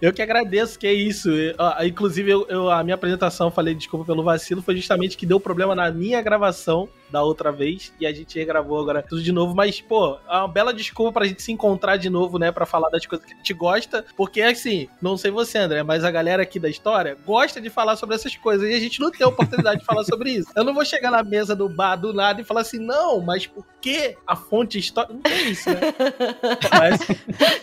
[0.00, 1.28] Eu que agradeço, que é isso.
[1.86, 5.74] inclusive, eu, eu, a minha apresentação, falei desculpa pelo vacilo, foi justamente que deu problema
[5.74, 9.54] na minha gravação da outra vez e a gente regravou agora tudo de novo.
[9.54, 12.50] Mas, pô, é uma bela desculpa pra gente se encontrar de novo, né?
[12.52, 14.04] Pra falar das coisas que a gente gosta.
[14.16, 17.96] Porque, assim, não sei você, André, mas a galera aqui da história gosta de falar
[17.96, 20.50] sobre essas coisas e a gente não tem a oportunidade de falar sobre isso.
[20.54, 23.46] Eu não vou chegar na mesa do bar do nada e falar assim, não, mas
[23.46, 25.14] por que a fonte histórica.
[25.14, 25.80] Não tem isso, né?
[26.70, 27.00] Mas,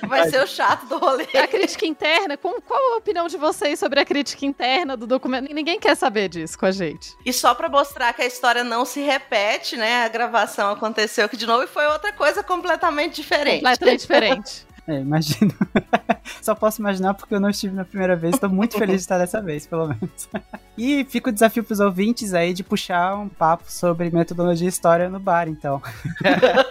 [0.07, 0.31] Vai mas...
[0.31, 1.25] ser o chato do rolê.
[1.35, 5.53] A crítica interna, com, qual a opinião de vocês sobre a crítica interna do documento?
[5.53, 7.15] Ninguém quer saber disso com a gente.
[7.25, 10.05] E só pra mostrar que a história não se repete repete, né?
[10.05, 13.63] A gravação aconteceu aqui de novo e foi outra coisa completamente diferente.
[13.63, 14.67] Completamente diferente.
[14.89, 15.53] É, imagino.
[16.41, 18.35] Só posso imaginar porque eu não estive na primeira vez.
[18.35, 20.29] Estou muito feliz de estar dessa vez, pelo menos.
[20.77, 24.69] E fica o desafio para os ouvintes aí de puxar um papo sobre metodologia e
[24.69, 25.81] história no bar, então.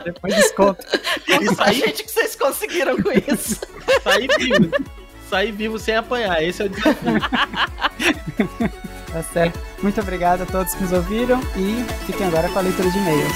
[0.02, 0.82] Depois desconto.
[1.42, 1.74] Isso aí...
[1.74, 3.60] gente que vocês conseguiram com isso.
[4.02, 4.70] Sair vivo.
[5.28, 6.42] Sair vivo sem apanhar.
[6.42, 7.20] Esse é o desafio.
[9.16, 9.58] Tá certo.
[9.82, 13.32] Muito obrigado a todos que nos ouviram e fiquem agora com a leitura de e-mails.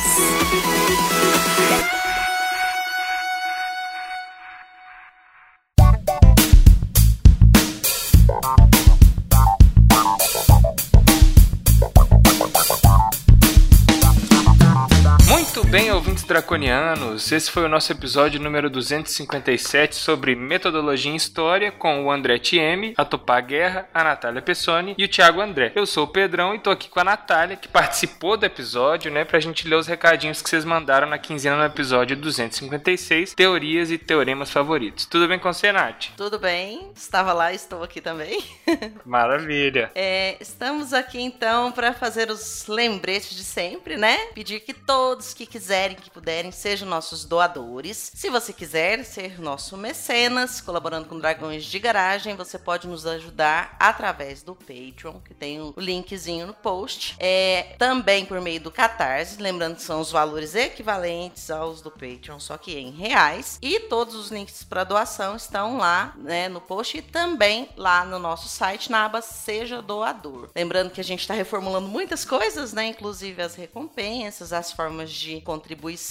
[16.31, 17.33] Draconianos?
[17.33, 22.95] Esse foi o nosso episódio número 257 sobre metodologia em história com o André Tieme,
[22.97, 25.73] a Topá Guerra, a Natália Pessoni e o Thiago André.
[25.75, 29.25] Eu sou o Pedrão e tô aqui com a Natália, que participou do episódio, né,
[29.25, 33.99] pra gente ler os recadinhos que vocês mandaram na quinzena no episódio 256, Teorias e
[33.99, 35.07] Teoremas Favoritos.
[35.07, 36.11] Tudo bem com você, Nath?
[36.17, 38.41] Tudo bem, estava lá e estou aqui também.
[39.05, 39.91] Maravilha.
[39.97, 44.17] É, estamos aqui então para fazer os lembretes de sempre, né?
[44.33, 48.13] Pedir que todos que quiserem, que puderem, sejam nossos doadores.
[48.15, 53.75] Se você quiser ser nosso mecenas, colaborando com Dragões de Garagem, você pode nos ajudar
[53.81, 57.17] através do Patreon, que tem o linkzinho no post.
[57.19, 62.39] É, também por meio do Catarse, lembrando que são os valores equivalentes aos do Patreon,
[62.39, 63.59] só que em reais.
[63.63, 68.19] E todos os links para doação estão lá né, no post e também lá no
[68.19, 70.51] nosso site, na aba Seja Doador.
[70.55, 72.89] Lembrando que a gente está reformulando muitas coisas, né?
[72.89, 76.10] Inclusive as recompensas, as formas de contribuição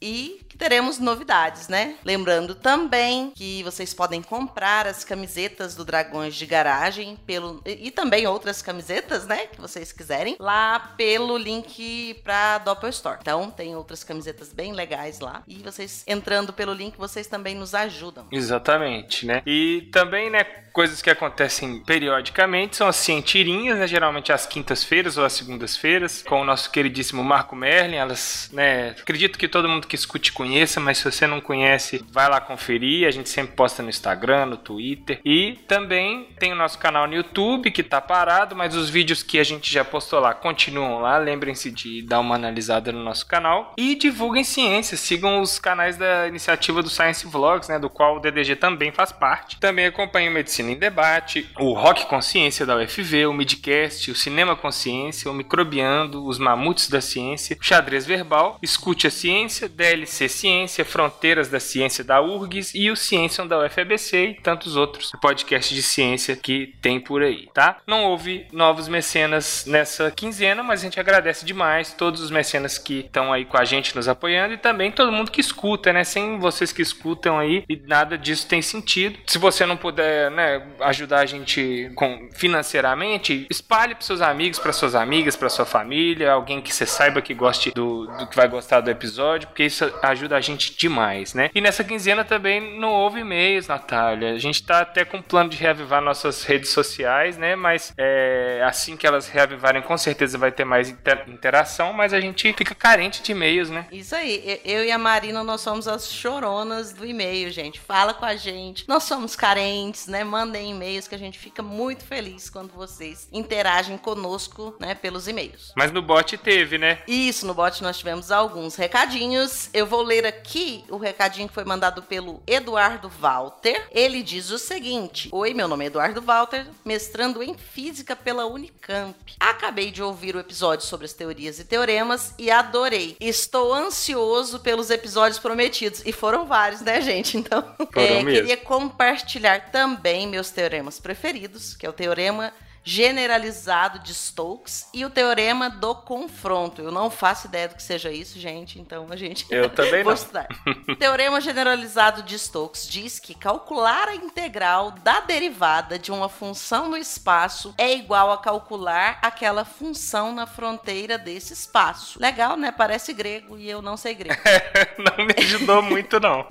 [0.00, 1.94] e teremos novidades, né?
[2.04, 8.26] Lembrando também que vocês podem comprar as camisetas do Dragões de Garagem pelo e também
[8.26, 13.18] outras camisetas, né, que vocês quiserem, lá pelo link para Doppel Store.
[13.22, 17.74] Então, tem outras camisetas bem legais lá e vocês entrando pelo link, vocês também nos
[17.74, 18.26] ajudam.
[18.30, 19.42] Exatamente, né?
[19.46, 25.24] E também, né, coisas que acontecem periodicamente são as cientirinhas, né, geralmente às quintas-feiras ou
[25.24, 27.96] às segundas-feiras, com o nosso queridíssimo Marco Merlin.
[27.96, 32.28] Elas, né, acredito que todo mundo que escute conheça, mas se você não conhece, vai
[32.28, 33.06] lá conferir.
[33.06, 35.20] A gente sempre posta no Instagram, no Twitter.
[35.24, 39.38] E também tem o nosso canal no YouTube, que tá parado, mas os vídeos que
[39.38, 41.18] a gente já postou lá continuam lá.
[41.18, 43.74] Lembrem-se de dar uma analisada no nosso canal.
[43.76, 48.20] E divulguem ciência, sigam os canais da iniciativa do Science Vlogs, né, do qual o
[48.20, 49.58] DDG também faz parte.
[49.58, 55.30] Também acompanhem Medicina em Debate, o Rock Consciência da UFV, o Midcast, o Cinema Consciência,
[55.30, 61.60] o Microbiando, os Mamutes da Ciência, o Xadrez Verbal, Escute Ciência, DLC Ciência, Fronteiras da
[61.60, 66.74] Ciência da URGS e o Ciência da UFABC e tantos outros podcasts de ciência que
[66.80, 67.78] tem por aí, tá?
[67.86, 73.00] Não houve novos mecenas nessa quinzena, mas a gente agradece demais todos os mecenas que
[73.00, 76.04] estão aí com a gente nos apoiando e também todo mundo que escuta, né?
[76.04, 79.18] Sem vocês que escutam aí nada disso tem sentido.
[79.26, 84.72] Se você não puder, né, ajudar a gente com financeiramente, espalhe para seus amigos, para
[84.72, 88.48] suas amigas, para sua família, alguém que você saiba que goste do, do que vai
[88.48, 88.99] gostar do episódio,
[89.46, 91.50] porque isso ajuda a gente demais, né?
[91.54, 94.32] E nessa quinzena também não houve e-mails, Natália.
[94.32, 97.56] A gente tá até com um plano de reavivar nossas redes sociais, né?
[97.56, 102.20] Mas é, assim que elas reavivarem, com certeza vai ter mais inter interação, mas a
[102.20, 103.86] gente fica carente de e-mails, né?
[103.92, 104.60] Isso aí.
[104.64, 107.80] Eu e a Marina, nós somos as choronas do e-mail, gente.
[107.80, 108.88] Fala com a gente.
[108.88, 110.24] Nós somos carentes, né?
[110.24, 114.94] Mandem e-mails que a gente fica muito feliz quando vocês interagem conosco, né?
[114.94, 115.72] Pelos e-mails.
[115.76, 116.98] Mas no bot teve, né?
[117.06, 119.70] Isso, no bot nós tivemos alguns recadinhos.
[119.72, 123.86] Eu vou ler aqui o recadinho que foi mandado pelo Eduardo Walter.
[123.92, 129.14] Ele diz o seguinte: Oi, meu nome é Eduardo Walter, mestrando em física pela Unicamp.
[129.38, 133.16] Acabei de ouvir o episódio sobre as teorias e teoremas e adorei.
[133.20, 136.02] Estou ansioso pelos episódios prometidos.
[136.04, 137.38] E foram vários, né, gente?
[137.40, 137.64] Então,
[137.94, 145.04] é, queria compartilhar também meus teoremas preferidos, que é o teorema generalizado de Stokes e
[145.04, 146.82] o teorema do confronto.
[146.82, 150.96] Eu não faço ideia do que seja isso, gente, então a gente Eu também não.
[150.96, 156.96] teorema generalizado de Stokes diz que calcular a integral da derivada de uma função no
[156.96, 162.18] espaço é igual a calcular aquela função na fronteira desse espaço.
[162.20, 162.72] Legal, né?
[162.72, 164.40] Parece grego e eu não sei grego.
[164.98, 166.46] não me ajudou muito não.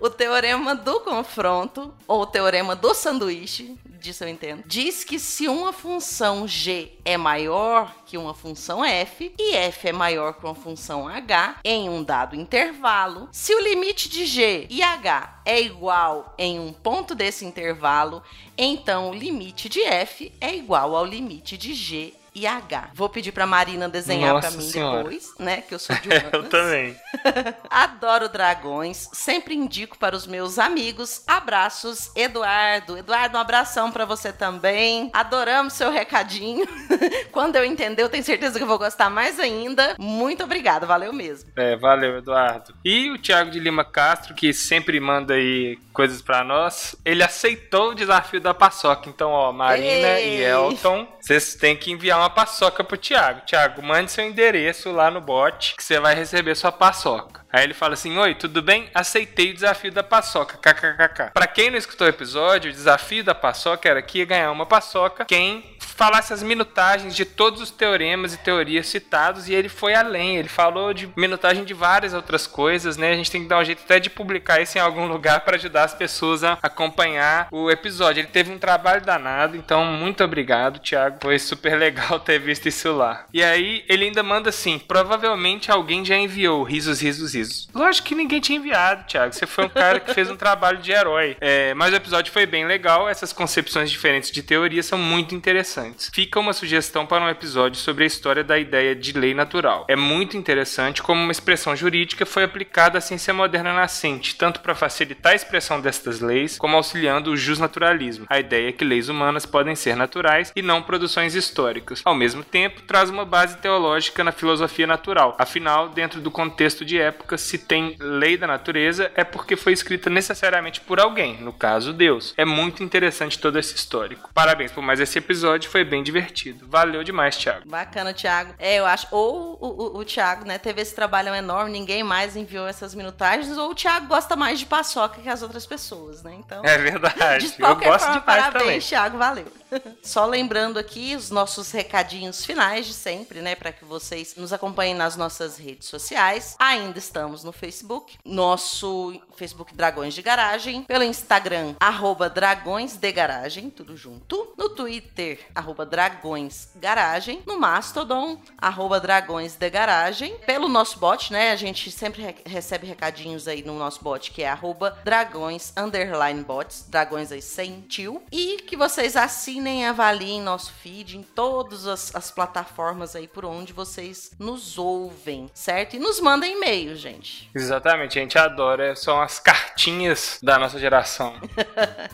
[0.00, 5.48] o teorema do confronto ou o teorema do sanduíche disso eu entendo, diz que se
[5.62, 10.56] uma função g é maior que uma função f e f é maior que uma
[10.56, 16.34] função h em um dado intervalo, se o limite de g e h é igual
[16.36, 18.24] em um ponto desse intervalo,
[18.58, 22.90] então o limite de f é igual ao limite de g e H.
[22.94, 24.98] Vou pedir pra Marina desenhar Nossa pra mim Senhora.
[25.04, 25.62] depois, né?
[25.62, 26.32] Que eu sou de humanas.
[26.32, 26.96] Eu também.
[27.70, 31.22] Adoro dragões, sempre indico para os meus amigos.
[31.26, 32.96] Abraços, Eduardo.
[32.96, 35.10] Eduardo, um abração para você também.
[35.12, 36.66] Adoramos seu recadinho.
[37.30, 39.94] Quando eu entender, eu tenho certeza que eu vou gostar mais ainda.
[39.98, 41.50] Muito obrigada, valeu mesmo.
[41.56, 42.74] É, valeu, Eduardo.
[42.84, 47.90] E o Thiago de Lima Castro, que sempre manda aí coisas pra nós, ele aceitou
[47.90, 49.08] o desafio da paçoca.
[49.08, 50.38] Então, ó, Marina Ei.
[50.38, 53.42] e Elton, vocês têm que enviar uma paçoca pro Thiago.
[53.46, 57.41] Thiago, mande seu endereço lá no bot que você vai receber sua paçoca.
[57.52, 58.88] Aí ele fala assim: Oi, tudo bem?
[58.94, 60.56] Aceitei o desafio da paçoca.
[60.56, 61.32] KKKK.
[61.34, 64.64] Pra quem não escutou o episódio, o desafio da paçoca era que ia ganhar uma
[64.64, 69.94] paçoca quem falasse as minutagens de todos os teoremas e teorias citados e ele foi
[69.94, 70.36] além.
[70.36, 73.12] Ele falou de minutagem de várias outras coisas, né?
[73.12, 75.56] A gente tem que dar um jeito até de publicar isso em algum lugar para
[75.56, 78.20] ajudar as pessoas a acompanhar o episódio.
[78.20, 81.18] Ele teve um trabalho danado, então muito obrigado, Thiago.
[81.20, 83.26] Foi super legal ter visto isso lá.
[83.32, 87.41] E aí ele ainda manda assim: provavelmente alguém já enviou risos, risos, risos.
[87.42, 87.68] Preciso.
[87.74, 89.32] Lógico que ninguém tinha enviado, Thiago.
[89.32, 91.36] Você foi um cara que fez um trabalho de herói.
[91.44, 93.08] É, mas o episódio foi bem legal.
[93.08, 96.10] Essas concepções diferentes de teoria são muito interessantes.
[96.12, 99.84] Fica uma sugestão para um episódio sobre a história da ideia de lei natural.
[99.88, 104.74] É muito interessante como uma expressão jurídica foi aplicada à ciência moderna nascente, tanto para
[104.74, 108.26] facilitar a expressão destas leis, como auxiliando o justnaturalismo.
[108.28, 112.02] A ideia é que leis humanas podem ser naturais e não produções históricas.
[112.04, 115.34] Ao mesmo tempo, traz uma base teológica na filosofia natural.
[115.38, 120.08] Afinal, dentro do contexto de época, se tem lei da natureza, é porque foi escrita
[120.08, 122.34] necessariamente por alguém, no caso Deus.
[122.36, 124.30] É muito interessante todo esse histórico.
[124.34, 126.66] Parabéns por mais esse episódio, foi bem divertido.
[126.68, 127.68] Valeu demais, Thiago.
[127.68, 128.54] Bacana, Thiago.
[128.58, 129.06] É, eu acho.
[129.10, 133.56] Ou o, o, o Thiago, né, teve esse trabalho enorme, ninguém mais enviou essas minutagens,
[133.56, 136.34] ou o Thiago gosta mais de paçoca que as outras pessoas, né?
[136.38, 136.62] Então.
[136.64, 137.50] É verdade.
[137.50, 138.80] De qualquer eu gosto forma, de paz parabéns, também.
[138.80, 139.61] Thiago, valeu.
[140.02, 144.94] Só lembrando aqui os nossos recadinhos finais de sempre, né, para que vocês nos acompanhem
[144.94, 146.56] nas nossas redes sociais.
[146.58, 153.70] Ainda estamos no Facebook, nosso Facebook Dragões de Garagem, pelo Instagram arroba Dragões de Garagem,
[153.70, 160.98] tudo junto, no Twitter arroba Dragões Garagem, no Mastodon arroba Dragões de Garagem, pelo nosso
[160.98, 164.98] bot, né, a gente sempre re- recebe recadinhos aí no nosso bot que é arroba
[165.04, 171.16] Dragões underline bots, Dragões aí sem tio, e que vocês assinem assinem, avaliem nosso feed
[171.16, 175.94] em todas as, as plataformas aí por onde vocês nos ouvem, certo?
[175.94, 177.48] E nos mandem e-mail, gente.
[177.54, 178.96] Exatamente, a gente adora.
[178.96, 181.34] São as cartinhas da nossa geração.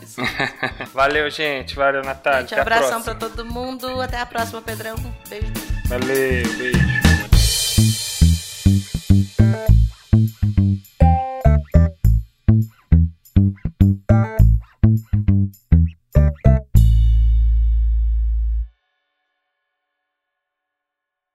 [0.93, 1.75] Valeu, gente.
[1.75, 2.47] Valeu, Natália.
[2.47, 3.99] Gente, abração para todo mundo.
[3.99, 4.95] Até a próxima, Pedrão.
[5.27, 5.47] Beijo.
[5.87, 7.09] Valeu, beijo.